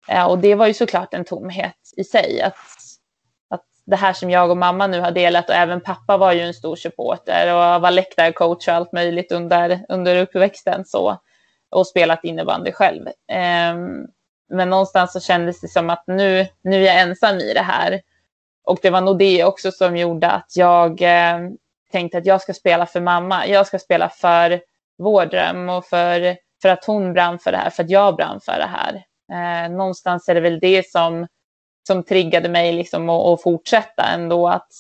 Eh, 0.08 0.26
och 0.26 0.40
det 0.40 0.56
var 0.56 0.68
ju 0.68 0.74
såklart 0.74 1.14
en 1.14 1.26
tomhet 1.26 1.78
i 1.98 2.04
sig. 2.04 2.42
Att 2.42 2.58
det 3.86 3.96
här 3.96 4.14
som 4.14 4.30
jag 4.30 4.50
och 4.50 4.58
mamma 4.58 4.88
nu 4.88 5.00
har 5.00 5.12
delat 5.12 5.50
och 5.50 5.56
även 5.56 5.82
pappa 5.82 6.18
var 6.18 6.34
ju 6.34 6.42
en 6.42 6.54
stor 6.54 6.76
supporter 6.76 7.54
och 7.54 7.82
var 7.82 7.92
läktarcoach 7.92 8.68
och 8.68 8.74
allt 8.74 8.92
möjligt 8.92 9.32
under, 9.32 9.86
under 9.90 10.22
uppväxten 10.22 10.86
så, 10.86 11.18
och 11.72 11.88
spelat 11.88 12.24
innebandy 12.24 12.72
själv. 12.72 13.08
Um, 13.08 14.08
men 14.50 14.70
någonstans 14.70 15.14
så 15.14 15.20
kändes 15.20 15.62
det 15.62 15.68
som 15.68 15.90
att 15.90 16.04
nu, 16.08 16.48
nu 16.64 16.76
är 16.76 16.94
jag 16.94 17.02
ensam 17.02 17.38
i 17.38 17.54
det 17.54 17.62
här. 17.62 18.02
Och 18.64 18.80
det 18.82 18.90
var 18.90 19.02
nog 19.02 19.18
det 19.18 19.44
också 19.44 19.72
som 19.72 19.98
gjorde 19.98 20.30
att 20.30 20.56
jag 20.56 21.02
eh, 21.02 21.40
tänkte 21.92 22.18
att 22.18 22.26
jag 22.26 22.42
ska 22.42 22.54
spela 22.54 22.86
för 22.86 23.02
mamma. 23.02 23.48
Jag 23.48 23.68
ska 23.68 23.80
spela 23.80 24.10
för 24.10 24.62
vår 24.98 25.26
dröm 25.26 25.70
och 25.70 25.86
för, 25.86 26.38
för 26.62 26.70
att 26.70 26.86
hon 26.86 27.14
brann 27.14 27.40
för 27.40 27.52
det 27.52 27.58
här, 27.58 27.70
för 27.70 27.84
att 27.84 27.90
jag 27.90 28.16
brann 28.16 28.40
för 28.42 28.58
det 28.58 28.70
här. 28.70 29.04
Eh, 29.34 29.72
någonstans 29.72 30.30
är 30.30 30.36
det 30.36 30.42
väl 30.42 30.60
det 30.60 30.90
som, 30.90 31.28
som 31.88 32.04
triggade 32.04 32.50
mig 32.50 32.74
liksom 32.74 33.10
att, 33.10 33.26
att 33.26 33.42
fortsätta 33.42 34.04
ändå. 34.04 34.48
Att, 34.48 34.72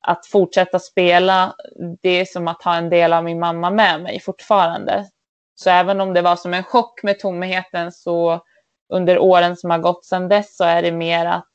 att 0.00 0.26
fortsätta 0.26 0.78
spela, 0.78 1.54
det 2.02 2.20
är 2.20 2.24
som 2.24 2.48
att 2.48 2.62
ha 2.62 2.76
en 2.76 2.90
del 2.90 3.12
av 3.12 3.24
min 3.24 3.40
mamma 3.40 3.70
med 3.70 4.02
mig 4.02 4.20
fortfarande. 4.20 5.06
Så 5.54 5.70
även 5.70 6.00
om 6.00 6.14
det 6.14 6.22
var 6.22 6.36
som 6.36 6.54
en 6.54 6.62
chock 6.62 7.02
med 7.02 7.18
tomheten 7.18 7.92
så 7.92 8.44
under 8.88 9.18
åren 9.18 9.56
som 9.56 9.70
har 9.70 9.78
gått 9.78 10.04
sedan 10.04 10.28
dess 10.28 10.56
så 10.56 10.64
är 10.64 10.82
det 10.82 10.92
mer 10.92 11.26
att 11.26 11.48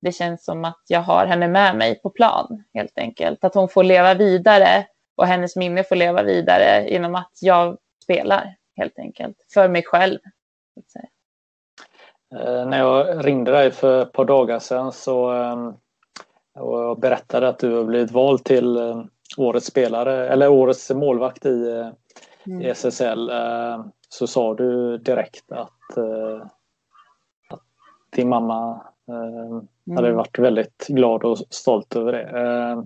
det 0.00 0.12
känns 0.12 0.44
som 0.44 0.64
att 0.64 0.82
jag 0.88 1.00
har 1.00 1.26
henne 1.26 1.48
med 1.48 1.76
mig 1.76 2.00
på 2.00 2.10
plan 2.10 2.64
helt 2.74 2.98
enkelt. 2.98 3.44
Att 3.44 3.54
hon 3.54 3.68
får 3.68 3.84
leva 3.84 4.14
vidare 4.14 4.86
och 5.16 5.26
hennes 5.26 5.56
minne 5.56 5.84
får 5.84 5.96
leva 5.96 6.22
vidare 6.22 6.88
genom 6.90 7.14
att 7.14 7.32
jag 7.40 7.78
spelar 8.02 8.56
helt 8.76 8.98
enkelt 8.98 9.36
för 9.54 9.68
mig 9.68 9.82
själv. 9.82 10.18
Eh, 10.96 11.08
när 12.44 12.78
jag 12.78 13.26
ringde 13.26 13.50
dig 13.50 13.70
för 13.70 14.02
ett 14.02 14.12
par 14.12 14.24
dagar 14.24 14.58
sedan 14.58 14.92
så 14.92 15.30
ehm, 15.30 15.72
och 16.58 16.98
berättade 16.98 17.48
att 17.48 17.58
du 17.58 17.74
har 17.74 17.84
blivit 17.84 18.10
vald 18.10 18.44
till 18.44 18.76
eh, 18.76 19.02
årets 19.36 19.66
spelare 19.66 20.28
eller 20.28 20.48
årets 20.48 20.90
målvakt 20.90 21.46
i, 21.46 21.70
eh, 21.70 21.88
mm. 22.46 22.70
SSL 22.70 23.30
så 24.08 24.26
sa 24.26 24.54
du 24.54 24.98
direkt 24.98 25.52
att 25.52 25.72
din 28.16 28.28
mamma 28.28 28.80
eh, 29.08 29.94
hade 29.94 30.08
mm. 30.08 30.16
varit 30.16 30.38
väldigt 30.38 30.86
glad 30.88 31.24
och 31.24 31.38
stolt 31.38 31.96
över 31.96 32.12
det. 32.12 32.22
Eh, 32.22 32.82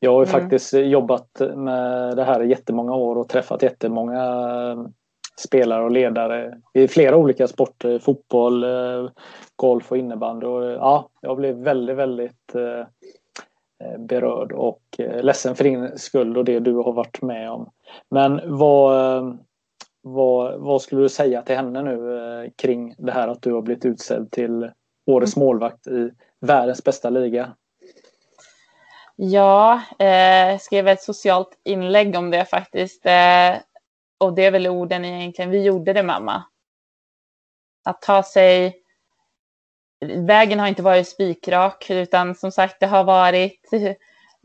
jag 0.00 0.12
har 0.12 0.24
ju 0.24 0.28
mm. 0.30 0.40
faktiskt 0.40 0.72
jobbat 0.72 1.40
med 1.54 2.16
det 2.16 2.24
här 2.24 2.42
i 2.42 2.48
jättemånga 2.48 2.94
år 2.94 3.16
och 3.16 3.28
träffat 3.28 3.62
jättemånga 3.62 4.22
eh, 4.70 4.86
spelare 5.38 5.84
och 5.84 5.90
ledare 5.90 6.60
i 6.74 6.88
flera 6.88 7.16
olika 7.16 7.48
sporter, 7.48 7.98
fotboll, 7.98 8.64
eh, 8.64 9.10
golf 9.56 9.92
och 9.92 9.98
innebandy. 9.98 10.46
Och, 10.46 10.64
ja, 10.64 11.08
jag 11.20 11.36
blev 11.36 11.56
väldigt, 11.56 11.96
väldigt 11.96 12.54
eh, 12.54 12.80
eh, 13.84 13.98
berörd 13.98 14.52
och 14.52 14.82
ledsen 14.98 15.54
för 15.54 15.64
din 15.64 15.98
skull 15.98 16.36
och 16.36 16.44
det 16.44 16.58
du 16.58 16.74
har 16.74 16.92
varit 16.92 17.22
med 17.22 17.50
om. 17.50 17.70
Men 18.10 18.40
vad, 18.58 19.38
vad, 20.02 20.60
vad 20.60 20.82
skulle 20.82 21.02
du 21.02 21.08
säga 21.08 21.42
till 21.42 21.56
henne 21.56 21.82
nu 21.82 22.18
eh, 22.18 22.50
kring 22.56 22.94
det 22.98 23.12
här 23.12 23.28
att 23.28 23.42
du 23.42 23.52
har 23.52 23.62
blivit 23.62 23.84
utsedd 23.84 24.30
till 24.30 24.70
årets 25.06 25.36
mm. 25.36 25.46
målvakt 25.46 25.86
i 25.86 26.10
världens 26.40 26.84
bästa 26.84 27.10
liga? 27.10 27.52
Ja, 29.16 29.82
eh, 29.98 30.58
skrev 30.58 30.88
ett 30.88 31.02
socialt 31.02 31.58
inlägg 31.64 32.16
om 32.16 32.30
det 32.30 32.44
faktiskt. 32.44 33.06
Och 34.18 34.34
det 34.34 34.44
är 34.44 34.50
väl 34.50 34.66
orden 34.66 35.04
egentligen, 35.04 35.50
vi 35.50 35.62
gjorde 35.62 35.92
det 35.92 36.02
mamma. 36.02 36.44
Att 37.84 38.02
ta 38.02 38.22
sig, 38.22 38.76
vägen 40.16 40.60
har 40.60 40.68
inte 40.68 40.82
varit 40.82 41.08
spikrak 41.08 41.90
utan 41.90 42.34
som 42.34 42.52
sagt 42.52 42.80
det 42.80 42.86
har 42.86 43.04
varit 43.04 43.68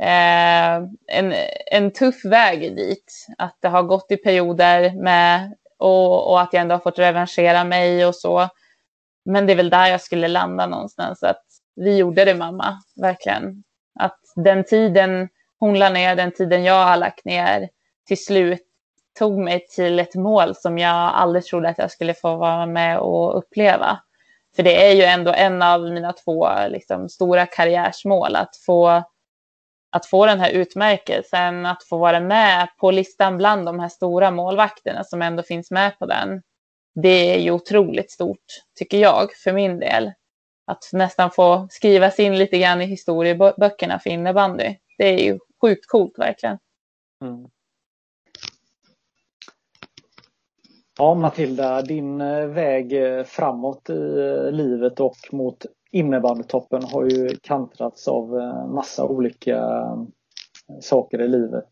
eh, 0.01 0.75
en, 1.07 1.33
en 1.71 1.91
tuff 1.93 2.25
väg 2.25 2.75
dit. 2.75 3.27
Att 3.37 3.57
det 3.61 3.67
har 3.67 3.83
gått 3.83 4.11
i 4.11 4.17
perioder 4.17 5.03
med 5.03 5.55
och, 5.77 6.31
och, 6.31 6.41
att 6.41 6.53
jag 6.53 6.61
ändå 6.61 6.75
har 6.75 6.79
fått 6.79 6.99
revanschera 6.99 7.63
mig 7.63 8.05
och 8.05 8.15
så. 8.15 8.49
Men 9.25 9.45
det 9.45 9.53
är 9.53 9.57
väl 9.57 9.69
där 9.69 9.87
jag 9.87 10.01
skulle 10.01 10.27
landa 10.27 10.65
någonstans. 10.65 11.23
Att 11.23 11.43
vi 11.75 11.97
gjorde 11.97 12.25
det 12.25 12.35
mamma, 12.35 12.81
verkligen. 13.01 13.63
Att 13.99 14.19
den 14.35 14.63
tiden 14.63 15.29
hon 15.59 15.79
la 15.79 15.89
ner, 15.89 16.15
den 16.15 16.31
tiden 16.31 16.63
jag 16.63 16.85
har 16.85 16.97
lagt 16.97 17.25
ner 17.25 17.69
till 18.07 18.23
slut 18.23 18.72
tog 19.19 19.39
mig 19.39 19.67
till 19.67 19.99
ett 19.99 20.15
mål 20.15 20.55
som 20.55 20.77
jag 20.77 20.95
aldrig 20.95 21.45
trodde 21.45 21.69
att 21.69 21.77
jag 21.77 21.91
skulle 21.91 22.13
få 22.13 22.35
vara 22.35 22.65
med 22.65 22.99
och 22.99 23.37
uppleva. 23.37 23.99
För 24.55 24.63
det 24.63 24.85
är 24.85 24.93
ju 24.95 25.03
ändå 25.03 25.31
en 25.31 25.61
av 25.61 25.81
mina 25.81 26.13
två 26.13 26.47
liksom, 26.69 27.09
stora 27.09 27.45
karriärsmål, 27.45 28.35
att 28.35 28.55
få 28.65 29.03
att 29.93 30.05
få 30.05 30.25
den 30.25 30.39
här 30.39 30.51
utmärkelsen, 30.51 31.65
att 31.65 31.83
få 31.83 31.97
vara 31.97 32.19
med 32.19 32.67
på 32.77 32.91
listan 32.91 33.37
bland 33.37 33.65
de 33.65 33.79
här 33.79 33.89
stora 33.89 34.31
målvakterna 34.31 35.03
som 35.03 35.21
ändå 35.21 35.43
finns 35.43 35.71
med 35.71 35.99
på 35.99 36.05
den. 36.05 36.41
Det 36.95 37.35
är 37.35 37.39
ju 37.39 37.51
otroligt 37.51 38.11
stort, 38.11 38.45
tycker 38.75 38.97
jag, 38.97 39.33
för 39.43 39.53
min 39.53 39.79
del. 39.79 40.11
Att 40.67 40.89
nästan 40.91 41.31
få 41.31 41.67
skrivas 41.71 42.19
in 42.19 42.37
lite 42.37 42.57
grann 42.57 42.81
i 42.81 42.85
historieböckerna 42.85 43.99
för 43.99 44.09
innebandy. 44.09 44.75
Det 44.97 45.07
är 45.07 45.23
ju 45.23 45.39
sjukt 45.61 45.87
coolt 45.87 46.19
verkligen. 46.19 46.57
Mm. 47.21 47.47
Ja, 50.97 51.13
Matilda, 51.13 51.81
din 51.81 52.21
eh, 52.21 52.45
väg 52.45 52.93
eh, 52.93 53.23
framåt 53.23 53.89
i 53.89 54.19
eh, 54.19 54.51
livet 54.51 54.99
och 54.99 55.17
mot 55.31 55.65
innebandytoppen 55.91 56.83
har 56.83 57.05
ju 57.05 57.29
kantrats 57.41 58.07
av 58.07 58.29
massa 58.73 59.05
olika 59.05 59.87
saker 60.81 61.21
i 61.21 61.27
livet. 61.27 61.69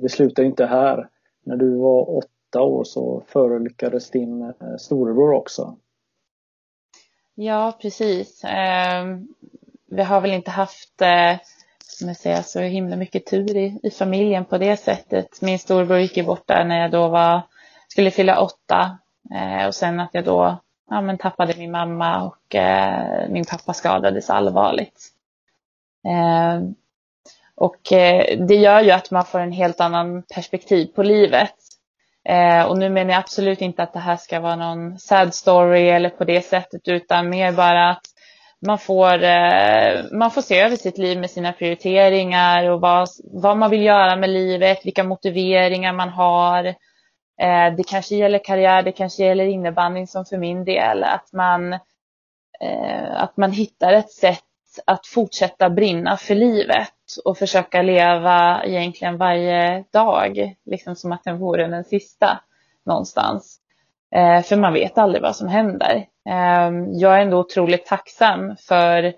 Vi 0.00 0.08
det 0.08 0.08
slutar 0.08 0.42
inte 0.42 0.66
här. 0.66 1.08
När 1.44 1.56
du 1.56 1.76
var 1.76 2.10
åtta 2.16 2.60
år 2.62 2.84
så 2.84 3.22
förolyckades 3.26 4.10
din 4.10 4.52
storebror 4.78 5.32
också. 5.32 5.76
Ja, 7.34 7.78
precis. 7.82 8.44
Ehm, 8.44 9.28
vi 9.90 10.02
har 10.02 10.20
väl 10.20 10.32
inte 10.32 10.50
haft 10.50 11.02
som 11.82 12.08
så 12.42 12.60
himla 12.60 12.96
mycket 12.96 13.26
tur 13.26 13.56
i, 13.56 13.80
i 13.82 13.90
familjen 13.90 14.44
på 14.44 14.58
det 14.58 14.76
sättet. 14.76 15.42
Min 15.42 15.58
storebror 15.58 15.98
gick 15.98 16.16
ju 16.16 16.22
bort 16.22 16.46
där 16.46 16.64
när 16.64 16.80
jag 16.80 16.90
då 16.90 17.08
var, 17.08 17.42
skulle 17.92 18.10
fylla 18.10 18.40
åtta. 18.40 18.98
Eh, 19.34 19.66
och 19.66 19.74
sen 19.74 20.00
att 20.00 20.10
jag 20.12 20.24
då 20.24 20.58
ja, 20.90 21.00
men 21.00 21.18
tappade 21.18 21.54
min 21.56 21.70
mamma 21.70 22.22
och 22.22 22.54
eh, 22.54 23.28
min 23.28 23.44
pappa 23.44 23.72
skadades 23.72 24.30
allvarligt. 24.30 25.08
Eh, 26.06 26.62
och 27.54 27.92
eh, 27.92 28.38
det 28.46 28.54
gör 28.54 28.80
ju 28.80 28.90
att 28.90 29.10
man 29.10 29.24
får 29.24 29.38
en 29.40 29.52
helt 29.52 29.80
annan 29.80 30.22
perspektiv 30.34 30.86
på 30.86 31.02
livet. 31.02 31.54
Eh, 32.28 32.62
och 32.62 32.78
nu 32.78 32.88
menar 32.88 33.10
jag 33.10 33.18
absolut 33.18 33.60
inte 33.60 33.82
att 33.82 33.92
det 33.92 33.98
här 33.98 34.16
ska 34.16 34.40
vara 34.40 34.56
någon 34.56 34.98
sad 34.98 35.34
story 35.34 35.88
eller 35.88 36.10
på 36.10 36.24
det 36.24 36.42
sättet 36.42 36.88
utan 36.88 37.28
mer 37.28 37.52
bara 37.52 37.90
att 37.90 38.06
man 38.66 38.78
får, 38.78 39.22
eh, 39.22 40.04
man 40.12 40.30
får 40.30 40.42
se 40.42 40.60
över 40.60 40.76
sitt 40.76 40.98
liv 40.98 41.20
med 41.20 41.30
sina 41.30 41.52
prioriteringar 41.52 42.70
och 42.70 42.80
vad, 42.80 43.08
vad 43.24 43.56
man 43.56 43.70
vill 43.70 43.82
göra 43.82 44.16
med 44.16 44.30
livet, 44.30 44.86
vilka 44.86 45.04
motiveringar 45.04 45.92
man 45.92 46.08
har. 46.08 46.74
Eh, 47.40 47.74
det 47.76 47.82
kanske 47.88 48.16
gäller 48.16 48.44
karriär, 48.44 48.82
det 48.82 48.92
kanske 48.92 49.24
gäller 49.24 49.44
innebandy 49.44 50.06
som 50.06 50.24
för 50.24 50.38
min 50.38 50.64
del. 50.64 51.04
Att 51.04 51.32
man, 51.32 51.72
eh, 52.60 53.12
att 53.22 53.36
man 53.36 53.52
hittar 53.52 53.92
ett 53.92 54.10
sätt 54.10 54.44
att 54.84 55.06
fortsätta 55.06 55.70
brinna 55.70 56.16
för 56.16 56.34
livet 56.34 56.94
och 57.24 57.38
försöka 57.38 57.82
leva 57.82 58.64
egentligen 58.64 59.16
varje 59.16 59.84
dag, 59.90 60.54
liksom 60.64 60.96
som 60.96 61.12
att 61.12 61.24
den 61.24 61.38
vore 61.38 61.66
den 61.66 61.84
sista 61.84 62.40
någonstans. 62.86 63.60
Eh, 64.14 64.42
för 64.42 64.56
man 64.56 64.72
vet 64.72 64.98
aldrig 64.98 65.22
vad 65.22 65.36
som 65.36 65.48
händer. 65.48 66.06
Eh, 66.28 66.70
jag 66.92 67.16
är 67.16 67.22
ändå 67.22 67.38
otroligt 67.38 67.86
tacksam 67.86 68.56
för 68.56 69.12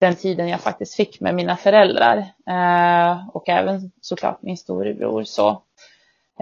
den 0.00 0.16
tiden 0.16 0.48
jag 0.48 0.60
faktiskt 0.60 0.94
fick 0.94 1.20
med 1.20 1.34
mina 1.34 1.56
föräldrar 1.56 2.18
eh, 2.46 3.28
och 3.28 3.48
även 3.48 3.92
såklart 4.00 4.42
min 4.42 4.56
storebror. 4.56 5.24
Så, 5.24 5.48
eh, 5.50 5.56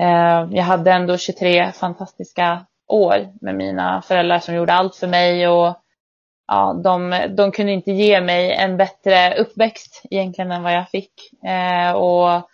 Eh, 0.01 0.48
jag 0.51 0.64
hade 0.64 0.92
ändå 0.92 1.16
23 1.16 1.72
fantastiska 1.72 2.66
år 2.88 3.28
med 3.40 3.55
mina 3.55 4.03
föräldrar 4.03 4.38
som 4.38 4.55
gjorde 4.55 4.72
allt 4.72 4.96
för 4.96 5.07
mig 5.07 5.48
och 5.48 5.76
ja, 6.46 6.80
de, 6.84 7.20
de 7.36 7.53
kunde 7.53 7.72
inte 7.72 7.92
ge 7.92 8.20
mig 8.20 8.53
en 8.53 8.76
bättre 8.76 9.34
uppväxt 9.34 10.03
egentligen 10.11 10.53
än 10.53 10.62
vad 10.62 10.72
jag 10.72 10.88
fick. 10.90 11.12
Eh, 11.44 11.92
och 11.92 12.48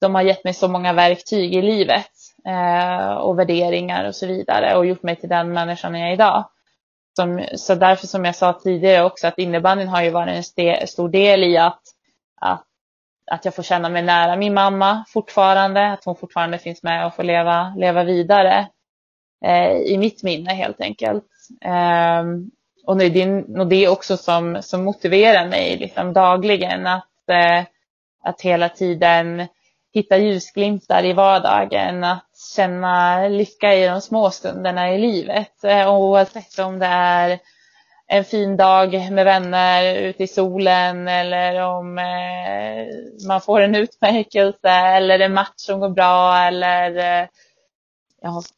de 0.00 0.14
har 0.14 0.22
gett 0.22 0.44
mig 0.44 0.54
så 0.54 0.68
många 0.68 0.92
verktyg 0.92 1.54
i 1.54 1.62
livet 1.62 2.10
eh, 2.46 3.10
och 3.10 3.38
värderingar 3.38 4.08
och 4.08 4.14
så 4.14 4.26
vidare 4.26 4.76
och 4.76 4.86
gjort 4.86 5.02
mig 5.02 5.16
till 5.16 5.28
den 5.28 5.52
människan 5.52 5.94
jag 5.94 6.08
är 6.08 6.12
idag. 6.12 6.44
Som, 7.16 7.44
så 7.54 7.74
därför 7.74 8.06
som 8.06 8.24
jag 8.24 8.36
sa 8.36 8.52
tidigare 8.52 9.04
också 9.04 9.26
att 9.26 9.38
innebandyn 9.38 9.88
har 9.88 10.02
ju 10.02 10.10
varit 10.10 10.34
en 10.34 10.40
st 10.40 10.86
stor 10.86 11.08
del 11.08 11.44
i 11.44 11.56
att, 11.58 11.82
att, 12.40 12.67
att 13.30 13.44
jag 13.44 13.54
får 13.54 13.62
känna 13.62 13.88
mig 13.88 14.02
nära 14.02 14.36
min 14.36 14.54
mamma 14.54 15.04
fortfarande, 15.08 15.92
att 15.92 16.04
hon 16.04 16.16
fortfarande 16.16 16.58
finns 16.58 16.82
med 16.82 17.06
och 17.06 17.14
får 17.14 17.22
leva, 17.22 17.74
leva 17.76 18.04
vidare 18.04 18.68
eh, 19.44 19.72
i 19.72 19.98
mitt 19.98 20.22
minne 20.22 20.54
helt 20.54 20.80
enkelt. 20.80 21.24
Eh, 21.64 22.24
och 22.86 22.96
det 22.96 23.04
är 23.04 23.64
det 23.64 23.88
också 23.88 24.16
som, 24.16 24.58
som 24.62 24.84
motiverar 24.84 25.48
mig 25.48 25.76
liksom 25.76 26.12
dagligen 26.12 26.86
att, 26.86 27.28
eh, 27.28 27.64
att 28.22 28.40
hela 28.40 28.68
tiden 28.68 29.46
hitta 29.94 30.18
ljusglimtar 30.18 31.04
i 31.04 31.12
vardagen, 31.12 32.04
att 32.04 32.38
känna 32.56 33.28
lycka 33.28 33.74
i 33.74 33.86
de 33.86 34.00
små 34.00 34.30
stunderna 34.30 34.94
i 34.94 34.98
livet. 34.98 35.64
Eh, 35.64 35.94
oavsett 35.94 36.58
om 36.58 36.78
det 36.78 36.86
är 36.86 37.38
en 38.08 38.24
fin 38.24 38.56
dag 38.56 39.12
med 39.12 39.24
vänner 39.24 39.94
ute 39.94 40.22
i 40.22 40.26
solen 40.26 41.08
eller 41.08 41.62
om 41.62 41.98
eh, 41.98 42.86
man 43.28 43.40
får 43.40 43.60
en 43.60 43.74
utmärkelse 43.74 44.68
eller 44.70 45.18
en 45.18 45.34
match 45.34 45.52
som 45.56 45.80
går 45.80 45.88
bra 45.88 46.36
eller 46.36 46.96
eh, 47.22 47.28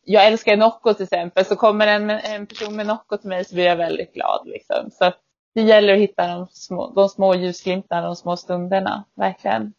jag 0.04 0.26
älskar 0.26 0.56
Nocco 0.56 0.94
till 0.94 1.04
exempel, 1.04 1.44
så 1.44 1.56
kommer 1.56 1.86
en, 1.86 2.10
en 2.10 2.46
person 2.46 2.76
med 2.76 2.86
Nocco 2.86 3.16
till 3.16 3.28
mig 3.28 3.44
så 3.44 3.54
blir 3.54 3.64
jag 3.64 3.76
väldigt 3.76 4.14
glad. 4.14 4.42
Liksom. 4.44 4.90
Så 4.90 5.12
det 5.54 5.62
gäller 5.62 5.92
att 5.92 6.00
hitta 6.00 6.26
de 6.26 6.46
små, 6.50 6.92
de 6.94 7.08
små 7.08 7.34
ljusglimtarna, 7.34 8.06
de 8.06 8.16
små 8.16 8.36
stunderna, 8.36 9.04
verkligen. 9.14 9.72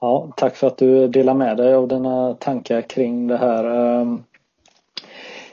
Ja, 0.00 0.32
tack 0.36 0.56
för 0.56 0.66
att 0.66 0.78
du 0.78 1.08
delar 1.08 1.34
med 1.34 1.56
dig 1.56 1.74
av 1.74 1.88
dina 1.88 2.34
tankar 2.34 2.82
kring 2.82 3.26
det 3.26 3.36
här. 3.36 3.64
Ehm, 3.64 4.24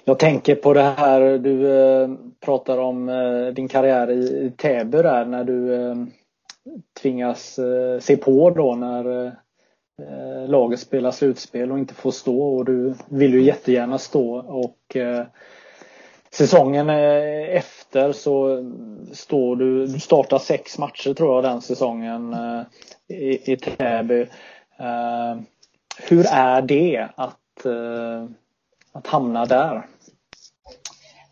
jag 0.06 0.20
tänker 0.20 0.56
på 0.56 0.74
det 0.74 0.82
här 0.82 1.38
du 1.38 1.78
eh, 1.78 2.10
pratar 2.40 2.78
om 2.78 3.10
eh, 3.10 3.48
din 3.48 3.68
karriär 3.68 4.12
i 4.12 4.52
Täby 4.58 4.98
där 4.98 5.26
när 5.26 5.44
du 5.44 5.76
eh, 5.76 5.96
tvingas 7.02 7.60
eh, 7.60 8.00
se 8.00 8.18
på 8.18 8.50
då 8.50 8.76
när 8.76 9.26
eh, 9.26 10.50
laget 10.50 10.80
spelar 10.80 11.12
slutspel 11.12 11.72
och 11.72 11.80
inte 11.80 11.94
får 11.94 12.12
stå 12.12 12.58
och 12.58 12.66
du 12.66 12.94
vill 13.10 13.34
ju 13.34 13.42
jättegärna 13.42 13.98
stå 13.98 14.36
och 14.38 14.96
eh, 14.96 15.26
säsongen 16.32 16.90
efter 16.90 18.12
så 18.12 18.66
står 19.14 19.56
du, 19.56 19.86
du 19.86 20.00
startar 20.00 20.40
sex 20.40 20.78
matcher 20.78 21.14
tror 21.14 21.36
jag 21.36 21.44
den 21.44 21.62
säsongen 21.62 22.36
i, 23.08 23.54
i 23.54 23.58
Täby. 23.58 24.28
Hur 25.98 26.26
är 26.32 26.62
det 26.62 27.08
att, 27.16 27.66
att 28.94 29.08
hamna 29.08 29.46
där? 29.46 29.84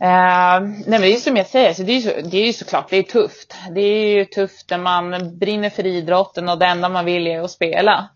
Eh, 0.01 0.61
nej 0.61 0.85
men 0.87 1.01
det 1.01 1.13
är 1.13 1.17
som 1.17 1.37
jag 1.37 1.47
säger, 1.47 1.73
så 1.73 1.83
det, 1.83 1.91
är 1.91 2.01
så, 2.01 2.29
det 2.29 2.37
är 2.37 2.45
ju 2.45 2.53
såklart 2.53 2.89
det 2.89 2.97
är 2.97 3.03
tufft. 3.03 3.55
Det 3.75 3.81
är 3.81 4.07
ju 4.07 4.25
tufft 4.25 4.69
när 4.69 4.77
man 4.77 5.37
brinner 5.39 5.69
för 5.69 5.85
idrotten 5.85 6.49
och 6.49 6.59
det 6.59 6.65
enda 6.65 6.89
man 6.89 7.05
vill 7.05 7.27
är 7.27 7.41
att 7.41 7.51
spela. 7.51 8.09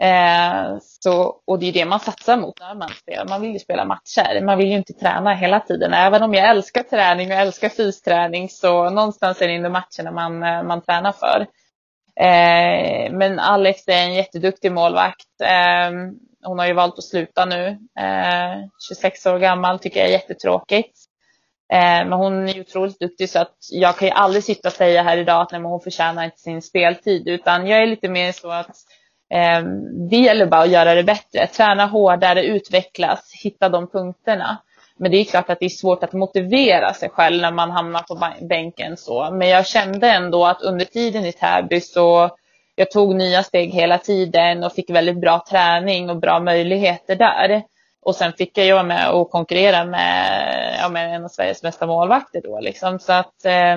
Eh, 0.00 0.78
så, 0.80 1.36
och 1.46 1.58
det 1.58 1.66
är 1.66 1.72
det 1.72 1.84
man 1.84 2.00
satsar 2.00 2.36
mot 2.36 2.60
när 2.60 2.74
man 2.74 2.88
spelar. 2.88 3.28
Man 3.28 3.40
vill 3.40 3.52
ju 3.52 3.58
spela 3.58 3.84
matcher. 3.84 4.40
Man 4.44 4.58
vill 4.58 4.68
ju 4.68 4.76
inte 4.76 4.92
träna 4.92 5.34
hela 5.34 5.60
tiden. 5.60 5.92
Även 5.92 6.22
om 6.22 6.34
jag 6.34 6.50
älskar 6.50 6.82
träning 6.82 7.32
och 7.32 7.38
älskar 7.38 7.68
fysträning 7.68 8.48
så 8.48 8.90
någonstans 8.90 9.42
är 9.42 9.48
det 9.48 9.54
ändå 9.54 9.68
matcherna 9.70 10.10
man, 10.12 10.42
eh, 10.42 10.62
man 10.62 10.82
tränar 10.82 11.12
för. 11.12 11.46
Eh, 12.20 13.12
men 13.12 13.38
Alex 13.38 13.88
är 13.88 13.92
en 13.92 14.14
jätteduktig 14.14 14.72
målvakt. 14.72 15.40
Eh, 15.42 15.90
hon 16.44 16.58
har 16.58 16.66
ju 16.66 16.72
valt 16.72 16.98
att 16.98 17.04
sluta 17.04 17.44
nu. 17.44 17.66
Eh, 17.98 18.68
26 18.88 19.26
år 19.26 19.38
gammal, 19.38 19.78
tycker 19.78 20.00
jag 20.00 20.08
är 20.08 20.12
jättetråkigt. 20.12 21.01
Eh, 21.72 22.06
men 22.06 22.12
hon 22.12 22.48
är 22.48 22.60
otroligt 22.60 23.00
duktig 23.00 23.30
så 23.30 23.38
att 23.38 23.56
jag 23.70 23.96
kan 23.96 24.08
ju 24.08 24.14
aldrig 24.14 24.44
sitta 24.44 24.68
och 24.68 24.74
säga 24.74 25.02
här 25.02 25.16
idag 25.16 25.42
att 25.42 25.52
nej, 25.52 25.60
hon 25.60 25.80
förtjänar 25.80 26.24
inte 26.24 26.38
sin 26.38 26.62
speltid. 26.62 27.28
Utan 27.28 27.66
jag 27.66 27.82
är 27.82 27.86
lite 27.86 28.08
mer 28.08 28.32
så 28.32 28.50
att 28.50 28.76
eh, 29.34 29.62
det 30.10 30.16
gäller 30.16 30.46
bara 30.46 30.62
att 30.62 30.70
göra 30.70 30.94
det 30.94 31.04
bättre. 31.04 31.46
Träna 31.46 31.86
hårdare, 31.86 32.44
utvecklas, 32.44 33.32
hitta 33.42 33.68
de 33.68 33.86
punkterna. 33.90 34.58
Men 34.96 35.10
det 35.10 35.16
är 35.16 35.24
klart 35.24 35.50
att 35.50 35.58
det 35.60 35.64
är 35.64 35.68
svårt 35.70 36.04
att 36.04 36.12
motivera 36.12 36.94
sig 36.94 37.08
själv 37.08 37.42
när 37.42 37.52
man 37.52 37.70
hamnar 37.70 38.02
på 38.02 38.44
bänken 38.48 38.96
så. 38.96 39.30
Men 39.30 39.48
jag 39.48 39.66
kände 39.66 40.10
ändå 40.10 40.46
att 40.46 40.62
under 40.62 40.84
tiden 40.84 41.26
i 41.26 41.32
Täby 41.32 41.80
så 41.80 42.30
jag 42.74 42.90
tog 42.90 43.14
nya 43.14 43.42
steg 43.42 43.70
hela 43.70 43.98
tiden 43.98 44.64
och 44.64 44.72
fick 44.72 44.90
väldigt 44.90 45.20
bra 45.20 45.44
träning 45.50 46.10
och 46.10 46.16
bra 46.16 46.40
möjligheter 46.40 47.16
där. 47.16 47.62
Och 48.02 48.16
sen 48.16 48.32
fick 48.32 48.58
jag 48.58 48.66
ju 48.66 48.72
vara 48.72 48.82
med 48.82 49.10
och 49.10 49.30
konkurrera 49.30 49.84
med, 49.84 50.76
ja, 50.80 50.88
med 50.88 51.14
en 51.14 51.24
av 51.24 51.28
Sveriges 51.28 51.62
bästa 51.62 51.86
målvakter 51.86 52.40
då 52.44 52.60
liksom. 52.60 52.98
Så 52.98 53.12
att 53.12 53.44
eh, 53.44 53.72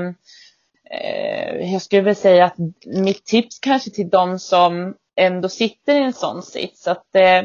eh 0.91 1.71
jag 1.73 1.81
skulle 1.81 2.01
väl 2.01 2.15
säga 2.15 2.45
att 2.45 2.55
mitt 2.85 3.25
tips 3.25 3.59
kanske 3.59 3.89
till 3.89 4.09
de 4.09 4.39
som 4.39 4.95
ändå 5.15 5.49
sitter 5.49 5.95
i 5.95 6.03
en 6.03 6.13
sån 6.13 6.43
sits 6.43 6.87
att 6.87 7.15
eh, 7.15 7.43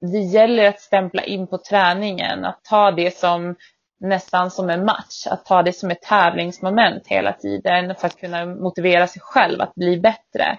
det 0.00 0.18
gäller 0.18 0.68
att 0.68 0.80
stämpla 0.80 1.22
in 1.22 1.46
på 1.46 1.58
träningen, 1.58 2.44
att 2.44 2.64
ta 2.64 2.90
det 2.90 3.16
som 3.16 3.54
nästan 4.00 4.50
som 4.50 4.70
en 4.70 4.84
match, 4.84 5.26
att 5.26 5.44
ta 5.44 5.62
det 5.62 5.72
som 5.72 5.90
ett 5.90 6.02
tävlingsmoment 6.02 7.06
hela 7.06 7.32
tiden 7.32 7.94
för 7.94 8.06
att 8.06 8.20
kunna 8.20 8.46
motivera 8.46 9.06
sig 9.06 9.22
själv 9.22 9.60
att 9.60 9.74
bli 9.74 10.00
bättre. 10.00 10.58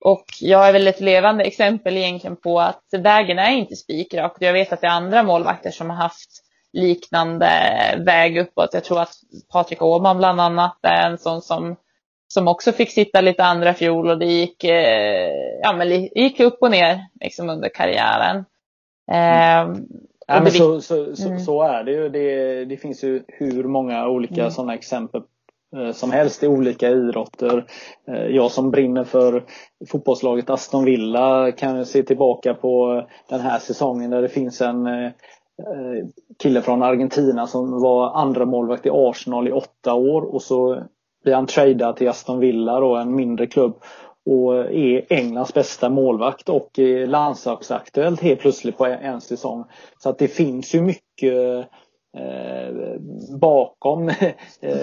Och 0.00 0.24
jag 0.40 0.68
är 0.68 0.72
väl 0.72 0.88
ett 0.88 1.00
levande 1.00 1.44
exempel 1.44 1.96
egentligen 1.96 2.36
på 2.36 2.60
att 2.60 2.84
vägen 2.98 3.38
är 3.38 3.50
inte 3.50 3.76
spikrak. 3.76 4.36
Jag 4.40 4.52
vet 4.52 4.72
att 4.72 4.80
det 4.80 4.86
är 4.86 4.90
andra 4.90 5.22
målvakter 5.22 5.70
som 5.70 5.90
har 5.90 5.96
haft 5.96 6.42
liknande 6.72 7.48
väg 8.06 8.38
uppåt. 8.38 8.74
Jag 8.74 8.84
tror 8.84 9.00
att 9.00 9.14
Patrik 9.52 9.82
Åhman 9.82 10.18
bland 10.18 10.40
annat 10.40 10.78
är 10.82 11.10
en 11.10 11.18
sån 11.18 11.42
som, 11.42 11.76
som 12.28 12.48
också 12.48 12.72
fick 12.72 12.90
sitta 12.90 13.20
lite 13.20 13.44
andra 13.44 13.74
fjol 13.74 14.10
och 14.10 14.18
det 14.18 14.26
gick, 14.26 14.64
eh, 14.64 15.30
ja, 15.62 15.72
men 15.72 16.02
gick 16.02 16.40
upp 16.40 16.58
och 16.60 16.70
ner 16.70 17.06
liksom 17.20 17.50
under 17.50 17.68
karriären. 17.68 18.44
Mm. 19.12 19.72
Eh, 19.72 19.78
ja, 20.26 20.40
men 20.40 20.50
så, 20.52 20.80
så, 20.80 21.16
så, 21.16 21.28
mm. 21.28 21.40
så, 21.40 21.62
är 21.62 21.84
det 21.84 21.92
ju. 21.92 22.08
Det, 22.08 22.64
det 22.64 22.76
finns 22.76 23.04
ju 23.04 23.24
hur 23.28 23.64
många 23.64 24.08
olika 24.08 24.40
mm. 24.40 24.50
sådana 24.50 24.74
exempel 24.74 25.22
Eh, 25.74 25.92
som 25.92 26.10
helst 26.10 26.42
i 26.42 26.48
olika 26.48 26.90
idrotter. 26.90 27.64
Eh, 28.08 28.26
jag 28.26 28.50
som 28.50 28.70
brinner 28.70 29.04
för 29.04 29.44
fotbollslaget 29.88 30.50
Aston 30.50 30.84
Villa 30.84 31.52
kan 31.52 31.86
se 31.86 32.02
tillbaka 32.02 32.54
på 32.54 33.02
den 33.28 33.40
här 33.40 33.58
säsongen 33.58 34.10
där 34.10 34.22
det 34.22 34.28
finns 34.28 34.60
en 34.60 34.86
eh, 34.86 35.10
kille 36.42 36.62
från 36.62 36.82
Argentina 36.82 37.46
som 37.46 37.80
var 37.80 38.14
andra 38.14 38.44
målvakt 38.44 38.86
i 38.86 38.90
Arsenal 38.92 39.48
i 39.48 39.52
åtta 39.52 39.94
år 39.94 40.34
och 40.34 40.42
så 40.42 40.82
blir 41.24 41.34
han 41.34 41.46
tradad 41.46 41.96
till 41.96 42.08
Aston 42.08 42.40
Villa 42.40 42.80
då, 42.80 42.96
en 42.96 43.14
mindre 43.14 43.46
klubb 43.46 43.74
och 44.26 44.54
är 44.56 45.12
Englands 45.12 45.54
bästa 45.54 45.90
målvakt 45.90 46.48
och 46.48 46.78
landslagsaktuellt 47.06 48.20
helt 48.20 48.40
plötsligt 48.40 48.78
på 48.78 48.86
en 48.86 49.20
säsong. 49.20 49.64
Så 49.98 50.08
att 50.08 50.18
det 50.18 50.28
finns 50.28 50.74
ju 50.74 50.80
mycket 50.80 51.66
eh, 52.16 53.00
bakom 53.40 54.08
eh, 54.60 54.76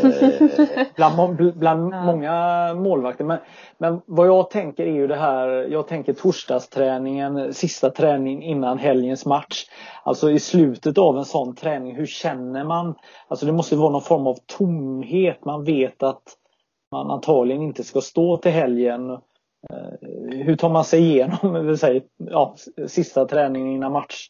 bland, 0.96 1.54
bland 1.56 1.94
många 2.06 2.74
målvakter. 2.74 3.24
Men, 3.26 3.38
men 3.78 4.02
vad 4.06 4.28
jag 4.28 4.50
tänker 4.50 4.86
är 4.86 4.92
ju 4.92 5.08
det 5.08 5.16
här, 5.16 5.48
jag 5.48 5.88
tänker 5.88 6.14
torsdagsträningen, 6.14 7.54
sista 7.54 7.90
träning 7.90 8.44
innan 8.44 8.78
helgens 8.78 9.26
match. 9.26 9.66
Alltså 10.04 10.32
i 10.32 10.40
slutet 10.40 10.98
av 10.98 11.18
en 11.18 11.26
sån 11.26 11.56
träning, 11.56 11.96
hur 11.96 12.06
känner 12.06 12.64
man? 12.64 12.96
Alltså 13.28 13.46
det 13.46 13.52
måste 13.52 13.76
vara 13.76 13.92
någon 13.92 14.02
form 14.02 14.28
av 14.28 14.38
tomhet. 14.58 15.46
Man 15.46 15.64
vet 15.64 16.04
att 16.04 16.24
man 16.92 17.12
antagligen 17.12 17.62
inte 17.62 17.84
ska 17.84 18.02
stå 18.02 18.38
till 18.38 18.52
helgen. 18.52 19.10
Eh, 19.70 20.10
hur 20.30 20.56
tar 20.56 20.70
man 20.70 20.84
sig 20.84 21.02
igenom 21.02 21.78
säga, 21.80 22.02
ja, 22.18 22.56
sista 22.88 23.26
träningen 23.26 23.68
innan 23.68 23.92
match? 23.92 24.30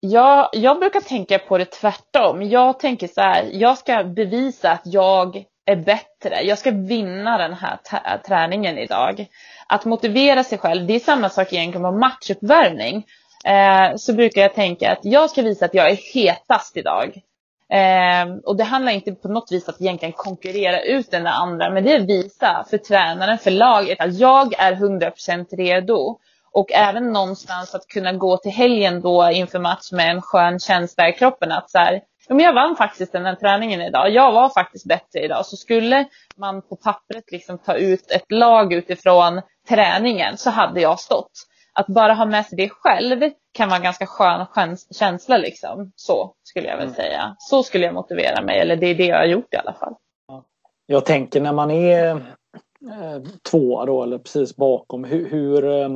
Jag, 0.00 0.48
jag 0.52 0.78
brukar 0.78 1.00
tänka 1.00 1.38
på 1.38 1.58
det 1.58 1.64
tvärtom. 1.64 2.42
Jag 2.42 2.80
tänker 2.80 3.08
så 3.08 3.20
här, 3.20 3.50
jag 3.52 3.78
ska 3.78 4.04
bevisa 4.04 4.70
att 4.70 4.82
jag 4.84 5.44
är 5.66 5.76
bättre. 5.76 6.42
Jag 6.42 6.58
ska 6.58 6.70
vinna 6.70 7.38
den 7.38 7.54
här 7.54 7.78
träningen 8.18 8.78
idag. 8.78 9.26
Att 9.68 9.84
motivera 9.84 10.44
sig 10.44 10.58
själv, 10.58 10.86
det 10.86 10.94
är 10.94 11.00
samma 11.00 11.28
sak 11.28 11.52
egentligen 11.52 11.82
med 11.82 11.94
matchuppvärmning. 11.94 13.06
Eh, 13.44 13.96
så 13.96 14.12
brukar 14.12 14.42
jag 14.42 14.54
tänka 14.54 14.92
att 14.92 14.98
jag 15.02 15.30
ska 15.30 15.42
visa 15.42 15.64
att 15.64 15.74
jag 15.74 15.90
är 15.90 16.14
hetast 16.14 16.76
idag. 16.76 17.22
Eh, 17.72 18.36
och 18.44 18.56
det 18.56 18.64
handlar 18.64 18.92
inte 18.92 19.12
på 19.12 19.28
något 19.28 19.52
vis 19.52 19.68
att 19.68 19.80
egentligen 19.80 20.12
konkurrera 20.12 20.82
ut 20.82 21.10
den 21.10 21.26
andra, 21.26 21.70
men 21.70 21.84
det 21.84 21.92
är 21.92 22.00
att 22.00 22.08
visa 22.08 22.66
för 22.70 22.78
tränaren, 22.78 23.38
för 23.38 23.50
laget 23.50 24.00
att 24.00 24.18
jag 24.18 24.54
är 24.58 24.72
100% 24.72 25.56
redo. 25.56 26.18
Och 26.56 26.72
även 26.72 27.12
någonstans 27.12 27.74
att 27.74 27.86
kunna 27.86 28.12
gå 28.12 28.36
till 28.36 28.50
helgen 28.50 29.00
då 29.00 29.30
inför 29.30 29.58
match 29.58 29.92
med 29.92 30.10
en 30.10 30.22
skön 30.22 30.58
känsla 30.58 31.08
i 31.08 31.12
kroppen 31.12 31.52
att 31.52 31.70
så 31.70 31.78
här, 31.78 32.00
men 32.28 32.40
jag 32.40 32.52
vann 32.52 32.76
faktiskt 32.76 33.12
den 33.12 33.26
här 33.26 33.34
träningen 33.34 33.80
idag. 33.80 34.10
Jag 34.10 34.32
var 34.32 34.48
faktiskt 34.48 34.86
bättre 34.86 35.20
idag. 35.20 35.46
Så 35.46 35.56
skulle 35.56 36.04
man 36.36 36.62
på 36.62 36.76
pappret 36.76 37.32
liksom 37.32 37.58
ta 37.58 37.74
ut 37.74 38.10
ett 38.10 38.32
lag 38.32 38.72
utifrån 38.72 39.40
träningen 39.68 40.36
så 40.36 40.50
hade 40.50 40.80
jag 40.80 41.00
stått. 41.00 41.32
Att 41.72 41.86
bara 41.86 42.14
ha 42.14 42.24
med 42.26 42.46
sig 42.46 42.56
det 42.56 42.68
själv 42.68 43.30
kan 43.52 43.68
vara 43.68 43.76
en 43.76 43.84
ganska 43.84 44.06
skön 44.06 44.76
känsla 44.90 45.36
liksom. 45.36 45.92
Så 45.96 46.34
skulle 46.42 46.68
jag 46.68 46.76
väl 46.76 46.86
mm. 46.86 46.96
säga. 46.96 47.36
Så 47.38 47.62
skulle 47.62 47.84
jag 47.84 47.94
motivera 47.94 48.42
mig, 48.42 48.60
eller 48.60 48.76
det 48.76 48.86
är 48.86 48.94
det 48.94 49.06
jag 49.06 49.18
har 49.18 49.26
gjort 49.26 49.54
i 49.54 49.56
alla 49.56 49.72
fall. 49.72 49.94
Jag 50.86 51.04
tänker 51.04 51.40
när 51.40 51.52
man 51.52 51.70
är 51.70 52.10
eh, 52.10 53.22
tvåa 53.50 53.86
då, 53.86 54.02
eller 54.02 54.18
precis 54.18 54.56
bakom, 54.56 55.04
hur, 55.04 55.30
hur 55.30 55.64
eh, 55.64 55.88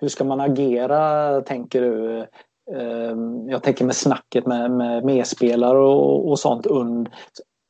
hur 0.00 0.08
ska 0.08 0.24
man 0.24 0.40
agera 0.40 1.40
tänker 1.40 1.80
du? 1.80 2.26
Ehm, 2.72 3.48
jag 3.48 3.62
tänker 3.62 3.84
med 3.84 3.96
snacket 3.96 4.46
med, 4.46 4.70
med 4.70 5.04
medspelare 5.04 5.78
och, 5.78 6.28
och 6.28 6.38
sånt. 6.38 6.66
Und. 6.66 7.08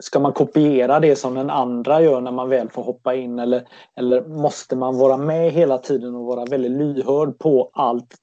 Ska 0.02 0.20
man 0.20 0.32
kopiera 0.32 1.00
det 1.00 1.16
som 1.16 1.34
den 1.34 1.50
andra 1.50 2.02
gör 2.02 2.20
när 2.20 2.32
man 2.32 2.48
väl 2.48 2.70
får 2.70 2.82
hoppa 2.82 3.14
in 3.14 3.38
eller, 3.38 3.68
eller 3.96 4.24
måste 4.24 4.76
man 4.76 4.98
vara 4.98 5.16
med 5.16 5.52
hela 5.52 5.78
tiden 5.78 6.14
och 6.14 6.24
vara 6.24 6.44
väldigt 6.44 6.70
lyhörd 6.70 7.38
på 7.38 7.70
allt 7.72 8.14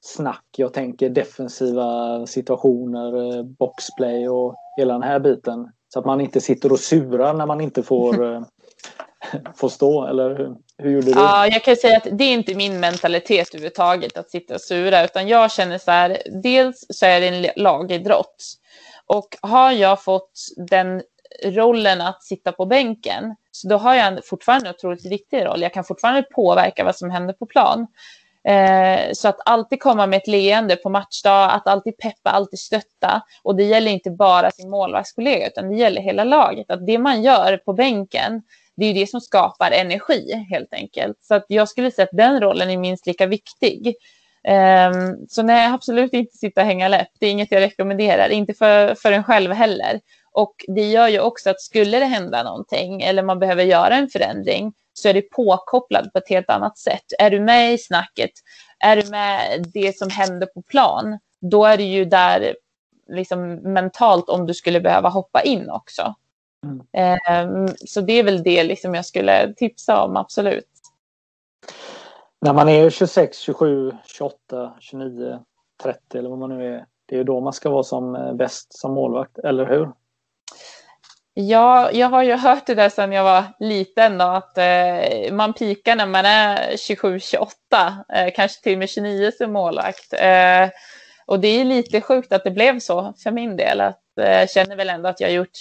snack? 0.00 0.44
Jag 0.56 0.72
tänker 0.72 1.10
defensiva 1.10 2.26
situationer, 2.26 3.36
eh, 3.38 3.42
boxplay 3.42 4.28
och 4.28 4.54
hela 4.78 4.92
den 4.92 5.02
här 5.02 5.18
biten. 5.18 5.68
Så 5.92 5.98
att 5.98 6.04
man 6.04 6.20
inte 6.20 6.40
sitter 6.40 6.72
och 6.72 6.80
surar 6.80 7.34
när 7.34 7.46
man 7.46 7.60
inte 7.60 7.82
får, 7.82 8.14
få 9.56 9.68
stå, 9.68 10.06
eller 10.06 10.36
hur? 10.36 10.56
Hur 10.78 10.90
gjorde 10.90 11.06
du? 11.06 11.12
Ja, 11.12 11.46
jag 11.46 11.64
kan 11.64 11.76
säga 11.76 11.96
att 11.96 12.08
det 12.12 12.24
är 12.24 12.32
inte 12.32 12.54
min 12.54 12.80
mentalitet 12.80 13.48
överhuvudtaget 13.54 14.18
att 14.18 14.30
sitta 14.30 14.54
och 14.54 14.60
sura, 14.60 15.04
utan 15.04 15.28
jag 15.28 15.52
känner 15.52 15.78
så 15.78 15.90
här, 15.90 16.22
dels 16.42 16.86
så 16.88 17.06
är 17.06 17.20
det 17.20 17.28
en 17.28 17.46
lagidrott. 17.56 18.44
Och 19.06 19.36
har 19.40 19.72
jag 19.72 20.02
fått 20.04 20.32
den 20.70 21.02
rollen 21.44 22.00
att 22.00 22.22
sitta 22.22 22.52
på 22.52 22.66
bänken, 22.66 23.36
så 23.50 23.68
då 23.68 23.76
har 23.76 23.94
jag 23.94 24.26
fortfarande 24.26 24.68
en 24.68 24.74
otroligt 24.74 25.06
viktig 25.06 25.44
roll. 25.44 25.62
Jag 25.62 25.72
kan 25.72 25.84
fortfarande 25.84 26.22
påverka 26.22 26.84
vad 26.84 26.96
som 26.96 27.10
händer 27.10 27.34
på 27.34 27.46
plan. 27.46 27.86
Eh, 28.48 29.12
så 29.12 29.28
att 29.28 29.40
alltid 29.44 29.82
komma 29.82 30.06
med 30.06 30.16
ett 30.16 30.26
leende 30.26 30.76
på 30.76 30.88
matchdag, 30.90 31.50
att 31.52 31.66
alltid 31.66 31.98
peppa, 31.98 32.30
alltid 32.30 32.58
stötta. 32.58 33.22
Och 33.42 33.56
det 33.56 33.64
gäller 33.64 33.90
inte 33.90 34.10
bara 34.10 34.50
sin 34.50 34.70
målvaktskollega, 34.70 35.46
utan 35.46 35.68
det 35.70 35.76
gäller 35.76 36.00
hela 36.00 36.24
laget. 36.24 36.70
Att 36.70 36.86
det 36.86 36.98
man 36.98 37.22
gör 37.22 37.56
på 37.56 37.72
bänken, 37.72 38.42
det 38.78 38.84
är 38.84 38.88
ju 38.92 39.00
det 39.00 39.06
som 39.06 39.20
skapar 39.20 39.70
energi 39.70 40.46
helt 40.50 40.72
enkelt. 40.72 41.16
Så 41.20 41.34
att 41.34 41.44
jag 41.48 41.68
skulle 41.68 41.90
säga 41.90 42.04
att 42.04 42.16
den 42.16 42.40
rollen 42.40 42.70
är 42.70 42.76
minst 42.76 43.06
lika 43.06 43.26
viktig. 43.26 43.94
Um, 44.48 45.26
så 45.28 45.42
nej, 45.42 45.66
absolut 45.66 46.12
inte 46.12 46.36
sitta 46.36 46.60
och 46.60 46.66
hänga 46.66 46.88
läpp. 46.88 47.08
Det 47.20 47.26
är 47.26 47.30
inget 47.30 47.52
jag 47.52 47.60
rekommenderar, 47.60 48.28
inte 48.28 48.54
för, 48.54 48.94
för 48.94 49.12
en 49.12 49.24
själv 49.24 49.52
heller. 49.52 50.00
Och 50.32 50.54
det 50.68 50.90
gör 50.90 51.08
ju 51.08 51.20
också 51.20 51.50
att 51.50 51.60
skulle 51.60 51.98
det 51.98 52.04
hända 52.04 52.42
någonting 52.42 53.02
eller 53.02 53.22
man 53.22 53.38
behöver 53.38 53.64
göra 53.64 53.94
en 53.96 54.08
förändring 54.08 54.72
så 54.92 55.08
är 55.08 55.14
det 55.14 55.22
påkopplad 55.22 56.12
på 56.12 56.18
ett 56.18 56.28
helt 56.28 56.50
annat 56.50 56.78
sätt. 56.78 57.04
Är 57.18 57.30
du 57.30 57.40
med 57.40 57.74
i 57.74 57.78
snacket, 57.78 58.30
är 58.84 58.96
du 58.96 59.10
med 59.10 59.64
det 59.74 59.98
som 59.98 60.10
händer 60.10 60.46
på 60.46 60.62
plan, 60.62 61.18
då 61.40 61.64
är 61.64 61.76
du 61.76 61.84
ju 61.84 62.04
där 62.04 62.54
liksom 63.08 63.54
mentalt 63.54 64.28
om 64.28 64.46
du 64.46 64.54
skulle 64.54 64.80
behöva 64.80 65.08
hoppa 65.08 65.42
in 65.42 65.70
också. 65.70 66.14
Mm. 66.66 67.68
Så 67.86 68.00
det 68.00 68.12
är 68.12 68.22
väl 68.22 68.42
det 68.42 68.64
liksom 68.64 68.94
jag 68.94 69.06
skulle 69.06 69.54
tipsa 69.54 70.04
om, 70.04 70.16
absolut. 70.16 70.68
När 72.40 72.52
man 72.52 72.68
är 72.68 72.90
26, 72.90 73.38
27, 73.38 73.92
28, 74.06 74.74
29, 74.80 75.38
30 75.82 76.18
eller 76.18 76.28
vad 76.28 76.38
man 76.38 76.58
nu 76.58 76.74
är. 76.74 76.84
Det 77.06 77.18
är 77.18 77.24
då 77.24 77.40
man 77.40 77.52
ska 77.52 77.70
vara 77.70 77.82
som 77.82 78.14
eh, 78.16 78.34
bäst 78.34 78.78
som 78.78 78.92
målvakt, 78.92 79.38
eller 79.38 79.66
hur? 79.66 79.88
Ja, 81.34 81.90
jag 81.92 82.08
har 82.08 82.22
ju 82.22 82.34
hört 82.34 82.66
det 82.66 82.74
där 82.74 82.88
sedan 82.88 83.12
jag 83.12 83.24
var 83.24 83.44
liten 83.58 84.18
då, 84.18 84.24
att 84.24 84.58
eh, 84.58 85.32
man 85.32 85.52
pikar 85.52 85.96
när 85.96 86.06
man 86.06 86.24
är 86.24 86.72
27-28, 86.72 87.46
eh, 88.14 88.32
kanske 88.34 88.62
till 88.62 88.72
och 88.72 88.78
med 88.78 88.88
29 88.88 89.32
som 89.38 89.52
målvakt. 89.52 90.12
Eh, 90.12 90.68
och 91.26 91.40
det 91.40 91.48
är 91.48 91.64
lite 91.64 92.00
sjukt 92.00 92.32
att 92.32 92.44
det 92.44 92.50
blev 92.50 92.78
så 92.78 93.14
för 93.22 93.30
min 93.30 93.56
del. 93.56 93.80
Att, 93.80 94.18
eh, 94.20 94.30
jag 94.30 94.50
känner 94.50 94.76
väl 94.76 94.90
ändå 94.90 95.08
att 95.08 95.20
jag 95.20 95.28
har 95.28 95.32
gjort 95.32 95.58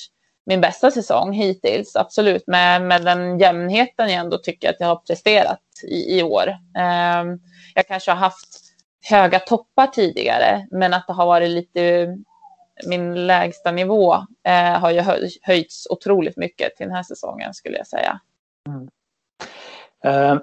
min 0.48 0.62
bästa 0.62 0.92
säsong 0.92 1.34
hittills, 1.34 1.96
absolut. 1.96 2.48
Med, 2.48 2.82
med 2.82 3.06
den 3.06 3.40
jämnheten 3.40 4.10
jag 4.10 4.20
ändå 4.20 4.38
tycker 4.38 4.70
att 4.70 4.76
jag 4.80 4.88
har 4.88 4.96
presterat 4.96 5.60
i, 5.84 6.20
i 6.20 6.24
år. 6.24 6.48
Eh, 6.78 7.24
jag 7.76 7.88
kanske 7.88 8.12
har 8.12 8.18
haft 8.18 8.60
höga 9.10 9.40
toppar 9.40 9.88
tidigare, 9.88 10.68
men 10.72 10.94
att 10.94 11.08
det 11.08 11.14
har 11.14 11.26
varit 11.26 11.50
lite 11.50 12.08
min 12.86 13.28
lägsta 13.28 13.72
nivå 13.72 14.14
eh, 14.44 14.80
har 14.80 14.92
ju 14.92 15.02
höjts 15.42 15.88
otroligt 15.90 16.38
mycket 16.38 16.76
till 16.76 16.88
den 16.88 16.96
här 16.96 17.04
säsongen 17.04 17.54
skulle 17.54 17.78
jag 17.78 17.88
säga. 17.88 18.20
Mm. 18.68 18.90
Eh, 20.04 20.42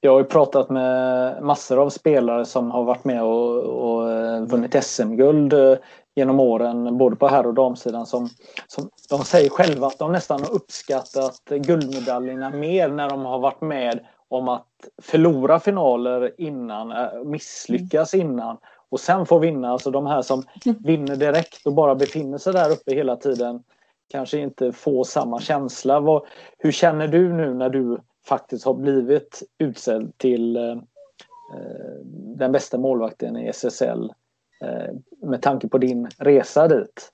jag 0.00 0.12
har 0.12 0.18
ju 0.18 0.24
pratat 0.24 0.70
med 0.70 1.42
massor 1.42 1.78
av 1.78 1.90
spelare 1.90 2.44
som 2.44 2.70
har 2.70 2.84
varit 2.84 3.04
med 3.04 3.22
och, 3.22 3.62
och 3.62 4.12
eh, 4.12 4.40
vunnit 4.40 4.84
SM-guld 4.84 5.52
eh, 5.52 5.76
genom 6.16 6.40
åren, 6.40 6.98
både 6.98 7.16
på 7.16 7.28
herr 7.28 7.46
och 7.46 7.54
damsidan. 7.54 8.06
Som, 8.06 8.28
som, 8.66 8.90
de 9.10 9.24
säger 9.24 9.50
själva 9.50 9.86
att 9.86 9.98
de 9.98 10.12
nästan 10.12 10.40
har 10.40 10.54
uppskattat 10.54 11.40
guldmedaljerna 11.48 12.50
mer 12.50 12.88
när 12.88 13.10
de 13.10 13.24
har 13.24 13.38
varit 13.38 13.60
med 13.60 14.06
om 14.28 14.48
att 14.48 14.66
förlora 15.02 15.60
finaler 15.60 16.40
innan, 16.40 16.90
eh, 16.90 17.24
misslyckas 17.24 18.14
innan 18.14 18.56
och 18.88 19.00
sen 19.00 19.26
få 19.26 19.38
vinna. 19.38 19.70
Alltså 19.70 19.90
de 19.90 20.06
här 20.06 20.22
som 20.22 20.42
vinner 20.84 21.16
direkt 21.16 21.66
och 21.66 21.74
bara 21.74 21.94
befinner 21.94 22.38
sig 22.38 22.52
där 22.52 22.70
uppe 22.70 22.94
hela 22.94 23.16
tiden 23.16 23.62
kanske 24.08 24.38
inte 24.38 24.72
får 24.72 25.04
samma 25.04 25.40
känsla. 25.40 26.00
Vad, 26.00 26.26
hur 26.58 26.72
känner 26.72 27.08
du 27.08 27.32
nu 27.32 27.54
när 27.54 27.70
du 27.70 27.98
faktiskt 28.26 28.64
har 28.64 28.74
blivit 28.74 29.42
utsedd 29.58 30.12
till 30.16 30.56
eh, 30.56 30.70
eh 30.72 32.00
den 32.36 32.52
bästa 32.52 32.78
målvakten 32.78 33.36
i 33.36 33.48
SSL? 33.48 34.12
Eh, 34.64 35.28
med 35.28 35.42
tanke 35.42 35.68
på 35.68 35.78
din 35.78 36.08
resa 36.18 36.68
dit? 36.68 37.12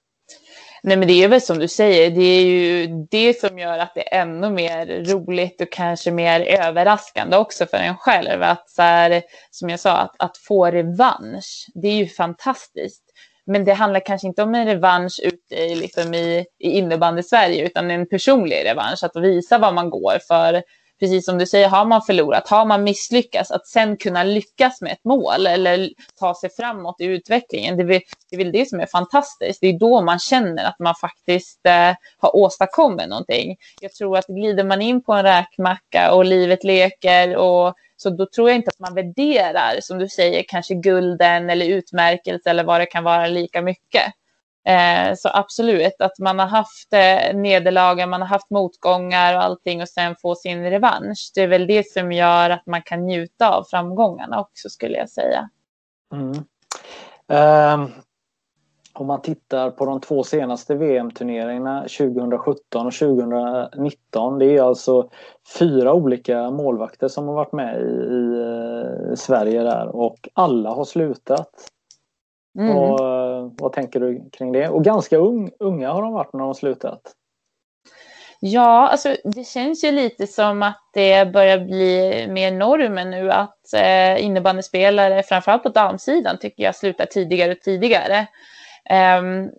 Nej 0.82 0.96
men 0.96 1.08
det 1.08 1.24
är 1.24 1.28
väl 1.28 1.40
som 1.40 1.58
du 1.58 1.68
säger, 1.68 2.10
det 2.10 2.22
är 2.22 2.44
ju 2.44 2.86
det 3.10 3.40
som 3.40 3.58
gör 3.58 3.78
att 3.78 3.94
det 3.94 4.14
är 4.14 4.20
ännu 4.20 4.50
mer 4.50 5.04
roligt 5.04 5.60
och 5.60 5.72
kanske 5.72 6.10
mer 6.10 6.40
överraskande 6.40 7.36
också 7.36 7.66
för 7.66 7.76
en 7.76 7.96
själv. 7.96 8.42
Att 8.42 8.70
så 8.70 8.82
här, 8.82 9.22
som 9.50 9.70
jag 9.70 9.80
sa, 9.80 9.96
att, 9.96 10.14
att 10.18 10.36
få 10.36 10.66
revansch, 10.66 11.66
det 11.74 11.88
är 11.88 11.94
ju 11.94 12.06
fantastiskt. 12.06 13.04
Men 13.46 13.64
det 13.64 13.72
handlar 13.72 14.00
kanske 14.00 14.26
inte 14.26 14.42
om 14.42 14.54
en 14.54 14.66
revansch 14.66 15.20
ute 15.22 15.54
i, 15.54 15.74
liksom 15.74 16.14
i, 16.14 16.46
i 16.58 16.70
innebandy 16.70 17.22
Sverige 17.22 17.66
utan 17.66 17.90
en 17.90 18.08
personlig 18.08 18.64
revansch, 18.64 19.04
att 19.04 19.16
visa 19.16 19.58
vad 19.58 19.74
man 19.74 19.90
går 19.90 20.18
för 20.28 20.62
precis 21.02 21.24
som 21.24 21.38
du 21.38 21.46
säger, 21.46 21.68
har 21.68 21.84
man 21.84 22.02
förlorat, 22.02 22.48
har 22.48 22.64
man 22.64 22.84
misslyckats, 22.84 23.50
att 23.50 23.66
sen 23.66 23.96
kunna 23.96 24.24
lyckas 24.24 24.80
med 24.80 24.92
ett 24.92 25.04
mål 25.04 25.46
eller 25.46 25.90
ta 26.18 26.34
sig 26.34 26.50
framåt 26.50 27.00
i 27.00 27.04
utvecklingen, 27.04 27.76
det 27.76 27.82
är, 27.82 28.02
det 28.30 28.36
är 28.36 28.38
väl 28.38 28.52
det 28.52 28.68
som 28.68 28.80
är 28.80 28.86
fantastiskt. 28.86 29.60
Det 29.60 29.66
är 29.66 29.78
då 29.78 30.02
man 30.02 30.18
känner 30.18 30.64
att 30.64 30.78
man 30.78 30.94
faktiskt 30.94 31.66
eh, 31.66 31.94
har 32.18 32.36
åstadkommit 32.36 33.08
någonting. 33.08 33.56
Jag 33.80 33.92
tror 33.92 34.18
att 34.18 34.26
glider 34.26 34.64
man 34.64 34.82
in 34.82 35.02
på 35.02 35.12
en 35.12 35.22
räkmacka 35.22 36.12
och 36.14 36.24
livet 36.24 36.64
leker 36.64 37.36
och 37.36 37.74
Så 37.96 38.10
då 38.10 38.26
tror 38.26 38.48
jag 38.48 38.56
inte 38.56 38.70
att 38.70 38.78
man 38.78 38.94
värderar, 38.94 39.80
som 39.80 39.98
du 39.98 40.08
säger, 40.08 40.44
kanske 40.48 40.74
gulden 40.74 41.50
eller 41.50 41.66
utmärkelse 41.66 42.50
eller 42.50 42.64
vad 42.64 42.80
det 42.80 42.86
kan 42.86 43.04
vara 43.04 43.26
lika 43.26 43.62
mycket. 43.62 44.12
Eh, 44.64 45.14
så 45.16 45.28
absolut, 45.32 45.96
att 45.98 46.18
man 46.18 46.38
har 46.38 46.46
haft 46.46 46.92
eh, 46.92 47.36
nederlagen, 47.36 48.10
man 48.10 48.20
har 48.20 48.28
haft 48.28 48.50
motgångar 48.50 49.36
och 49.36 49.42
allting 49.42 49.82
och 49.82 49.88
sen 49.88 50.16
få 50.22 50.34
sin 50.34 50.62
revansch. 50.62 51.32
Det 51.34 51.40
är 51.40 51.48
väl 51.48 51.66
det 51.66 51.90
som 51.90 52.12
gör 52.12 52.50
att 52.50 52.66
man 52.66 52.82
kan 52.82 53.06
njuta 53.06 53.50
av 53.50 53.64
framgångarna 53.64 54.40
också 54.40 54.68
skulle 54.68 54.98
jag 54.98 55.10
säga. 55.10 55.48
Mm. 56.12 56.44
Eh, 57.28 57.88
om 58.94 59.06
man 59.06 59.22
tittar 59.22 59.70
på 59.70 59.84
de 59.86 60.00
två 60.00 60.24
senaste 60.24 60.74
VM-turneringarna 60.74 61.80
2017 61.80 62.86
och 62.86 62.92
2019. 62.92 64.38
Det 64.38 64.56
är 64.56 64.62
alltså 64.62 65.08
fyra 65.58 65.92
olika 65.94 66.50
målvakter 66.50 67.08
som 67.08 67.28
har 67.28 67.34
varit 67.34 67.52
med 67.52 67.80
i, 67.80 67.84
i 67.84 68.40
eh, 69.10 69.14
Sverige 69.14 69.62
där 69.62 69.96
och 69.96 70.28
alla 70.34 70.70
har 70.70 70.84
slutat. 70.84 71.50
Mm. 72.58 72.76
Och, 72.76 73.00
vad 73.58 73.72
tänker 73.72 74.00
du 74.00 74.30
kring 74.32 74.52
det? 74.52 74.68
Och 74.68 74.84
ganska 74.84 75.16
ung, 75.16 75.50
unga 75.58 75.92
har 75.92 76.02
de 76.02 76.12
varit 76.12 76.32
när 76.32 76.40
de 76.40 76.46
har 76.46 76.54
slutat. 76.54 77.14
Ja, 78.44 78.88
alltså 78.88 79.16
det 79.24 79.44
känns 79.44 79.84
ju 79.84 79.92
lite 79.92 80.26
som 80.26 80.62
att 80.62 80.90
det 80.92 81.32
börjar 81.32 81.58
bli 81.58 82.26
mer 82.30 82.52
normen 82.52 83.10
nu 83.10 83.30
att 83.30 83.72
eh, 83.74 84.24
innebandyspelare, 84.24 85.22
framförallt 85.22 85.62
på 85.62 85.68
damsidan, 85.68 86.38
tycker 86.38 86.62
jag 86.62 86.76
slutar 86.76 87.06
tidigare 87.06 87.52
och 87.52 87.60
tidigare. 87.60 88.26
Um, 89.18 89.50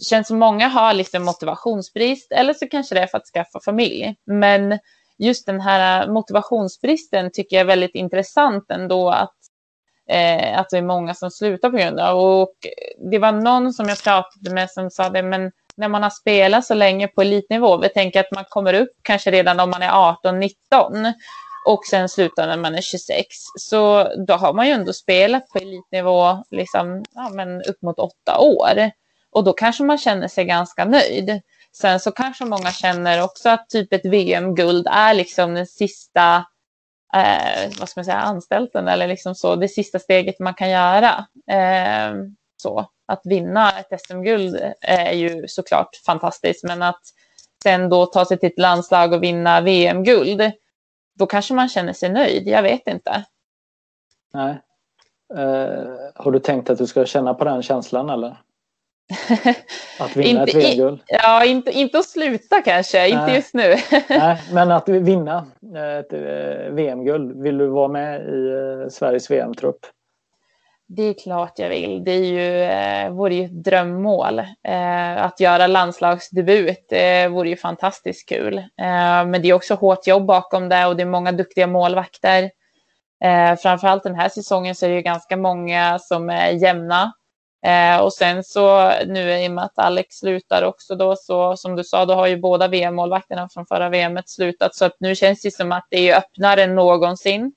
känns 0.00 0.28
som 0.28 0.38
många 0.38 0.68
har 0.68 0.94
liksom 0.94 1.24
motivationsbrist 1.24 2.32
eller 2.32 2.54
så 2.54 2.68
kanske 2.68 2.94
det 2.94 3.00
är 3.00 3.06
för 3.06 3.18
att 3.18 3.26
skaffa 3.26 3.60
familj. 3.64 4.16
Men 4.26 4.78
just 5.18 5.46
den 5.46 5.60
här 5.60 6.08
motivationsbristen 6.08 7.30
tycker 7.32 7.56
jag 7.56 7.60
är 7.60 7.66
väldigt 7.66 7.94
intressant 7.94 8.70
ändå 8.70 9.10
att, 9.10 9.36
eh, 10.08 10.58
att 10.58 10.70
det 10.70 10.78
är 10.78 10.82
många 10.82 11.14
som 11.14 11.30
slutar 11.30 11.70
på 11.70 11.76
grund 11.76 12.00
av. 12.00 12.18
Och 12.18 12.54
det 13.10 13.18
var 13.18 13.32
någon 13.32 13.72
som 13.72 13.88
jag 13.88 14.02
pratade 14.02 14.50
med 14.50 14.70
som 14.70 14.90
sa 14.90 15.08
det, 15.08 15.22
men 15.22 15.52
när 15.76 15.88
man 15.88 16.02
har 16.02 16.10
spelat 16.10 16.64
så 16.64 16.74
länge 16.74 17.08
på 17.08 17.22
elitnivå, 17.22 17.76
vi 17.76 17.88
tänker 17.88 18.20
att 18.20 18.32
man 18.34 18.44
kommer 18.48 18.74
upp 18.74 18.92
kanske 19.02 19.30
redan 19.30 19.60
om 19.60 19.70
man 19.70 19.82
är 19.82 19.90
18-19 19.90 21.12
och 21.66 21.84
sen 21.90 22.08
slutar 22.08 22.46
när 22.46 22.56
man 22.56 22.74
är 22.74 22.80
26. 22.80 23.26
Så 23.58 24.08
då 24.26 24.34
har 24.34 24.52
man 24.52 24.66
ju 24.66 24.72
ändå 24.72 24.92
spelat 24.92 25.48
på 25.48 25.58
elitnivå 25.58 26.44
liksom, 26.50 27.04
ja, 27.14 27.28
men 27.28 27.62
upp 27.62 27.82
mot 27.82 27.98
åtta 27.98 28.38
år. 28.38 28.90
Och 29.30 29.44
då 29.44 29.52
kanske 29.52 29.84
man 29.84 29.98
känner 29.98 30.28
sig 30.28 30.44
ganska 30.44 30.84
nöjd. 30.84 31.40
Sen 31.72 32.00
så 32.00 32.10
kanske 32.12 32.44
många 32.44 32.70
känner 32.70 33.22
också 33.22 33.48
att 33.48 33.68
typ 33.68 33.92
ett 33.92 34.04
VM-guld 34.04 34.86
är 34.90 35.14
liksom 35.14 35.54
den 35.54 35.66
sista 35.66 36.44
eh, 37.14 37.70
vad 37.80 37.88
ska 37.88 38.00
man 38.00 38.04
säga, 38.04 38.16
anstalten 38.16 38.88
eller 38.88 39.06
liksom 39.06 39.34
så, 39.34 39.56
det 39.56 39.68
sista 39.68 39.98
steget 39.98 40.38
man 40.38 40.54
kan 40.54 40.70
göra. 40.70 41.26
Eh, 41.50 42.14
så 42.56 42.86
att 43.06 43.20
vinna 43.24 43.72
ett 43.78 44.00
SM-guld 44.00 44.72
är 44.80 45.12
ju 45.12 45.48
såklart 45.48 45.88
fantastiskt, 46.06 46.64
men 46.64 46.82
att 46.82 47.02
sen 47.62 47.88
då 47.88 48.06
ta 48.06 48.24
sig 48.24 48.38
till 48.38 48.48
ett 48.48 48.58
landslag 48.58 49.12
och 49.12 49.22
vinna 49.22 49.60
VM-guld, 49.60 50.52
då 51.18 51.26
kanske 51.26 51.54
man 51.54 51.68
känner 51.68 51.92
sig 51.92 52.08
nöjd. 52.08 52.48
Jag 52.48 52.62
vet 52.62 52.86
inte. 52.86 53.24
Nej. 54.34 54.60
Eh, 55.34 55.92
har 56.14 56.30
du 56.30 56.38
tänkt 56.38 56.70
att 56.70 56.78
du 56.78 56.86
ska 56.86 57.04
känna 57.04 57.34
på 57.34 57.44
den 57.44 57.62
känslan 57.62 58.10
eller? 58.10 58.36
Att 59.98 60.16
vinna 60.16 60.40
inte, 60.40 60.58
ett 60.58 60.64
VM-guld? 60.64 61.00
Ja, 61.06 61.44
inte, 61.44 61.70
inte 61.70 61.98
att 61.98 62.06
sluta 62.06 62.62
kanske, 62.62 62.98
Nej. 62.98 63.10
inte 63.10 63.32
just 63.32 63.54
nu. 63.54 63.74
Nej, 64.08 64.42
men 64.52 64.70
att 64.70 64.88
vinna 64.88 65.46
ett 65.98 66.12
eh, 66.12 66.72
VM-guld. 66.72 67.42
Vill 67.42 67.58
du 67.58 67.66
vara 67.66 67.88
med 67.88 68.20
i 68.20 68.48
eh, 68.48 68.88
Sveriges 68.88 69.30
VM-trupp? 69.30 69.78
Det 70.88 71.02
är 71.02 71.14
klart 71.14 71.58
jag 71.58 71.68
vill. 71.68 72.04
Det 72.04 72.12
är 72.12 72.24
ju, 72.24 72.62
eh, 72.62 73.10
vore 73.10 73.34
ju 73.34 73.44
ett 73.44 73.64
drömmål. 73.64 74.42
Att 75.16 75.40
göra 75.40 75.66
landslagsdebut 75.66 76.86
det 76.88 77.28
vore 77.28 77.48
ju 77.48 77.56
fantastiskt 77.56 78.28
kul. 78.28 78.62
Men 79.26 79.32
det 79.32 79.48
är 79.48 79.52
också 79.52 79.74
hårt 79.74 80.06
jobb 80.06 80.26
bakom 80.26 80.68
det 80.68 80.86
och 80.86 80.96
det 80.96 81.02
är 81.02 81.06
många 81.06 81.32
duktiga 81.32 81.66
målvakter. 81.66 82.50
Framförallt 83.62 84.02
den 84.02 84.14
här 84.14 84.28
säsongen 84.28 84.74
så 84.74 84.86
är 84.86 84.90
det 84.90 84.96
ju 84.96 85.02
ganska 85.02 85.36
många 85.36 85.98
som 85.98 86.30
är 86.30 86.50
jämna. 86.50 87.12
Eh, 87.66 88.00
och 88.00 88.12
sen 88.12 88.44
så 88.44 88.92
nu 89.06 89.44
i 89.44 89.48
och 89.48 89.52
med 89.52 89.64
att 89.64 89.78
Alex 89.78 90.16
slutar 90.16 90.62
också 90.62 90.94
då 90.94 91.16
så 91.16 91.56
som 91.56 91.76
du 91.76 91.84
sa 91.84 92.04
då 92.04 92.14
har 92.14 92.26
ju 92.26 92.36
båda 92.36 92.68
VM-målvakterna 92.68 93.48
från 93.48 93.66
förra 93.66 93.88
VMet 93.88 94.28
slutat 94.28 94.74
så 94.74 94.84
att 94.84 94.96
nu 94.98 95.14
känns 95.14 95.42
det 95.42 95.50
som 95.50 95.72
att 95.72 95.86
det 95.90 96.10
är 96.10 96.18
öppnare 96.18 96.62
än 96.62 96.74
någonsin. 96.74 97.52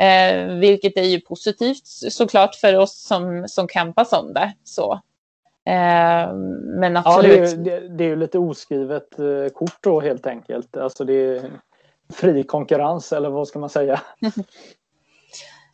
Eh, 0.00 0.46
vilket 0.54 0.96
är 0.96 1.02
ju 1.02 1.20
positivt 1.20 1.86
såklart 2.10 2.54
för 2.54 2.76
oss 2.76 3.06
som, 3.06 3.48
som 3.48 3.68
campas 3.68 4.12
om 4.12 4.32
det. 4.32 4.52
Så. 4.64 4.92
Eh, 5.64 6.34
men 6.80 6.96
absolut. 6.96 7.50
Ja, 7.50 7.56
det, 7.56 7.72
är, 7.72 7.80
det, 7.80 7.88
det 7.88 8.04
är 8.04 8.08
ju 8.08 8.16
lite 8.16 8.38
oskrivet 8.38 9.18
eh, 9.18 9.52
kort 9.54 9.78
då 9.80 10.00
helt 10.00 10.26
enkelt. 10.26 10.76
Alltså 10.76 11.04
det 11.04 11.14
är 11.14 11.50
fri 12.12 12.42
konkurrens 12.42 13.12
eller 13.12 13.30
vad 13.30 13.48
ska 13.48 13.58
man 13.58 13.70
säga? 13.70 14.00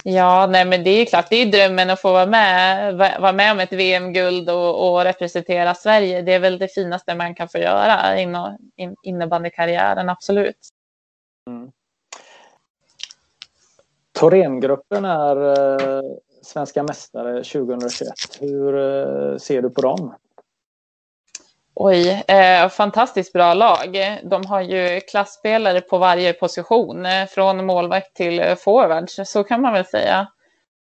Ja, 0.07 0.46
nej, 0.46 0.64
men 0.64 0.84
det 0.84 0.90
är 0.90 1.07
klart, 1.07 1.26
det 1.30 1.36
är 1.36 1.46
drömmen 1.46 1.90
att 1.90 2.00
få 2.00 2.12
vara 2.12 2.26
med, 2.26 2.94
vara 3.20 3.32
med 3.32 3.52
om 3.52 3.61
ett 3.61 3.72
VM-guld 3.72 4.50
och, 4.50 4.92
och, 4.92 5.05
representera 5.05 5.74
Sverige. 5.74 6.22
Det 6.22 6.32
är 6.32 6.38
väl 6.38 6.59
det 6.59 6.68
finaste 6.68 7.14
man 7.14 7.34
kan 7.34 7.48
få 7.48 7.59
göra 7.59 8.20
inom 8.20 8.59
innebandykarriären, 9.02 10.09
absolut. 10.09 10.59
Mm. 11.50 11.70
Thorengruppen 14.18 15.05
är 15.05 15.36
eh, 15.48 16.02
svenska 16.42 16.82
mästare 16.82 17.44
2021. 17.44 18.12
Hur 18.40 18.78
eh, 18.78 19.36
ser 19.36 19.62
du 19.62 19.70
på 19.70 19.80
dem? 19.80 20.14
Oj, 21.77 22.22
eh, 22.29 22.68
fantastiskt 22.68 23.33
bra 23.33 23.55
lag. 23.55 24.18
De 24.22 24.47
har 24.47 24.61
ju 24.61 25.01
klassspelare 25.01 25.81
på 25.81 25.99
varje 25.99 26.33
position, 26.33 27.07
eh, 27.07 27.27
från 27.27 27.66
målvakt 27.66 28.16
till 28.16 28.41
eh, 28.41 28.55
forwards, 28.55 29.20
så 29.25 29.45
kan 29.45 29.61
man 29.61 29.72
väl 29.72 29.85
säga. 29.87 30.27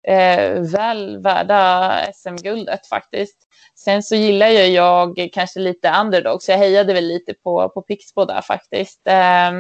Eh, 0.09 0.61
väl 0.61 1.23
värda 1.23 1.93
SM-guldet 2.15 2.87
faktiskt. 2.87 3.39
Sen 3.75 4.03
så 4.03 4.15
gillar 4.15 4.49
ju 4.49 4.59
jag 4.59 5.29
kanske 5.33 5.61
lite 5.61 5.95
underdog, 6.01 6.43
så 6.43 6.53
jag 6.53 6.59
hejade 6.59 6.95
väl 6.95 7.05
lite 7.05 7.35
på, 7.35 7.69
på 7.69 7.83
Pixbo 7.83 8.25
där 8.25 8.41
faktiskt. 8.43 9.07
Eh, 9.07 9.53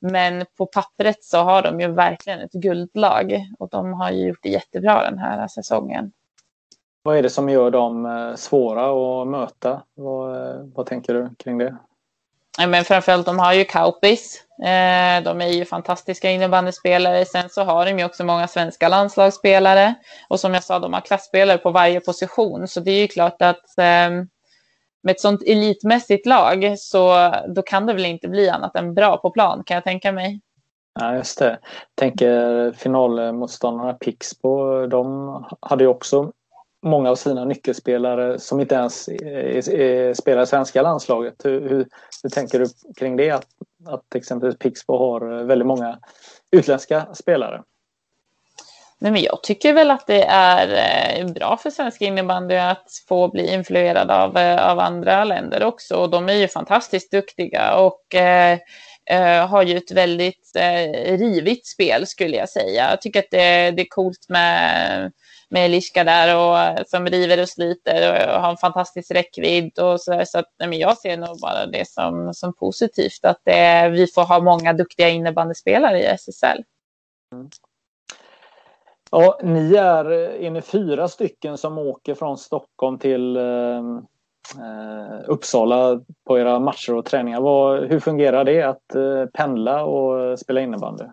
men 0.00 0.44
på 0.58 0.66
pappret 0.66 1.24
så 1.24 1.38
har 1.38 1.62
de 1.62 1.80
ju 1.80 1.92
verkligen 1.92 2.40
ett 2.40 2.52
guldlag 2.52 3.46
och 3.58 3.68
de 3.70 3.92
har 3.92 4.10
ju 4.10 4.26
gjort 4.28 4.42
det 4.42 4.48
jättebra 4.48 5.10
den 5.10 5.18
här 5.18 5.48
säsongen. 5.48 6.12
Vad 7.08 7.16
är 7.16 7.22
det 7.22 7.30
som 7.30 7.48
gör 7.48 7.70
dem 7.70 8.06
eh, 8.06 8.34
svåra 8.34 8.86
att 9.22 9.28
möta? 9.28 9.82
Vad, 9.94 10.36
eh, 10.36 10.60
vad 10.74 10.86
tänker 10.86 11.14
du 11.14 11.30
kring 11.38 11.58
det? 11.58 11.76
men 12.68 12.84
framförallt 12.84 13.26
de 13.26 13.38
har 13.38 13.52
ju 13.52 13.64
Kaupis. 13.64 14.44
Eh, 14.62 15.22
de 15.24 15.40
är 15.40 15.48
ju 15.48 15.64
fantastiska 15.64 16.30
innebandyspelare. 16.30 17.24
Sen 17.24 17.48
så 17.48 17.62
har 17.62 17.86
de 17.86 17.98
ju 17.98 18.04
också 18.04 18.24
många 18.24 18.48
svenska 18.48 18.88
landslagsspelare. 18.88 19.94
Och 20.28 20.40
som 20.40 20.54
jag 20.54 20.64
sa, 20.64 20.78
de 20.78 20.92
har 20.92 21.00
klassspelare 21.00 21.58
på 21.58 21.70
varje 21.70 22.00
position. 22.00 22.68
Så 22.68 22.80
det 22.80 22.90
är 22.90 23.00
ju 23.00 23.08
klart 23.08 23.42
att 23.42 23.64
med 23.76 25.10
ett 25.10 25.20
sånt 25.20 25.42
elitmässigt 25.42 26.26
lag 26.26 26.74
så 26.78 27.32
då 27.48 27.62
kan 27.62 27.86
det 27.86 27.92
väl 27.92 28.06
inte 28.06 28.28
bli 28.28 28.48
annat 28.48 28.76
än 28.76 28.94
bra 28.94 29.16
på 29.16 29.30
plan 29.30 29.62
kan 29.66 29.74
jag 29.74 29.84
tänka 29.84 30.12
mig. 30.12 30.40
Ja, 31.00 31.14
just 31.14 31.38
det. 31.38 31.58
Tänker 31.94 32.72
finalmotståndarna 32.72 33.94
Pixbo, 33.94 34.86
de 34.86 35.44
hade 35.60 35.84
ju 35.84 35.88
också 35.88 36.32
många 36.88 37.10
av 37.10 37.16
sina 37.16 37.44
nyckelspelare 37.44 38.38
som 38.38 38.60
inte 38.60 38.74
ens 38.74 39.02
spelar 40.18 40.42
i 40.42 40.46
svenska 40.46 40.82
landslaget. 40.82 41.34
Hur, 41.44 41.60
hur, 41.60 41.86
hur, 42.22 42.30
tänker 42.30 42.58
du 42.58 42.66
kring 42.96 43.16
det? 43.16 43.30
Att, 43.30 43.46
att 43.86 44.14
exempelvis 44.14 44.58
Pixbo 44.58 44.98
har 44.98 45.44
väldigt 45.44 45.66
många 45.66 45.98
utländska 46.50 47.06
spelare. 47.14 47.62
Nej, 49.00 49.12
men 49.12 49.22
jag 49.22 49.42
tycker 49.42 49.72
väl 49.72 49.90
att 49.90 50.06
det 50.06 50.22
är 50.28 50.68
eh, 51.20 51.26
bra 51.32 51.56
för 51.56 51.70
svenska 51.70 52.04
innebandy 52.04 52.54
att 52.54 52.86
få 53.08 53.28
bli 53.28 53.54
influerad 53.54 54.10
av, 54.10 54.36
eh, 54.36 54.70
av 54.70 54.78
andra 54.78 55.24
länder 55.24 55.62
också. 55.62 55.96
Och 55.96 56.10
de 56.10 56.28
är 56.28 56.32
ju 56.32 56.48
fantastiskt 56.48 57.10
duktiga 57.10 57.74
och 57.74 58.14
eh, 58.14 58.58
eh, 59.10 59.46
har 59.46 59.62
ju 59.62 59.76
ett 59.76 59.90
väldigt 59.90 60.56
eh, 60.56 61.18
rivigt 61.18 61.66
spel 61.66 62.06
skulle 62.06 62.36
jag 62.36 62.48
säga. 62.48 62.90
Jag 62.90 63.02
tycker 63.02 63.20
att 63.20 63.30
det, 63.30 63.70
det 63.70 63.82
är 63.82 63.88
coolt 63.88 64.28
med, 64.28 65.12
med 65.50 65.64
Eliska 65.64 66.04
där 66.04 66.36
och, 66.36 66.88
som 66.88 67.06
river 67.06 67.42
och 67.42 67.48
sliter 67.48 68.28
och 68.28 68.40
har 68.42 68.50
en 68.50 68.56
fantastisk 68.56 69.10
räckvidd. 69.10 69.78
Och 69.78 70.00
så 70.00 70.22
så 70.26 70.38
att, 70.38 70.54
nej, 70.58 70.68
men 70.68 70.78
jag 70.78 70.98
ser 70.98 71.16
nog 71.16 71.40
bara 71.40 71.66
det 71.66 71.88
som, 71.88 72.34
som 72.34 72.52
positivt 72.52 73.24
att 73.24 73.40
det, 73.44 73.88
vi 73.88 74.06
får 74.06 74.22
ha 74.24 74.40
många 74.40 74.72
duktiga 74.72 75.08
innebandyspelare 75.08 76.00
i 76.00 76.04
SSL. 76.04 76.64
Mm. 77.32 77.48
Ja, 79.10 79.40
ni 79.42 79.74
är, 79.74 80.10
är 80.14 80.50
ni 80.50 80.62
fyra 80.62 81.08
stycken 81.08 81.58
som 81.58 81.78
åker 81.78 82.14
från 82.14 82.38
Stockholm 82.38 82.98
till 82.98 83.36
eh, 83.36 83.78
eh, 84.58 85.20
Uppsala 85.26 86.00
på 86.26 86.38
era 86.38 86.58
matcher 86.58 86.94
och 86.94 87.04
träningar. 87.04 87.40
Vad, 87.40 87.84
hur 87.84 88.00
fungerar 88.00 88.44
det 88.44 88.62
att 88.62 88.94
eh, 88.94 89.26
pendla 89.26 89.84
och 89.84 90.24
eh, 90.24 90.36
spela 90.36 90.60
innebandy? 90.60 91.04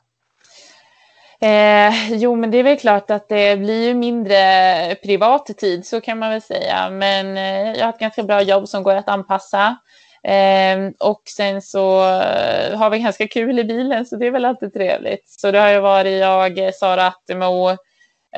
Eh, 1.45 2.13
jo, 2.13 2.35
men 2.35 2.51
det 2.51 2.57
är 2.57 2.63
väl 2.63 2.79
klart 2.79 3.11
att 3.11 3.29
det 3.29 3.57
blir 3.59 3.87
ju 3.87 3.93
mindre 3.93 4.95
privat 5.03 5.45
tid, 5.45 5.85
så 5.85 6.01
kan 6.01 6.19
man 6.19 6.29
väl 6.29 6.41
säga. 6.41 6.89
Men 6.89 7.37
eh, 7.37 7.79
jag 7.79 7.85
har 7.85 7.93
ett 7.93 7.99
ganska 7.99 8.23
bra 8.23 8.41
jobb 8.41 8.67
som 8.67 8.83
går 8.83 8.95
att 8.95 9.09
anpassa. 9.09 9.77
Eh, 10.23 10.77
och 10.99 11.21
sen 11.25 11.61
så 11.61 12.01
eh, 12.01 12.77
har 12.77 12.89
vi 12.89 12.99
ganska 12.99 13.27
kul 13.27 13.59
i 13.59 13.63
bilen, 13.63 14.05
så 14.05 14.15
det 14.15 14.27
är 14.27 14.31
väl 14.31 14.45
alltid 14.45 14.73
trevligt. 14.73 15.29
Så 15.29 15.51
det 15.51 15.59
har 15.59 15.69
ju 15.69 15.79
varit 15.79 16.19
jag, 16.19 16.75
Sara 16.75 17.07
Attemo, 17.07 17.77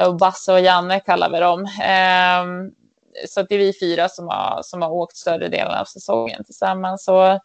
och 0.05 0.17
Basse 0.17 0.53
och 0.53 0.59
Janne 0.59 0.99
kallar 0.99 1.29
vi 1.29 1.39
dem. 1.39 1.61
Eh, 1.63 2.71
så 3.27 3.41
det 3.41 3.55
är 3.55 3.59
vi 3.59 3.73
fyra 3.79 4.09
som 4.09 4.27
har, 4.27 4.59
som 4.63 4.81
har 4.81 4.89
åkt 4.89 5.17
större 5.17 5.47
delen 5.47 5.73
av 5.73 5.85
säsongen 5.85 6.43
tillsammans. 6.43 7.03
Så 7.03 7.39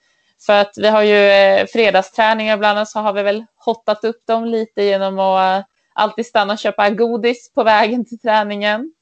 för 0.46 0.60
att 0.60 0.72
vi 0.76 0.88
har 0.88 1.02
ju 1.02 1.16
eh, 1.16 1.66
fredagsträningar 1.66 2.56
bland 2.56 2.78
annat 2.78 2.88
så 2.88 3.00
har 3.00 3.12
vi 3.12 3.22
väl 3.22 3.44
hottat 3.56 4.04
upp 4.04 4.26
dem 4.26 4.44
lite 4.44 4.82
genom 4.82 5.18
att 5.18 5.58
eh, 5.58 5.64
alltid 5.94 6.26
stanna 6.26 6.52
och 6.52 6.58
köpa 6.58 6.90
godis 6.90 7.52
på 7.54 7.62
vägen 7.62 8.04
till 8.04 8.20
träningen. 8.20 8.92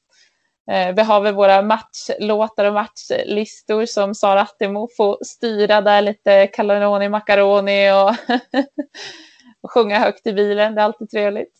Eh, 0.71 0.95
vi 0.95 1.01
har 1.01 1.21
väl 1.21 1.33
våra 1.33 1.61
matchlåtar 1.61 2.65
och 2.65 2.73
matchlistor 2.73 3.85
som 3.85 4.15
Sara 4.15 4.41
Attemo 4.41 4.87
får 4.97 5.17
styra 5.21 5.81
där 5.81 6.01
lite 6.01 6.47
Caloroni 6.47 7.09
Macaroni 7.09 7.91
och, 7.91 8.09
och 9.61 9.71
sjunga 9.71 9.99
högt 9.99 10.27
i 10.27 10.33
bilen. 10.33 10.75
Det 10.75 10.81
är 10.81 10.85
alltid 10.85 11.09
trevligt. 11.09 11.53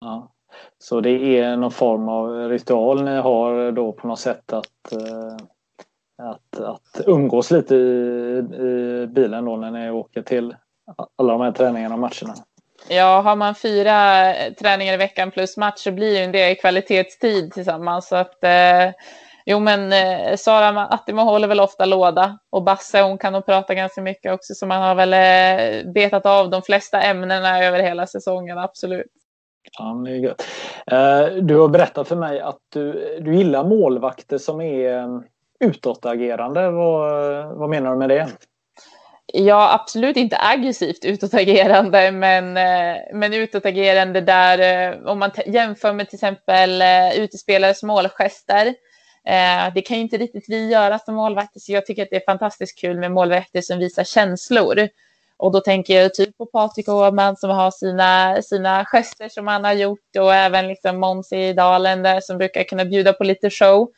Ja. 0.00 0.30
Så 0.78 1.00
det 1.00 1.38
är 1.38 1.56
någon 1.56 1.70
form 1.70 2.08
av 2.08 2.48
ritual 2.48 3.04
ni 3.04 3.16
har 3.16 3.72
då 3.72 3.92
på 3.92 4.06
något 4.08 4.18
sätt 4.18 4.52
att 4.52 4.92
att, 6.22 6.60
att 6.60 7.00
umgås 7.06 7.50
lite 7.50 7.74
i, 7.74 7.78
i 8.60 9.06
bilen 9.06 9.44
då 9.44 9.56
när 9.56 9.70
ni 9.70 9.90
åker 9.90 10.22
till 10.22 10.56
alla 11.18 11.32
de 11.32 11.42
här 11.42 11.52
träningarna 11.52 11.94
och 11.94 12.00
matcherna? 12.00 12.34
Ja, 12.88 13.20
har 13.20 13.36
man 13.36 13.54
fyra 13.54 14.24
träningar 14.58 14.94
i 14.94 14.96
veckan 14.96 15.30
plus 15.30 15.56
match 15.56 15.78
så 15.78 15.92
blir 15.92 16.20
ju 16.20 16.32
det 16.32 16.54
kvalitetstid 16.54 17.52
tillsammans. 17.52 18.08
Så 18.08 18.16
att, 18.16 18.44
eh, 18.44 18.92
jo, 19.46 19.58
men 19.60 19.92
eh, 19.92 20.36
Sara 20.36 20.86
Attimo 20.86 21.22
håller 21.22 21.48
väl 21.48 21.60
ofta 21.60 21.84
låda 21.84 22.38
och 22.50 22.62
Basse 22.62 23.02
hon 23.02 23.18
kan 23.18 23.32
nog 23.32 23.46
prata 23.46 23.74
ganska 23.74 24.02
mycket 24.02 24.32
också 24.32 24.54
så 24.54 24.66
man 24.66 24.82
har 24.82 24.94
väl 24.94 25.12
eh, 25.12 25.92
betat 25.92 26.26
av 26.26 26.50
de 26.50 26.62
flesta 26.62 27.02
ämnena 27.02 27.64
över 27.64 27.78
hela 27.78 28.06
säsongen, 28.06 28.58
absolut. 28.58 29.12
Ja, 29.78 30.02
det 30.04 30.10
är 30.10 30.16
gött. 30.16 30.46
Eh, 30.86 31.42
du 31.42 31.56
har 31.56 31.68
berättat 31.68 32.08
för 32.08 32.16
mig 32.16 32.40
att 32.40 32.60
du, 32.72 33.18
du 33.20 33.36
gillar 33.36 33.64
målvakter 33.64 34.38
som 34.38 34.60
är 34.60 35.22
utåtagerande. 35.60 36.70
Vad, 36.70 37.56
vad 37.56 37.70
menar 37.70 37.90
du 37.90 37.96
med 37.96 38.08
det? 38.08 38.28
Ja, 39.26 39.74
absolut 39.74 40.16
inte 40.16 40.38
aggressivt 40.40 41.04
utåtagerande, 41.04 42.12
men, 42.12 42.56
eh, 42.56 42.96
men 43.12 43.34
utåtagerande 43.34 44.20
där 44.20 44.58
eh, 44.92 45.06
om 45.06 45.18
man 45.18 45.30
jämför 45.46 45.92
med 45.92 46.08
till 46.08 46.16
exempel 46.16 46.82
eh, 46.82 47.18
utespelares 47.18 47.82
målgester. 47.82 48.74
Det 49.74 49.82
kan 49.82 49.96
ju 49.96 50.02
inte 50.02 50.16
riktigt 50.16 50.44
vi 50.48 50.68
göra 50.68 50.98
som 50.98 51.14
målvakter, 51.14 51.60
så 51.60 51.72
jag 51.72 51.86
tycker 51.86 52.02
att 52.02 52.10
det 52.10 52.16
är 52.16 52.32
fantastiskt 52.32 52.78
kul 52.78 52.98
med 52.98 53.12
målvakter 53.12 53.60
som 53.60 53.78
visar 53.78 54.04
känslor. 54.04 54.88
Och 55.36 55.52
då 55.52 55.60
tänker 55.60 56.02
jag 56.02 56.14
typ 56.14 56.38
på 56.38 56.46
Patrik 56.46 56.88
Åhman 56.88 57.36
som 57.36 57.50
har 57.50 57.70
sina, 57.70 58.42
sina 58.42 58.84
gester 58.84 59.28
som 59.28 59.46
han 59.46 59.64
har 59.64 59.72
gjort 59.72 60.16
och 60.18 60.34
även 60.34 60.68
liksom 60.68 61.00
Måns 61.00 61.32
i 61.32 61.52
Dalen 61.52 62.02
där 62.02 62.20
som 62.20 62.38
brukar 62.38 62.64
kunna 62.64 62.84
bjuda 62.84 63.12
på 63.12 63.24
lite 63.24 63.50
show. 63.50 63.88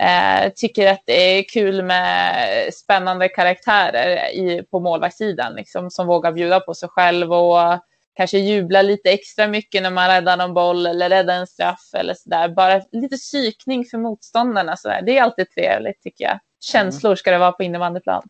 Eh, 0.00 0.52
tycker 0.56 0.92
att 0.92 1.02
det 1.06 1.38
är 1.38 1.42
kul 1.42 1.82
med 1.82 2.74
spännande 2.74 3.28
karaktärer 3.28 4.30
i, 4.34 4.62
på 4.70 4.80
målvaktssidan 4.80 5.54
liksom, 5.54 5.90
som 5.90 6.06
vågar 6.06 6.32
bjuda 6.32 6.60
på 6.60 6.74
sig 6.74 6.88
själv 6.88 7.32
och 7.32 7.78
kanske 8.14 8.38
jubla 8.38 8.82
lite 8.82 9.10
extra 9.10 9.48
mycket 9.48 9.82
när 9.82 9.90
man 9.90 10.08
räddar 10.08 10.36
någon 10.36 10.54
boll 10.54 10.86
eller 10.86 11.08
räddar 11.08 11.34
en 11.34 11.46
straff 11.46 11.90
eller 11.94 12.14
så 12.14 12.28
där. 12.28 12.48
Bara 12.48 12.80
lite 12.92 13.16
psykning 13.16 13.84
för 13.84 13.98
motståndarna. 13.98 14.76
Så 14.76 14.88
där. 14.88 15.02
Det 15.02 15.18
är 15.18 15.22
alltid 15.22 15.50
trevligt 15.50 16.02
tycker 16.02 16.24
jag. 16.24 16.38
Känslor 16.60 17.14
ska 17.14 17.30
det 17.30 17.38
vara 17.38 17.52
på 17.52 17.62
innebandyplan. 17.62 18.22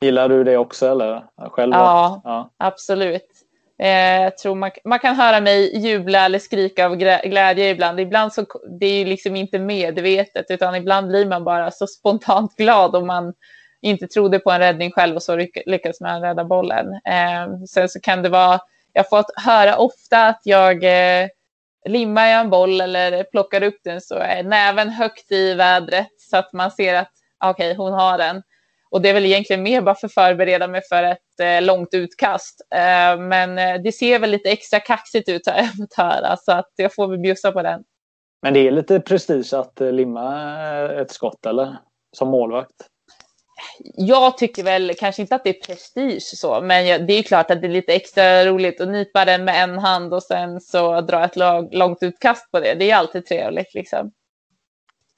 Gillar 0.00 0.28
du 0.28 0.44
det 0.44 0.56
också 0.56 0.88
eller? 0.88 1.24
Själv? 1.50 1.72
Ja, 1.72 2.20
ja. 2.24 2.50
absolut. 2.56 3.39
Eh, 3.80 4.22
jag 4.22 4.38
tror 4.38 4.54
man, 4.54 4.70
man, 4.84 4.98
kan 4.98 5.16
höra 5.16 5.40
mig 5.40 5.86
jubla 5.86 6.24
eller 6.24 6.38
skrika 6.38 6.86
av 6.86 6.96
glädje 6.96 7.70
ibland. 7.70 8.00
Ibland 8.00 8.32
så 8.32 8.46
det 8.80 8.86
är 8.86 8.98
ju 8.98 9.04
liksom 9.04 9.36
inte 9.36 9.58
medvetet 9.58 10.46
utan 10.48 10.74
ibland 10.74 11.08
blir 11.08 11.26
man 11.26 11.44
bara 11.44 11.70
så 11.70 11.86
spontant 11.86 12.56
glad 12.56 12.96
om 12.96 13.06
man 13.06 13.34
inte 13.82 14.06
trodde 14.06 14.38
på 14.38 14.50
en 14.50 14.58
räddning 14.58 14.92
själv 14.92 15.16
och 15.16 15.22
så 15.22 15.36
lyckas 15.66 16.00
man 16.00 16.22
rädda 16.22 16.44
bollen. 16.44 16.86
Eh, 16.92 17.64
sen 17.68 17.88
så 17.88 18.00
kan 18.00 18.22
det 18.22 18.28
vara, 18.28 18.60
jag 18.92 19.02
har 19.02 19.08
fått 19.08 19.32
höra 19.36 19.76
ofta 19.76 20.26
att 20.26 20.40
jag 20.44 20.84
eh, 20.84 21.28
limmar 21.88 22.26
jag 22.26 22.40
en 22.40 22.50
boll 22.50 22.80
eller 22.80 23.24
plockar 23.24 23.62
upp 23.62 23.80
den 23.84 24.00
så 24.00 24.14
är 24.14 24.42
näven 24.42 24.88
högt 24.88 25.32
i 25.32 25.54
vädret 25.54 26.08
så 26.18 26.36
att 26.36 26.52
man 26.52 26.70
ser 26.70 26.94
att 26.94 27.12
okej, 27.44 27.70
okay, 27.70 27.76
hon 27.76 27.92
har 27.92 28.18
den. 28.18 28.42
Och 28.90 29.02
det 29.02 29.08
är 29.08 29.14
väl 29.14 29.26
egentligen 29.26 29.62
mer 29.62 29.80
bara 29.80 29.94
för 29.94 30.06
att 30.06 30.14
förbereda 30.14 30.68
mig 30.68 30.82
för 30.88 31.02
ett 31.02 31.40
eh, 31.42 31.62
långt 31.62 31.94
utkast. 31.94 32.60
Eh, 32.74 33.20
men 33.20 33.58
eh, 33.58 33.82
det 33.82 33.92
ser 33.92 34.18
väl 34.18 34.30
lite 34.30 34.50
extra 34.50 34.80
kaxigt 34.80 35.28
ut 35.28 35.46
jag 35.46 35.76
fått 35.76 35.94
höra, 35.96 36.36
så 36.36 36.52
att 36.52 36.72
jag 36.76 36.94
får 36.94 37.08
väl 37.08 37.18
bjussa 37.18 37.52
på 37.52 37.62
den. 37.62 37.82
Men 38.42 38.54
det 38.54 38.60
är 38.60 38.70
lite 38.70 39.00
prestige 39.00 39.54
att 39.54 39.80
eh, 39.80 39.92
limma 39.92 40.90
ett 40.90 41.10
skott, 41.10 41.46
eller? 41.46 41.76
Som 42.16 42.28
målvakt? 42.28 42.74
Jag 43.96 44.38
tycker 44.38 44.62
väl 44.62 44.94
kanske 44.98 45.22
inte 45.22 45.34
att 45.34 45.44
det 45.44 45.50
är 45.50 45.66
prestige 45.66 46.22
så, 46.22 46.60
men 46.60 47.06
det 47.06 47.12
är 47.12 47.22
klart 47.22 47.50
att 47.50 47.60
det 47.60 47.66
är 47.66 47.72
lite 47.72 47.94
extra 47.94 48.44
roligt 48.44 48.80
att 48.80 48.88
nypa 48.88 49.24
den 49.24 49.44
med 49.44 49.62
en 49.62 49.78
hand 49.78 50.14
och 50.14 50.22
sen 50.22 50.60
så 50.60 51.00
dra 51.00 51.24
ett 51.24 51.36
långt 51.72 52.02
utkast 52.02 52.50
på 52.50 52.60
det. 52.60 52.74
Det 52.74 52.90
är 52.90 52.96
alltid 52.96 53.26
trevligt 53.26 53.74
liksom. 53.74 54.12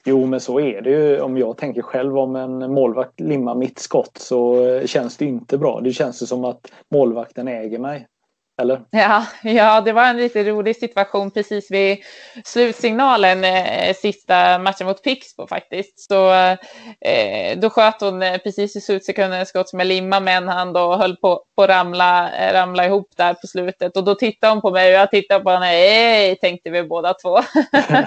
Jo, 0.05 0.25
men 0.25 0.39
så 0.39 0.59
är 0.59 0.81
det 0.81 0.89
ju. 0.89 1.21
Om 1.21 1.37
jag 1.37 1.57
tänker 1.57 1.81
själv 1.81 2.17
om 2.17 2.35
en 2.35 2.71
målvakt 2.73 3.19
limmar 3.19 3.55
mitt 3.55 3.79
skott 3.79 4.17
så 4.17 4.57
känns 4.85 5.17
det 5.17 5.25
inte 5.25 5.57
bra. 5.57 5.81
Det 5.81 5.91
känns 5.91 6.29
som 6.29 6.45
att 6.45 6.71
målvakten 6.91 7.47
äger 7.47 7.79
mig. 7.79 8.07
Eller? 8.61 8.81
Ja, 8.89 9.25
ja, 9.43 9.81
det 9.81 9.93
var 9.93 10.05
en 10.05 10.17
lite 10.17 10.43
rolig 10.43 10.75
situation 10.75 11.31
precis 11.31 11.71
vid 11.71 11.97
slutsignalen 12.45 13.43
eh, 13.43 13.95
sista 13.95 14.59
matchen 14.59 14.87
mot 14.87 15.03
Pixbo 15.03 15.47
faktiskt. 15.47 15.99
Så 15.99 16.33
eh, 16.33 17.57
då 17.57 17.69
sköt 17.69 18.01
hon 18.01 18.21
eh, 18.21 18.37
precis 18.37 18.75
i 18.75 18.81
slutsekunden 18.81 19.41
ett 19.41 19.47
skott 19.47 19.73
med 19.73 19.87
limma 19.87 20.19
med 20.19 20.37
en 20.37 20.47
hand 20.47 20.77
och 20.77 20.97
höll 20.97 21.15
på 21.15 21.43
att 21.61 21.69
ramla, 21.69 22.31
eh, 22.31 22.53
ramla 22.53 22.85
ihop 22.85 23.07
där 23.17 23.33
på 23.33 23.47
slutet. 23.47 23.97
Och 23.97 24.03
då 24.03 24.15
tittade 24.15 24.53
hon 24.53 24.61
på 24.61 24.71
mig 24.71 24.87
och 24.87 24.99
jag 24.99 25.11
tittade 25.11 25.43
på 25.43 25.49
henne. 25.49 25.65
Hej, 25.65 26.35
tänkte 26.35 26.69
vi 26.69 26.83
båda 26.83 27.13
två. 27.13 27.39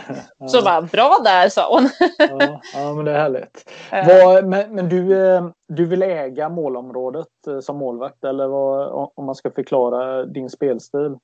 Så 0.49 0.63
bara, 0.63 0.83
bra 0.83 1.19
där, 1.25 1.49
sa 1.49 1.69
hon. 1.71 1.91
ja, 2.19 2.61
ja, 2.75 2.95
men 2.95 3.05
det 3.05 3.13
är 3.13 3.19
härligt. 3.19 3.71
Vad, 3.91 4.47
men, 4.47 4.75
men 4.75 4.89
du, 4.89 5.27
eh, 5.35 5.49
du 5.69 5.87
vill 5.87 6.03
äga 6.03 6.49
målområdet 6.49 7.47
eh, 7.47 7.61
som 7.61 7.77
målvakt 7.77 8.25
eller 8.25 8.47
vad, 8.47 9.11
om 9.15 9.27
man 9.27 9.35
ska 9.35 9.51
förklara 9.51 10.25
din 10.25 10.51
spelstil? 10.51 11.17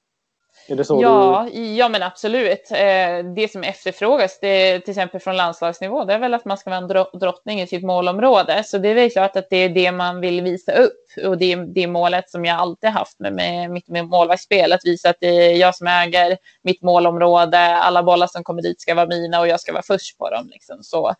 Är 0.68 0.76
det 0.76 0.84
så 0.84 0.99
ja, 1.03 1.49
du... 1.53 1.74
ja, 1.74 1.88
men 1.88 2.03
absolut. 2.03 2.70
Eh, 2.70 3.32
det 3.34 3.53
som 3.53 3.62
efterfrågas, 3.62 4.38
det, 4.40 4.80
till 4.80 4.90
exempel 4.90 5.20
från 5.20 5.36
landslagsnivå, 5.36 6.05
det 6.05 6.14
är 6.14 6.18
väl 6.18 6.34
att 6.34 6.45
man 6.45 6.59
ska 6.59 6.70
vara 6.70 6.80
en 6.80 7.18
drottning 7.20 7.61
i 7.61 7.66
sitt 7.66 7.84
målområde. 7.84 8.62
Så 8.64 8.78
det 8.78 8.88
är 8.88 8.95
väl 8.95 9.11
klart 9.11 9.36
att 9.36 9.51
det 9.51 9.57
är 9.57 9.68
det 9.68 9.93
man 9.93 10.20
vill 10.20 10.43
visa 10.43 10.72
upp. 10.72 11.26
Och 11.26 11.38
det 11.38 11.53
är 11.53 11.57
det 11.57 11.86
målet 11.86 12.30
som 12.30 12.45
jag 12.45 12.59
alltid 12.59 12.90
haft 12.90 13.20
med, 13.20 13.32
med 13.32 13.70
mitt 13.70 13.88
med 13.88 14.05
målvaktsspel, 14.07 14.72
att 14.72 14.84
visa 14.84 15.11
att 15.11 15.16
det 15.20 15.26
är 15.26 15.57
jag 15.57 15.74
som 15.74 15.86
äger 15.86 16.38
mitt 16.62 16.82
målområde. 16.82 17.59
Alla 17.59 18.03
bollar 18.03 18.26
som 18.26 18.45
kommer 18.45 18.62
dit 18.62 18.80
ska 18.80 18.95
vara 18.95 19.07
mina 19.07 19.40
och 19.40 19.49
jag 19.49 19.61
ska 19.61 19.72
vara 19.72 19.82
först 19.82 20.18
på 20.18 20.30
dem. 20.30 20.49
Liksom. 20.53 20.78
Så 20.82 21.14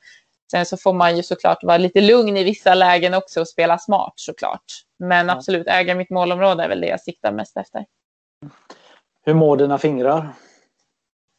Sen 0.53 0.67
så 0.67 0.77
får 0.77 0.93
man 0.93 1.17
ju 1.17 1.23
såklart 1.23 1.63
vara 1.63 1.79
lite 1.79 2.01
lugn 2.01 2.37
i 2.37 2.45
vissa 2.45 2.75
lägen 2.75 3.15
också 3.15 3.41
och 3.41 3.49
spela 3.49 3.79
smart 3.79 4.13
såklart. 4.17 4.65
Men 4.99 5.31
absolut, 5.31 5.67
äga 5.67 5.95
mitt 5.95 6.11
målområde 6.11 6.65
är 6.65 6.69
väl 6.69 6.81
det 6.81 6.87
jag 6.87 7.01
siktar 7.01 7.33
mest 7.33 7.57
efter. 7.57 7.85
Hur 9.25 9.35
mår 9.35 9.57
dina 9.57 9.79
fingrar? 9.79 10.29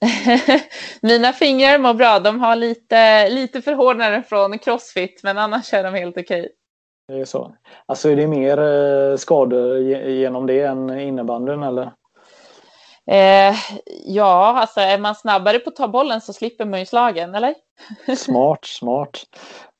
Mina 1.01 1.34
fingrar 1.34 1.80
mår 1.80 1.93
bra. 1.93 2.20
De 2.20 2.39
har 2.39 2.55
lite, 2.55 3.30
lite 3.30 3.61
förhårdnader 3.61 4.22
från 4.22 4.59
crossfit, 4.59 5.22
men 5.24 5.38
annars 5.38 5.74
är 5.74 5.84
de 5.84 5.93
helt 5.93 6.18
okej. 6.18 6.49
Det 7.07 7.20
är 7.20 7.26
så. 7.26 7.55
Alltså 7.86 8.09
är 8.09 8.16
det 8.16 8.28
mer 8.28 8.57
eh, 8.59 9.18
skador 9.18 9.78
genom 10.09 10.47
det 10.47 10.61
än 10.61 10.99
innebandyn 10.99 11.64
eller? 11.64 11.91
Eh, 13.12 13.56
ja, 14.06 14.60
alltså 14.60 14.80
är 14.80 14.97
man 14.97 15.16
snabbare 15.16 15.60
på 15.60 15.70
att 15.70 15.76
ta 15.76 15.88
bollen 15.88 16.22
så 16.22 16.34
slipper 16.34 16.66
man 16.66 16.80
ju 16.80 16.86
slagen, 16.86 17.36
eller? 17.36 17.56
smart, 18.18 18.66
smart. 18.66 19.24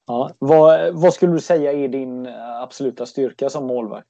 Ja. 0.08 0.30
Vad, 0.40 1.02
vad 1.02 1.14
skulle 1.14 1.32
du 1.32 1.40
säga 1.40 1.74
är 1.74 1.88
din 1.88 2.28
absoluta 2.62 3.06
styrka 3.06 3.50
som 3.50 3.66
målvakt? 3.68 4.08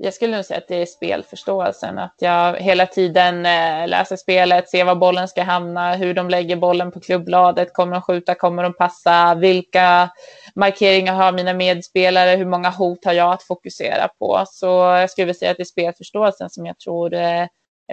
Jag 0.00 0.14
skulle 0.14 0.36
nog 0.36 0.44
säga 0.44 0.58
att 0.58 0.68
det 0.68 0.82
är 0.82 0.86
spelförståelsen. 0.86 1.98
Att 1.98 2.14
jag 2.18 2.56
hela 2.56 2.86
tiden 2.86 3.46
eh, 3.46 3.88
läser 3.88 4.16
spelet, 4.16 4.68
ser 4.68 4.84
var 4.84 4.94
bollen 4.94 5.28
ska 5.28 5.42
hamna, 5.42 5.94
hur 5.94 6.14
de 6.14 6.30
lägger 6.30 6.56
bollen 6.56 6.90
på 6.90 7.00
klubbladet. 7.00 7.74
Kommer 7.74 7.92
de 7.92 8.02
skjuta? 8.02 8.34
Kommer 8.34 8.62
de 8.62 8.74
passa? 8.74 9.34
Vilka 9.34 10.10
markeringar 10.54 11.14
har 11.14 11.32
mina 11.32 11.52
medspelare? 11.52 12.36
Hur 12.36 12.46
många 12.46 12.70
hot 12.70 13.04
har 13.04 13.12
jag 13.12 13.32
att 13.32 13.42
fokusera 13.42 14.08
på? 14.08 14.44
Så 14.46 14.66
jag 14.66 15.10
skulle 15.10 15.34
säga 15.34 15.50
att 15.50 15.56
det 15.56 15.62
är 15.62 15.64
spelförståelsen 15.64 16.50
som 16.50 16.66
jag 16.66 16.78
tror 16.78 17.14
eh, 17.14 17.46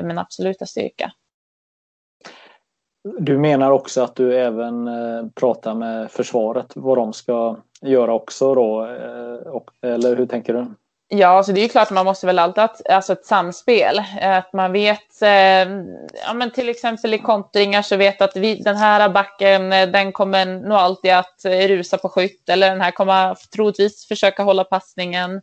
min 0.04 0.18
absoluta 0.18 0.66
styrka. 0.66 1.12
Du 3.20 3.38
menar 3.38 3.72
också 3.72 4.02
att 4.02 4.16
du 4.16 4.40
även 4.40 4.90
pratar 5.36 5.76
med 5.76 6.12
försvaret 6.12 6.72
vad 6.76 6.98
de 6.98 7.14
ska 7.14 7.58
göra 7.82 8.14
också 8.14 8.56
då? 8.56 8.84
Eller 9.82 10.16
hur 10.16 10.26
tänker 10.26 10.54
du? 10.54 10.66
Ja, 11.08 11.28
så 11.28 11.38
alltså 11.38 11.52
det 11.52 11.60
är 11.60 11.64
ju 11.64 11.70
klart 11.70 11.88
att 11.88 11.94
man 11.94 12.06
måste 12.06 12.26
väl 12.26 12.40
alltid 12.40 12.64
ha 12.64 12.70
alltså 12.90 13.14
ett 13.14 13.26
samspel. 13.26 14.02
Att 14.22 14.54
man 14.54 14.72
vet, 14.72 15.22
eh, 15.22 15.30
ja 16.26 16.34
men 16.36 16.52
till 16.52 16.70
exempel 16.70 17.14
i 17.14 17.18
kontringar 17.18 17.82
så 17.82 17.96
vet 17.96 18.22
att 18.22 18.36
vi, 18.36 18.56
den 18.56 18.76
här 18.76 19.10
backen, 19.10 19.74
eh, 19.74 19.88
den 19.88 20.12
kommer 20.12 20.46
nog 20.46 20.78
alltid 20.78 21.12
att 21.14 21.46
eh, 21.46 21.68
rusa 21.68 21.98
på 21.98 22.10
skytt 22.10 22.50
eller 22.50 22.70
den 22.70 22.82
här 22.82 22.92
kommer 22.92 23.36
troligtvis 23.56 24.08
försöka 24.08 24.44
hålla 24.44 24.64
passningen. 24.64 25.42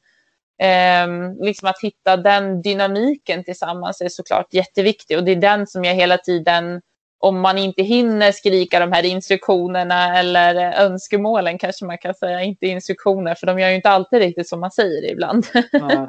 Eh, 0.63 1.07
liksom 1.41 1.69
att 1.69 1.81
hitta 1.83 2.17
den 2.17 2.63
dynamiken 2.63 3.45
tillsammans 3.45 4.01
är 4.01 4.09
såklart 4.09 4.55
jätteviktig 4.55 5.19
och 5.19 5.25
det 5.25 5.33
är 5.33 5.37
den 5.37 5.67
som 5.67 5.85
jag 5.85 5.95
hela 5.95 6.19
tiden 6.19 6.81
om 7.23 7.41
man 7.41 7.59
inte 7.59 7.83
hinner 7.83 8.33
skrika 8.33 8.81
de 8.81 8.93
här 8.93 9.05
instruktionerna 9.05 10.19
eller 10.19 10.73
önskemålen 10.73 11.59
kanske 11.59 11.85
man 11.85 11.99
kan 11.99 12.15
säga, 12.15 12.43
inte 12.43 12.67
instruktioner, 12.67 13.35
för 13.35 13.47
de 13.47 13.59
gör 13.59 13.69
ju 13.69 13.75
inte 13.75 13.91
alltid 13.91 14.19
riktigt 14.19 14.49
som 14.49 14.61
man 14.61 14.71
säger 14.71 15.13
ibland. 15.13 15.47
Mm. 15.73 16.09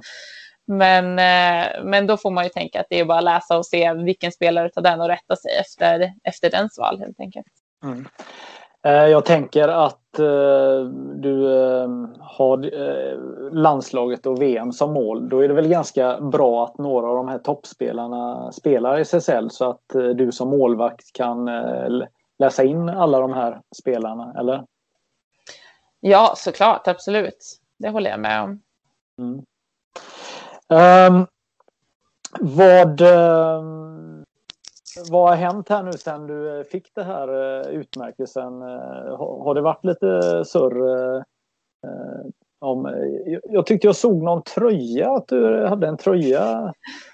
men, 0.67 1.19
eh, 1.19 1.83
men 1.83 2.07
då 2.07 2.17
får 2.17 2.31
man 2.31 2.43
ju 2.43 2.49
tänka 2.49 2.79
att 2.79 2.85
det 2.89 2.99
är 2.99 3.05
bara 3.05 3.17
att 3.17 3.23
läsa 3.23 3.57
och 3.57 3.65
se 3.65 3.93
vilken 3.93 4.31
spelare 4.31 4.69
tar 4.69 4.81
den 4.81 5.01
och 5.01 5.07
rätta 5.07 5.35
sig 5.35 5.51
efter, 5.59 6.13
efter 6.23 6.49
dens 6.49 6.77
val 6.77 6.99
helt 6.99 7.19
enkelt. 7.19 7.47
Mm. 7.83 8.07
Eh, 8.85 8.91
jag 8.93 9.25
tänker 9.25 9.67
att 9.67 10.19
eh, 10.19 10.85
du 11.15 11.63
eh, 11.63 11.89
har 12.19 12.71
landslaget 13.51 14.25
och 14.25 14.41
VM 14.41 14.71
som 14.71 14.93
mål. 14.93 15.29
Då 15.29 15.39
är 15.39 15.47
det 15.47 15.53
väl 15.53 15.67
ganska 15.67 16.21
bra 16.21 16.63
att 16.63 16.77
några 16.77 17.07
av 17.07 17.15
de 17.15 17.27
här 17.27 17.39
toppspelarna 17.39 18.51
spelar 18.51 18.99
i 18.99 19.01
SSL 19.01 19.49
så 19.49 19.69
att 19.69 20.15
du 20.15 20.31
som 20.31 20.49
målvakt 20.49 21.13
kan 21.13 21.49
läsa 22.39 22.63
in 22.63 22.89
alla 22.89 23.19
de 23.19 23.33
här 23.33 23.61
spelarna, 23.75 24.33
eller? 24.39 24.65
Ja, 25.99 26.33
såklart, 26.37 26.87
absolut. 26.87 27.59
Det 27.79 27.89
håller 27.89 28.09
jag 28.09 28.19
med 28.19 28.41
om. 28.41 28.61
Mm. 29.17 29.41
Um, 31.13 31.27
vad 32.39 33.01
vad 35.09 35.29
har 35.29 35.35
hänt 35.35 35.69
här 35.69 35.83
nu 35.83 35.91
sen 35.91 36.27
du 36.27 36.59
eh, 36.59 36.63
fick 36.63 36.95
det 36.95 37.03
här 37.03 37.27
eh, 37.27 37.67
utmärkelsen? 37.67 38.61
Eh, 38.61 39.17
har 39.17 39.55
det 39.55 39.61
varit 39.61 39.85
lite 39.85 40.43
surr 40.45 41.23
om... 42.59 43.07
Jag 43.43 43.65
tyckte 43.65 43.87
jag 43.87 43.95
såg 43.95 44.23
någon 44.23 44.43
tröja, 44.43 45.11
att 45.11 45.27
du 45.27 45.65
hade 45.65 45.87
en 45.87 45.97
tröja. 45.97 46.73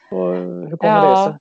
Hur 0.09 0.77
kommer 0.77 0.93
ja. 0.95 1.09
det 1.09 1.31
sig? 1.31 1.39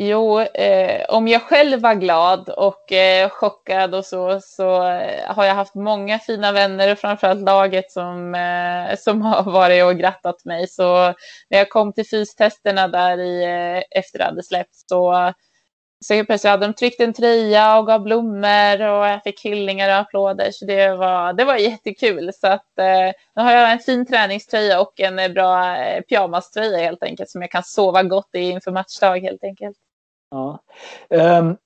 Jo, 0.00 0.40
eh, 0.40 1.04
om 1.08 1.28
jag 1.28 1.42
själv 1.42 1.80
var 1.80 1.94
glad 1.94 2.48
och 2.48 2.92
eh, 2.92 3.30
chockad 3.30 3.94
och 3.94 4.04
så, 4.04 4.40
så 4.40 4.88
eh, 4.88 5.34
har 5.34 5.44
jag 5.44 5.54
haft 5.54 5.74
många 5.74 6.18
fina 6.18 6.52
vänner 6.52 6.92
och 6.92 6.98
framförallt 6.98 7.40
laget 7.40 7.92
som, 7.92 8.34
eh, 8.34 8.96
som 8.98 9.22
har 9.22 9.42
varit 9.52 9.84
och 9.84 9.96
grattat 9.98 10.44
mig. 10.44 10.68
Så 10.68 11.14
när 11.50 11.58
jag 11.58 11.70
kom 11.70 11.92
till 11.92 12.08
fystesterna 12.08 12.88
där 12.88 13.18
i, 13.18 13.44
eh, 13.44 13.98
efter 14.00 14.18
det 14.18 14.24
hade 14.24 14.42
släppts 14.42 14.84
så, 14.88 15.32
så 16.04 16.24
plötsligt 16.24 16.50
hade 16.50 16.66
de 16.66 16.74
tryckt 16.74 17.00
en 17.00 17.12
tröja 17.12 17.78
och 17.78 17.86
gav 17.86 18.02
blommor 18.02 18.82
och 18.82 19.06
jag 19.06 19.22
fick 19.22 19.44
hyllningar 19.44 19.88
och 19.88 19.96
applåder. 19.96 20.50
Så 20.52 20.64
det 20.64 20.96
var, 20.96 21.32
det 21.32 21.44
var 21.44 21.56
jättekul. 21.56 22.30
Så 22.34 22.46
att, 22.46 22.78
eh, 22.78 23.12
nu 23.36 23.42
har 23.42 23.52
jag 23.52 23.72
en 23.72 23.78
fin 23.78 24.06
träningströja 24.06 24.80
och 24.80 25.00
en 25.00 25.18
eh, 25.18 25.28
bra 25.28 25.76
eh, 25.76 26.02
pyjamaströja 26.02 26.78
helt 26.78 27.02
enkelt 27.02 27.30
som 27.30 27.42
jag 27.42 27.50
kan 27.50 27.64
sova 27.64 28.02
gott 28.02 28.30
i 28.34 28.40
inför 28.40 28.70
matchdag 28.70 29.18
helt 29.18 29.44
enkelt. 29.44 29.78
Ja. 30.30 30.58
Um, 31.10 31.56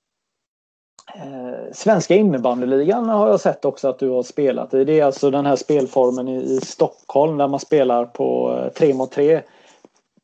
eh, 1.15 1.71
Svenska 1.73 2.15
innebandyligan 2.15 3.09
har 3.09 3.29
jag 3.29 3.39
sett 3.39 3.65
också 3.65 3.87
att 3.87 3.99
du 3.99 4.09
har 4.09 4.23
spelat 4.23 4.73
i. 4.73 4.85
Det 4.85 4.99
är 4.99 5.05
alltså 5.05 5.31
den 5.31 5.45
här 5.45 5.55
spelformen 5.55 6.27
i, 6.27 6.35
i 6.35 6.61
Stockholm 6.61 7.37
där 7.37 7.47
man 7.47 7.59
spelar 7.59 8.05
på 8.05 8.57
eh, 8.57 8.71
tre 8.73 8.93
mot 8.93 9.11
tre 9.11 9.41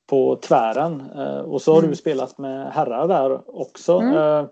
på 0.09 0.35
tvären. 0.35 1.03
Eh, 1.17 1.39
och 1.39 1.61
så 1.61 1.71
har 1.71 1.79
mm. 1.79 1.89
du 1.89 1.95
spelat 1.95 2.37
med 2.37 2.71
herrar 2.71 3.07
där 3.07 3.59
också. 3.61 3.97
Mm. 3.97 4.15
Eh, 4.15 4.45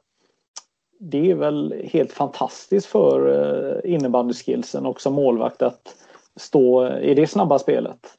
det 0.99 1.31
är 1.31 1.35
väl 1.35 1.89
helt 1.91 2.11
fantastiskt 2.11 2.87
för 2.87 3.27
eh, 3.27 3.93
innebandyskillsen 3.93 4.85
och 4.85 5.01
som 5.01 5.13
målvakt 5.13 5.61
att 5.61 5.95
stå 6.35 6.89
i 6.97 7.13
det 7.13 7.27
snabba 7.27 7.59
spelet. 7.59 8.17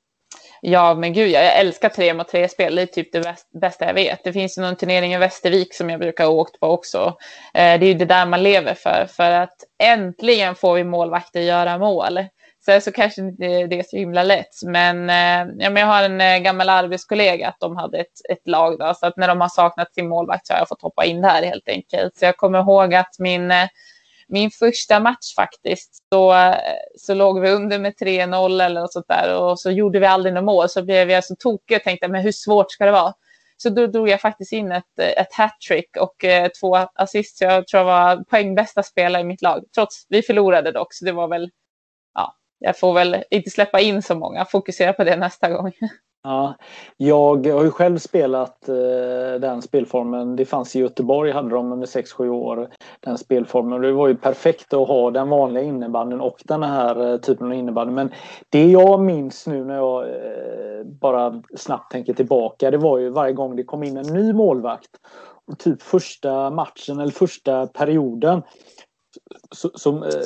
Ja, 0.61 0.95
men 0.95 1.13
gud, 1.13 1.31
jag 1.31 1.57
älskar 1.59 1.89
tre 1.89 2.15
mot 2.15 2.29
tre 2.29 2.49
spel. 2.49 2.75
Det 2.75 2.83
är 2.83 2.87
typ 2.87 3.13
det 3.13 3.37
bästa 3.61 3.87
jag 3.87 3.95
vet. 3.95 4.25
Det 4.25 4.33
finns 4.33 4.59
ju 4.59 4.63
någon 4.63 4.77
turnering 4.77 5.15
i 5.15 5.19
Västervik 5.19 5.75
som 5.75 5.91
jag 5.91 6.01
brukar 6.01 6.25
ha 6.25 6.31
åkt 6.31 6.61
på 6.61 6.67
också. 6.67 7.17
Eh, 7.55 7.81
det 7.81 7.87
är 7.87 7.89
ju 7.89 7.95
det 7.95 8.05
där 8.05 8.27
man 8.27 8.43
lever 8.43 8.75
för, 8.75 9.07
för 9.11 9.31
att 9.31 9.57
äntligen 9.83 10.55
får 10.55 10.75
vi 10.75 10.85
målvakter 10.85 11.41
göra 11.41 11.79
mål. 11.79 12.21
Sen 12.65 12.81
så 12.81 12.93
kanske 12.93 13.23
det, 13.23 13.67
det 13.67 13.79
är 13.79 13.83
så 13.83 13.97
himla 13.97 14.23
lätt. 14.23 14.63
Men, 14.67 15.11
eh, 15.11 15.55
ja, 15.59 15.71
men 15.71 15.77
jag 15.77 15.87
har 15.87 16.03
en 16.03 16.21
eh, 16.21 16.39
gammal 16.39 16.69
arbetskollega 16.69 17.49
att 17.49 17.61
de 17.61 17.77
hade 17.77 17.99
ett, 17.99 18.31
ett 18.31 18.49
lag 18.49 18.79
då, 18.79 18.95
så 18.95 19.07
att 19.07 19.17
när 19.17 19.29
de 19.29 19.41
har 19.41 19.49
saknat 19.49 19.95
sin 19.95 20.09
målvakt 20.09 20.47
så 20.47 20.53
har 20.53 20.59
jag 20.59 20.69
fått 20.69 20.83
hoppa 20.83 21.05
in 21.05 21.21
där 21.21 21.43
helt 21.43 21.69
enkelt. 21.69 22.17
Så 22.17 22.25
jag 22.25 22.37
kommer 22.37 22.59
ihåg 22.59 22.95
att 22.95 23.19
min 23.19 23.53
min 24.29 24.51
första 24.51 25.01
match 25.01 25.35
faktiskt 25.37 25.97
så, 26.12 26.55
så 26.99 27.14
låg 27.14 27.41
vi 27.41 27.51
under 27.51 27.79
med 27.79 27.95
3-0 27.95 28.62
eller 28.62 28.81
något 28.81 28.93
sånt 28.93 29.09
där 29.09 29.39
och 29.41 29.61
så 29.61 29.70
gjorde 29.70 29.99
vi 29.99 30.07
aldrig 30.07 30.35
något 30.35 30.45
mål 30.45 30.68
så 30.68 30.83
blev 30.83 31.11
jag 31.11 31.24
så 31.24 31.37
tokig 31.37 31.76
och 31.76 31.83
tänkte 31.83 32.09
men 32.09 32.22
hur 32.22 32.33
svårt 32.33 32.72
ska 32.72 32.85
det 32.85 32.93
vara? 32.93 33.14
Så 33.62 33.70
då 33.70 33.87
drog 33.87 34.09
jag 34.09 34.20
faktiskt 34.20 34.53
in 34.53 34.72
ett, 34.72 34.99
ett 34.99 35.35
hattrick 35.35 35.97
och 35.97 36.24
eh, 36.24 36.49
två 36.61 36.76
assist. 36.95 37.39
Så 37.39 37.45
jag 37.45 37.66
tror 37.66 37.81
jag 37.81 37.85
var 37.85 38.24
poängbästa 38.24 38.83
spelare 38.83 39.22
i 39.22 39.24
mitt 39.24 39.43
lag. 39.43 39.64
Trots 39.74 40.07
vi 40.09 40.22
förlorade 40.22 40.72
dock, 40.72 40.95
så 40.95 41.05
det 41.05 41.12
var 41.12 41.29
väl, 41.29 41.51
ja, 42.14 42.37
jag 42.59 42.79
får 42.79 42.95
väl 42.95 43.24
inte 43.31 43.51
släppa 43.51 43.81
in 43.81 44.03
så 44.03 44.14
många. 44.14 44.45
Fokusera 44.45 44.93
på 44.93 45.05
det 45.05 45.16
nästa 45.16 45.51
gång. 45.51 45.72
Ja, 46.23 46.55
jag 46.97 47.47
har 47.47 47.64
ju 47.64 47.71
själv 47.71 47.99
spelat 47.99 48.69
eh, 48.69 49.41
den 49.41 49.62
spelformen. 49.62 50.37
Det 50.37 50.45
fanns 50.45 50.77
i 50.77 50.81
Göteborg, 50.81 51.33
hade 51.33 51.51
de 51.51 51.73
under 51.73 51.87
6-7 51.87 52.29
år, 52.29 52.69
den 53.01 53.19
spelformen. 53.19 53.81
Det 53.81 53.93
var 53.93 54.09
ju 54.09 54.16
perfekt 54.16 54.75
att 54.75 54.89
ha 54.89 55.11
den 55.11 55.29
vanliga 55.29 55.64
innebanden 55.64 56.21
och 56.21 56.43
den 56.45 56.62
här 56.62 57.12
eh, 57.12 57.19
typen 57.19 57.47
av 57.47 57.55
innebandy. 57.55 57.93
Men 57.93 58.11
det 58.49 58.71
jag 58.71 59.01
minns 59.01 59.47
nu 59.47 59.64
när 59.64 59.75
jag 59.75 60.03
eh, 60.09 60.85
bara 60.85 61.43
snabbt 61.57 61.93
tänker 61.93 62.14
tillbaka, 62.14 62.71
det 62.71 62.79
var 62.79 62.99
ju 62.99 63.11
varje 63.11 63.33
gång 63.33 63.57
det 63.57 63.64
kom 63.64 63.83
in 63.83 63.97
en 63.97 64.14
ny 64.14 64.33
målvakt. 64.33 64.91
Och 65.47 65.59
typ 65.59 65.83
första 65.83 66.51
matchen 66.51 67.01
eller 67.01 67.12
första 67.12 67.66
perioden 67.66 68.43
så, 69.51 69.71
så, 69.75 70.05
eh, 70.05 70.23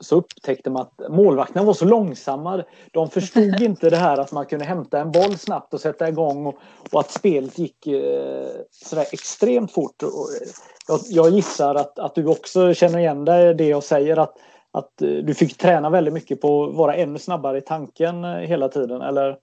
så, 0.00 0.16
upptäckte 0.16 0.70
man 0.70 0.82
att 0.82 1.10
målvakterna 1.10 1.64
var 1.64 1.74
så 1.74 1.84
långsamma. 1.84 2.64
De 2.92 3.10
förstod 3.10 3.60
inte 3.60 3.90
det 3.90 3.96
här 3.96 4.18
att 4.18 4.32
man 4.32 4.46
kunde 4.46 4.64
hämta 4.64 5.00
en 5.00 5.12
boll 5.12 5.38
snabbt 5.38 5.74
och 5.74 5.80
sätta 5.80 6.08
igång 6.08 6.46
och, 6.46 6.58
och 6.90 7.00
att 7.00 7.10
spelet 7.10 7.58
gick 7.58 7.86
eh, 7.86 8.48
sådär 8.70 9.06
extremt 9.12 9.72
fort. 9.72 10.02
Och 10.02 10.28
jag, 10.88 11.00
jag, 11.08 11.30
gissar 11.30 11.74
att, 11.74 11.98
att 11.98 12.14
du 12.14 12.26
också 12.26 12.74
känner 12.74 12.98
igen 12.98 13.24
dig 13.24 13.54
det 13.54 13.68
jag 13.68 13.82
säger 13.82 14.16
att, 14.16 14.34
att 14.72 15.02
eh, 15.02 15.08
du 15.08 15.34
fick 15.34 15.56
träna 15.56 15.90
väldigt 15.90 16.14
mycket 16.14 16.40
på 16.40 16.64
att 16.64 16.74
vara 16.74 16.94
ännu 16.94 17.18
snabbare 17.18 17.58
i 17.58 17.62
tanken 17.62 18.24
hela 18.24 18.68
tiden, 18.68 19.02
eller? 19.02 19.36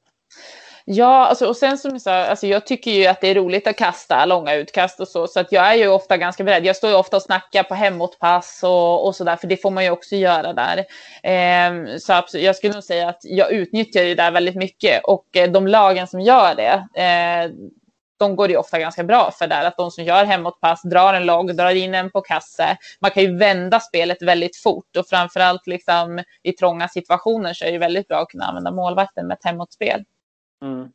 Ja, 0.86 1.26
alltså, 1.28 1.48
och 1.48 1.58
sen 1.58 1.78
som 1.78 1.92
jag 1.92 2.02
sa, 2.02 2.14
alltså, 2.14 2.48
jag 2.48 2.68
tycker 2.68 2.92
ju 2.92 3.06
att 3.06 3.22
det 3.22 3.28
är 3.28 3.36
roligt 3.36 3.68
att 3.68 3.78
kasta 3.78 4.26
långa 4.26 4.54
utkast 4.56 5.00
och 5.00 5.08
så, 5.08 5.28
så 5.28 5.40
att 5.40 5.52
jag 5.52 5.72
är 5.72 5.74
ju 5.76 5.88
ofta 5.88 6.18
ganska 6.18 6.44
beredd. 6.44 6.66
Jag 6.66 6.76
står 6.76 6.90
ju 6.90 6.96
ofta 6.96 7.18
och 7.18 7.24
snackar 7.24 7.64
på 7.64 7.76
hemåtpass 7.76 8.60
och, 8.64 9.06
och 9.06 9.16
så 9.16 9.24
där, 9.24 9.36
för 9.36 9.48
det 9.48 9.58
får 9.58 9.72
man 9.72 9.84
ju 9.84 9.90
också 9.90 10.16
göra 10.16 10.54
där. 10.54 10.78
Eh, 11.24 11.98
så 11.98 12.14
absolut, 12.14 12.46
jag 12.46 12.56
skulle 12.56 12.74
nog 12.74 12.84
säga 12.84 13.10
att 13.10 13.20
jag 13.24 13.52
utnyttjar 13.52 14.04
det 14.04 14.16
där 14.16 14.32
väldigt 14.32 14.56
mycket 14.56 15.04
och 15.04 15.38
eh, 15.38 15.52
de 15.52 15.68
lagen 15.68 16.08
som 16.08 16.22
gör 16.22 16.56
det, 16.56 17.02
eh, 17.02 17.52
de 18.20 18.36
går 18.36 18.48
det 18.48 18.58
ofta 18.58 18.80
ganska 18.80 19.04
bra 19.04 19.32
för 19.32 19.48
där, 19.48 19.66
att 19.66 19.78
de 19.78 19.92
som 19.92 20.04
gör 20.04 20.26
hemåtpass 20.26 20.82
drar 20.82 21.14
en 21.14 21.26
logg, 21.26 21.56
drar 21.56 21.76
in 21.76 21.94
en 21.94 22.12
på 22.12 22.22
kasse. 22.22 22.78
Man 23.00 23.12
kan 23.12 23.24
ju 23.24 23.38
vända 23.38 23.80
spelet 23.80 24.22
väldigt 24.22 24.58
fort 24.58 24.98
och 24.98 25.08
framförallt 25.08 25.68
liksom 25.68 26.24
i 26.44 26.52
trånga 26.52 26.88
situationer 26.88 27.54
så 27.54 27.66
är 27.66 27.72
det 27.72 27.78
väldigt 27.78 28.08
bra 28.08 28.20
att 28.22 28.30
kunna 28.30 28.46
använda 28.46 28.72
målvakten 28.72 29.28
med 29.28 29.36
ett 29.36 29.46
hemåtspel. 29.46 30.04
Mm. 30.64 30.90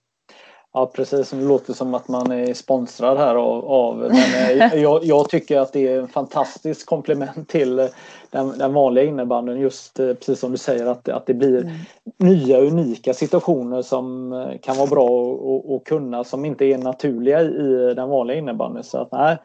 Ja 0.73 0.87
precis, 0.95 1.31
det 1.31 1.37
låter 1.37 1.73
som 1.73 1.95
att 1.95 2.09
man 2.09 2.33
är 2.33 2.55
sponsrad 2.55 3.19
här 3.19 3.35
av, 3.35 3.65
av 3.65 3.97
men 3.99 4.61
eh, 4.61 4.75
jag, 4.83 5.05
jag, 5.05 5.29
tycker 5.29 5.59
att 5.61 5.73
det 5.73 5.89
är 5.89 5.99
en 5.99 6.09
fantastisk 6.09 6.87
komplement 6.87 7.49
till 7.49 7.79
eh, 7.79 7.87
den, 8.31 8.59
den 8.59 8.73
vanliga 8.73 9.05
innebandyn 9.05 9.61
just 9.61 10.01
eh, 10.01 10.15
precis 10.15 10.41
som 10.41 10.53
du 10.53 10.59
säger 10.59 10.87
att, 10.87 11.09
att 11.09 11.27
det 11.27 11.35
blir 11.35 11.61
mm. 11.61 11.77
nya 12.17 12.59
unika 12.59 13.15
situationer 13.15 13.83
som 13.83 14.31
kan 14.63 14.77
vara 14.77 14.87
bra 14.87 15.35
att 15.77 15.85
kunna 15.85 16.25
som 16.25 16.45
inte 16.45 16.65
är 16.65 16.79
naturliga 16.79 17.41
i 17.41 17.95
den 17.95 18.09
vanliga 18.09 18.39
innebandyn. 18.39 18.85
Så 18.85 18.99
att 18.99 19.13
nej, 19.13 19.37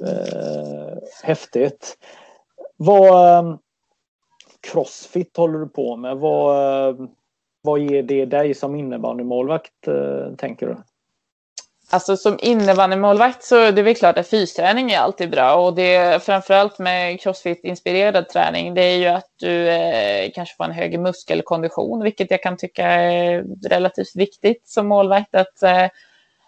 eh, 0.00 0.98
häftigt. 1.22 1.98
Vad 2.76 3.58
Crossfit 4.60 5.36
håller 5.36 5.58
du 5.58 5.68
på 5.68 5.96
med? 5.96 6.16
Vad 6.16 7.08
vad 7.62 7.80
ger 7.80 8.02
det 8.02 8.24
dig 8.24 8.54
som 8.54 8.74
innebandymålvakt, 8.74 9.88
eh, 9.88 10.36
tänker 10.36 10.66
du? 10.66 10.76
Alltså 11.90 12.16
som 12.16 12.38
innebandymålvakt 12.42 13.44
så 13.44 13.54
det 13.54 13.80
är 13.80 13.82
väl 13.82 13.94
klart 13.94 14.18
att 14.18 14.28
fysträning 14.28 14.90
är 14.90 14.98
alltid 14.98 15.30
bra 15.30 15.54
och 15.54 15.74
det 15.74 16.22
framförallt 16.22 16.78
med 16.78 17.20
crossfit-inspirerad 17.20 18.28
träning. 18.28 18.74
Det 18.74 18.82
är 18.82 18.96
ju 18.96 19.06
att 19.06 19.30
du 19.40 19.68
eh, 19.68 20.30
kanske 20.34 20.56
får 20.56 20.64
en 20.64 20.72
högre 20.72 20.98
muskelkondition, 20.98 22.02
vilket 22.02 22.30
jag 22.30 22.42
kan 22.42 22.56
tycka 22.56 22.86
är 22.86 23.44
relativt 23.68 24.16
viktigt 24.16 24.68
som 24.68 24.86
målvakt. 24.86 25.34
Att, 25.34 25.62
eh, 25.62 25.86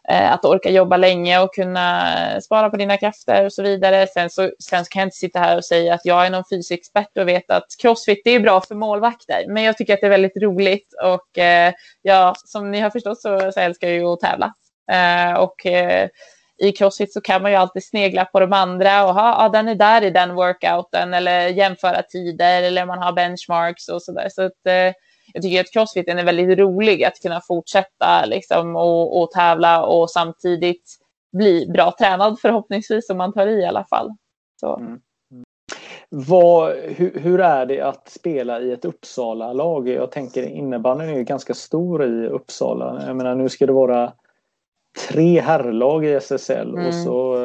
Eh, 0.08 0.32
att 0.32 0.44
orka 0.44 0.70
jobba 0.70 0.96
länge 0.96 1.40
och 1.40 1.54
kunna 1.54 2.16
eh, 2.32 2.40
spara 2.40 2.70
på 2.70 2.76
dina 2.76 2.96
krafter 2.96 3.44
och 3.44 3.52
så 3.52 3.62
vidare. 3.62 4.06
Sen, 4.06 4.30
så, 4.30 4.50
sen 4.58 4.84
kan 4.90 5.00
jag 5.00 5.06
inte 5.06 5.16
sitta 5.16 5.38
här 5.38 5.56
och 5.56 5.64
säga 5.64 5.94
att 5.94 6.04
jag 6.04 6.26
är 6.26 6.30
någon 6.30 6.44
fysexpert 6.50 7.18
och 7.18 7.28
vet 7.28 7.50
att 7.50 7.66
crossfit 7.78 8.22
det 8.24 8.30
är 8.30 8.40
bra 8.40 8.60
för 8.60 8.74
målvakter. 8.74 9.44
Men 9.48 9.62
jag 9.62 9.78
tycker 9.78 9.94
att 9.94 10.00
det 10.00 10.06
är 10.06 10.10
väldigt 10.10 10.42
roligt 10.42 10.94
och 11.02 11.38
eh, 11.38 11.72
ja, 12.02 12.34
som 12.44 12.70
ni 12.70 12.80
har 12.80 12.90
förstått 12.90 13.20
så, 13.20 13.52
så 13.52 13.60
älskar 13.60 13.88
jag 13.88 13.96
ju 13.96 14.04
att 14.04 14.20
tävla. 14.20 14.54
Eh, 14.92 15.34
och 15.34 15.66
eh, 15.66 16.08
i 16.58 16.72
crossfit 16.72 17.12
så 17.12 17.20
kan 17.20 17.42
man 17.42 17.50
ju 17.50 17.56
alltid 17.56 17.84
snegla 17.84 18.24
på 18.24 18.40
de 18.40 18.52
andra 18.52 19.04
och 19.06 19.14
ha, 19.14 19.44
ah, 19.44 19.48
den 19.48 19.68
är 19.68 19.74
där 19.74 20.02
i 20.02 20.10
den 20.10 20.34
workouten 20.34 21.14
eller 21.14 21.48
jämföra 21.48 22.02
tider 22.02 22.62
eller 22.62 22.86
man 22.86 22.98
har 22.98 23.12
benchmarks 23.12 23.88
och 23.88 24.02
sådär. 24.02 24.28
Så 24.28 24.42
att 24.42 24.66
eh, 24.66 24.92
jag 25.32 25.42
tycker 25.42 25.60
att 25.60 25.72
crossfiten 25.72 26.18
är 26.18 26.24
väldigt 26.24 26.58
rolig 26.58 27.04
att 27.04 27.20
kunna 27.22 27.40
fortsätta 27.40 28.26
liksom 28.26 28.76
och, 28.76 29.22
och 29.22 29.30
tävla 29.30 29.86
och 29.86 30.10
samtidigt 30.10 30.98
bli 31.36 31.66
bra 31.66 31.94
tränad 31.98 32.40
förhoppningsvis 32.40 33.10
om 33.10 33.16
man 33.16 33.32
tar 33.32 33.46
i 33.46 33.60
i 33.60 33.66
alla 33.66 33.84
fall. 33.84 34.10
Så. 34.60 34.76
Mm. 34.76 35.00
Vad, 36.08 36.72
hur, 36.76 37.20
hur, 37.20 37.40
är 37.40 37.66
det 37.66 37.80
att 37.80 38.08
spela 38.08 38.60
i 38.60 38.72
ett 38.72 38.84
Uppsala-lag? 38.84 39.88
Jag 39.88 40.10
tänker 40.10 40.42
innebandyn 40.42 41.08
är 41.08 41.16
ju 41.16 41.24
ganska 41.24 41.54
stor 41.54 42.04
i 42.04 42.26
Uppsala. 42.26 43.02
Jag 43.06 43.16
menar 43.16 43.34
nu 43.34 43.48
ska 43.48 43.66
det 43.66 43.72
vara 43.72 44.12
tre 45.08 45.40
herrlag 45.40 46.04
i 46.04 46.12
SSL 46.12 46.74
mm. 46.74 46.86
och 46.86 46.94
så, 46.94 47.36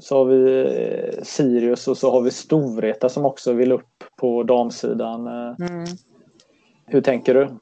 så 0.00 0.16
har 0.18 0.24
vi 0.24 0.60
eh, 0.60 1.22
Sirius 1.22 1.88
och 1.88 1.98
så 1.98 2.10
har 2.10 2.20
vi 2.20 2.30
Storvreta 2.30 3.08
som 3.08 3.24
också 3.24 3.52
vill 3.52 3.72
upp 3.72 4.04
på 4.16 4.42
damsidan. 4.42 5.26
Mm. 5.26 5.84
Hur 6.86 7.00
tänker 7.00 7.34
du? 7.34 7.58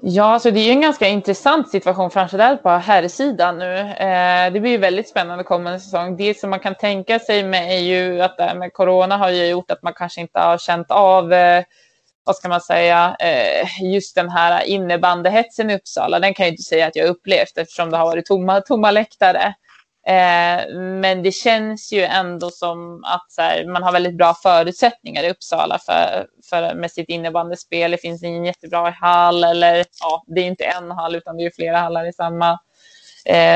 Ja, 0.00 0.24
alltså 0.24 0.50
det 0.50 0.60
är 0.60 0.64
ju 0.64 0.70
en 0.70 0.80
ganska 0.80 1.08
intressant 1.08 1.70
situation 1.70 2.10
framförallt 2.10 2.62
på 2.62 2.68
herrsidan 2.68 3.58
nu. 3.58 3.78
Eh, 3.78 4.52
det 4.52 4.60
blir 4.60 4.70
ju 4.70 4.78
väldigt 4.78 5.08
spännande 5.08 5.44
kommande 5.44 5.80
säsong. 5.80 6.16
Det 6.16 6.38
som 6.38 6.50
man 6.50 6.60
kan 6.60 6.74
tänka 6.74 7.18
sig 7.18 7.44
med 7.44 7.74
är 7.74 7.78
ju 7.78 8.22
att 8.22 8.36
det 8.36 8.42
här 8.42 8.54
med 8.54 8.72
corona 8.72 9.16
har 9.16 9.30
ju 9.30 9.46
gjort 9.46 9.70
att 9.70 9.82
man 9.82 9.92
kanske 9.92 10.20
inte 10.20 10.38
har 10.38 10.58
känt 10.58 10.90
av 10.90 11.32
eh, 11.32 11.64
vad 12.24 12.36
ska 12.36 12.48
man 12.48 12.60
säga, 12.60 13.16
eh, 13.20 13.92
just 13.92 14.14
den 14.14 14.30
här 14.30 14.64
innebandyhetsen 14.64 15.70
i 15.70 15.76
Uppsala, 15.76 16.18
den 16.20 16.34
kan 16.34 16.46
jag 16.46 16.52
inte 16.52 16.62
säga 16.62 16.86
att 16.86 16.96
jag 16.96 17.08
upplevt 17.08 17.58
eftersom 17.58 17.90
det 17.90 17.96
har 17.96 18.04
varit 18.06 18.26
tomma, 18.26 18.60
tomma 18.60 18.90
läktare. 18.90 19.54
Eh, 20.06 20.74
men 20.78 21.22
det 21.22 21.32
känns 21.32 21.92
ju 21.92 22.02
ändå 22.02 22.50
som 22.50 23.04
att 23.04 23.34
här, 23.38 23.66
man 23.66 23.82
har 23.82 23.92
väldigt 23.92 24.16
bra 24.16 24.34
förutsättningar 24.34 25.22
i 25.22 25.30
Uppsala 25.30 25.78
för, 25.78 26.26
för, 26.50 26.74
med 26.74 26.90
sitt 26.90 27.08
innebandyspel. 27.08 27.90
Det 27.90 27.98
finns 27.98 28.22
ingen 28.22 28.44
jättebra 28.44 28.90
hall, 28.90 29.44
eller 29.44 29.84
ja, 30.00 30.24
det 30.26 30.40
är 30.40 30.46
inte 30.46 30.64
en 30.64 30.90
hall 30.90 31.14
utan 31.14 31.36
det 31.36 31.44
är 31.44 31.50
flera 31.50 31.78
hallar 31.78 32.08
i 32.08 32.12
samma 32.12 32.58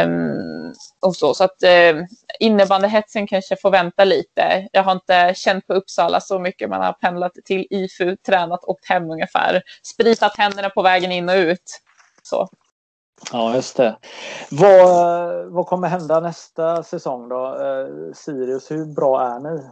Um, 0.05 0.73
och 1.01 1.17
så 1.17 1.35
så 1.35 1.45
att 1.45 1.63
uh, 1.65 2.03
innebandyhetsen 2.41 3.27
kanske 3.27 3.57
får 3.57 3.71
vänta 3.71 4.05
lite. 4.05 4.69
Jag 4.73 4.83
har 4.83 4.93
inte 4.93 5.35
känt 5.37 5.67
på 5.67 5.75
Uppsala 5.75 6.21
så 6.21 6.39
mycket. 6.39 6.71
Man 6.71 6.83
har 6.83 6.93
pendlat 6.93 7.33
till 7.45 7.67
IFU, 7.71 8.17
tränat, 8.17 8.65
åkt 8.65 8.89
hem 8.89 9.11
ungefär. 9.11 9.63
Spritat 9.83 10.37
händerna 10.37 10.71
på 10.71 10.83
vägen 10.83 11.13
in 11.13 11.29
och 11.29 11.35
ut. 11.35 11.81
Så. 12.23 12.49
Ja, 13.33 13.55
just 13.55 13.77
det. 13.77 13.97
Vad, 14.51 15.47
vad 15.53 15.67
kommer 15.67 15.89
hända 15.89 16.21
nästa 16.21 16.83
säsong 16.83 17.29
då? 17.29 17.47
Eh, 17.47 18.13
Sirius, 18.15 18.71
hur 18.71 18.95
bra 18.95 19.23
är 19.23 19.41
ni? 19.41 19.63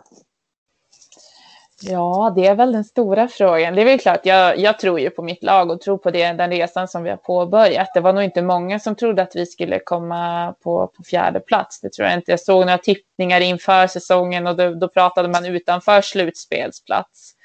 Ja, 1.82 2.32
det 2.36 2.46
är 2.46 2.54
väl 2.54 2.72
den 2.72 2.84
stora 2.84 3.28
frågan. 3.28 3.74
Det 3.74 3.80
är 3.80 3.84
väl 3.84 3.98
klart, 3.98 4.20
jag, 4.22 4.58
jag 4.58 4.78
tror 4.78 5.00
ju 5.00 5.10
på 5.10 5.22
mitt 5.22 5.42
lag 5.42 5.70
och 5.70 5.80
tror 5.80 5.98
på 5.98 6.10
det, 6.10 6.32
den 6.32 6.50
resan 6.50 6.88
som 6.88 7.02
vi 7.02 7.10
har 7.10 7.16
påbörjat. 7.16 7.88
Det 7.94 8.00
var 8.00 8.12
nog 8.12 8.22
inte 8.22 8.42
många 8.42 8.78
som 8.78 8.94
trodde 8.94 9.22
att 9.22 9.36
vi 9.36 9.46
skulle 9.46 9.78
komma 9.78 10.54
på, 10.62 10.86
på 10.86 11.02
fjärde 11.02 11.40
plats. 11.40 11.80
Det 11.80 11.92
tror 11.92 12.08
jag 12.08 12.18
inte. 12.18 12.30
Jag 12.30 12.40
såg 12.40 12.66
några 12.66 12.78
tippningar 12.78 13.40
inför 13.40 13.86
säsongen 13.86 14.46
och 14.46 14.56
då, 14.56 14.74
då 14.74 14.88
pratade 14.88 15.28
man 15.28 15.46
utanför 15.46 16.00
slutspelsplats. 16.00 17.35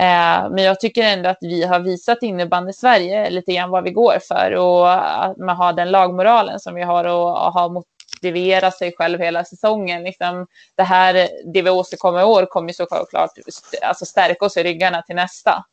Eh, 0.00 0.50
men 0.50 0.64
jag 0.64 0.80
tycker 0.80 1.02
ändå 1.02 1.28
att 1.28 1.38
vi 1.40 1.64
har 1.64 1.80
visat 1.80 2.22
innebandy 2.22 2.72
Sverige 2.72 3.30
lite 3.30 3.52
grann 3.52 3.70
vad 3.70 3.84
vi 3.84 3.90
går 3.90 4.18
för 4.28 4.54
och 4.54 4.92
att 5.24 5.36
man 5.36 5.56
har 5.56 5.72
den 5.72 5.90
lagmoralen 5.90 6.60
som 6.60 6.74
vi 6.74 6.82
har 6.82 7.04
och, 7.04 7.46
och 7.46 7.52
har 7.52 7.68
mot, 7.68 7.86
motivera 8.22 8.70
sig 8.70 8.94
själv 8.96 9.20
hela 9.20 9.44
säsongen. 9.44 10.02
Liksom, 10.02 10.46
det 10.76 10.82
här, 10.82 11.28
det 11.52 11.62
vi 11.62 11.70
åstadkommer 11.70 12.20
i 12.20 12.24
år 12.24 12.46
kommer 12.46 12.72
såklart 12.72 13.08
alltså 13.82 14.04
stärka 14.04 14.46
oss 14.46 14.56
i 14.56 14.62
ryggarna 14.62 15.02
till 15.02 15.16
nästa. 15.16 15.64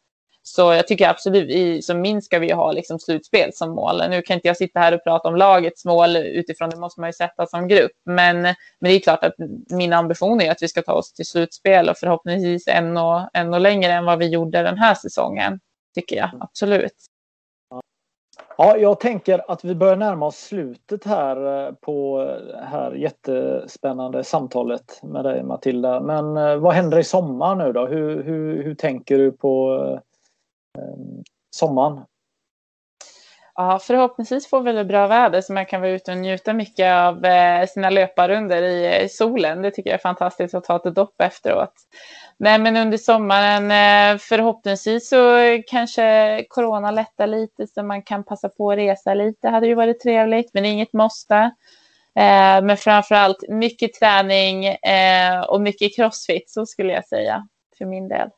Så 0.50 0.74
jag 0.74 0.88
tycker 0.88 1.10
absolut, 1.10 1.86
så 1.86 1.96
minst 1.96 2.26
ska 2.26 2.40
vi 2.40 2.52
ha 2.52 2.72
liksom 2.72 3.00
slutspel 3.00 3.54
som 3.54 3.72
mål. 3.72 4.02
Nu 4.10 4.22
kan 4.22 4.36
inte 4.36 4.48
jag 4.48 4.58
sitta 4.58 4.80
här 4.80 4.94
och 4.94 5.04
prata 5.04 5.30
om 5.30 5.36
lagets 5.36 5.86
mål 5.86 6.16
utifrån 6.16 6.70
det 6.70 6.78
måste 6.78 7.02
man 7.02 7.10
ju 7.10 7.14
sätta 7.14 7.46
som 7.46 7.68
grupp. 7.68 7.92
Men, 8.06 8.42
men 8.42 8.56
det 8.80 8.92
är 8.92 9.00
klart 9.00 9.24
att 9.24 9.36
min 9.70 9.94
ambition 9.94 10.42
är 10.42 10.52
att 10.52 10.62
vi 10.62 10.68
ska 10.68 10.82
ta 10.82 10.94
oss 10.94 11.14
till 11.14 11.26
slutspel 11.26 11.90
och 11.90 11.98
förhoppningsvis 11.98 12.68
ännu, 12.68 13.28
ännu 13.34 13.60
längre 13.60 13.92
än 13.92 14.06
vad 14.06 14.20
vi 14.20 14.28
gjorde 14.28 14.64
den 14.64 14.78
här 14.78 14.96
säsongen. 14.96 15.60
Tycker 15.96 16.16
jag 16.16 16.30
absolut. 16.40 16.96
Ja, 18.58 18.78
jag 18.78 19.00
tänker 19.00 19.52
att 19.52 19.64
vi 19.64 19.76
börjar 19.76 19.96
närma 19.96 20.26
oss 20.26 20.38
slutet 20.38 21.04
här 21.04 21.68
eh, 21.68 21.74
på 21.74 22.26
det 22.48 22.68
här 22.72 22.92
jättespännande 22.92 24.24
samtalet 24.24 25.00
med 25.04 25.24
dig 25.24 25.44
Matilda. 25.44 26.00
Men 26.02 26.38
eh, 26.38 26.56
vad 26.56 26.74
händer 26.74 27.00
i 27.00 27.04
sommar 27.04 27.56
nu 27.56 27.74
då? 27.74 27.86
Hur, 27.86 28.24
hur, 28.24 28.64
hur 28.64 28.76
tänker 28.76 29.18
du 29.18 29.32
på 29.32 30.00
sommaren? 31.56 32.06
Ja, 33.60 33.80
förhoppningsvis 33.82 34.50
får 34.50 34.62
vi 34.62 34.72
väl 34.72 34.86
bra 34.86 35.08
väder 35.08 35.42
så 35.42 35.54
man 35.54 35.66
kan 35.66 35.82
vara 35.82 35.92
ute 35.92 36.12
och 36.12 36.18
njuta 36.18 36.54
mycket 36.54 36.94
av 36.94 37.26
eh, 37.26 37.68
sina 37.68 37.90
löparunder 37.90 38.62
i 38.62 39.02
eh, 39.02 39.08
solen. 39.08 39.62
Det 39.62 39.72
tycker 39.72 39.90
jag 39.90 39.98
är 39.98 40.02
fantastiskt 40.02 40.56
att 40.56 40.64
ta 40.64 40.76
ett 40.76 40.96
dopp 40.96 41.22
efteråt. 41.22 41.74
Nej, 42.38 42.60
men 42.60 42.78
under 42.78 42.98
sommaren 42.98 43.64
eh, 43.64 44.20
förhoppningsvis 44.20 45.10
så 45.10 45.38
kanske 45.68 46.46
corona 46.50 46.92
lättar 46.92 47.28
lite 47.28 47.68
så 47.68 47.84
man 47.84 48.02
kan 48.02 48.24
passa 48.24 48.50
på 48.50 48.72
att 48.72 48.78
resa 48.78 49.14
lite. 49.14 49.48
Det 49.48 49.50
hade 49.50 49.68
ju 49.68 49.76
varit 49.76 50.00
trevligt, 50.00 50.54
men 50.54 50.66
inget 50.66 50.94
måste. 50.94 51.52
Men 52.64 52.78
framför 52.78 53.16
allt 53.16 53.50
mycket 53.50 53.94
träning 53.94 54.78
och 55.48 55.62
mycket 55.62 55.96
crossfit, 55.96 56.50
så 56.50 56.66
skulle 56.66 56.94
jag 56.94 57.08
säga 57.08 57.48
för 57.78 57.86
min 57.86 58.08
del. 58.08 58.30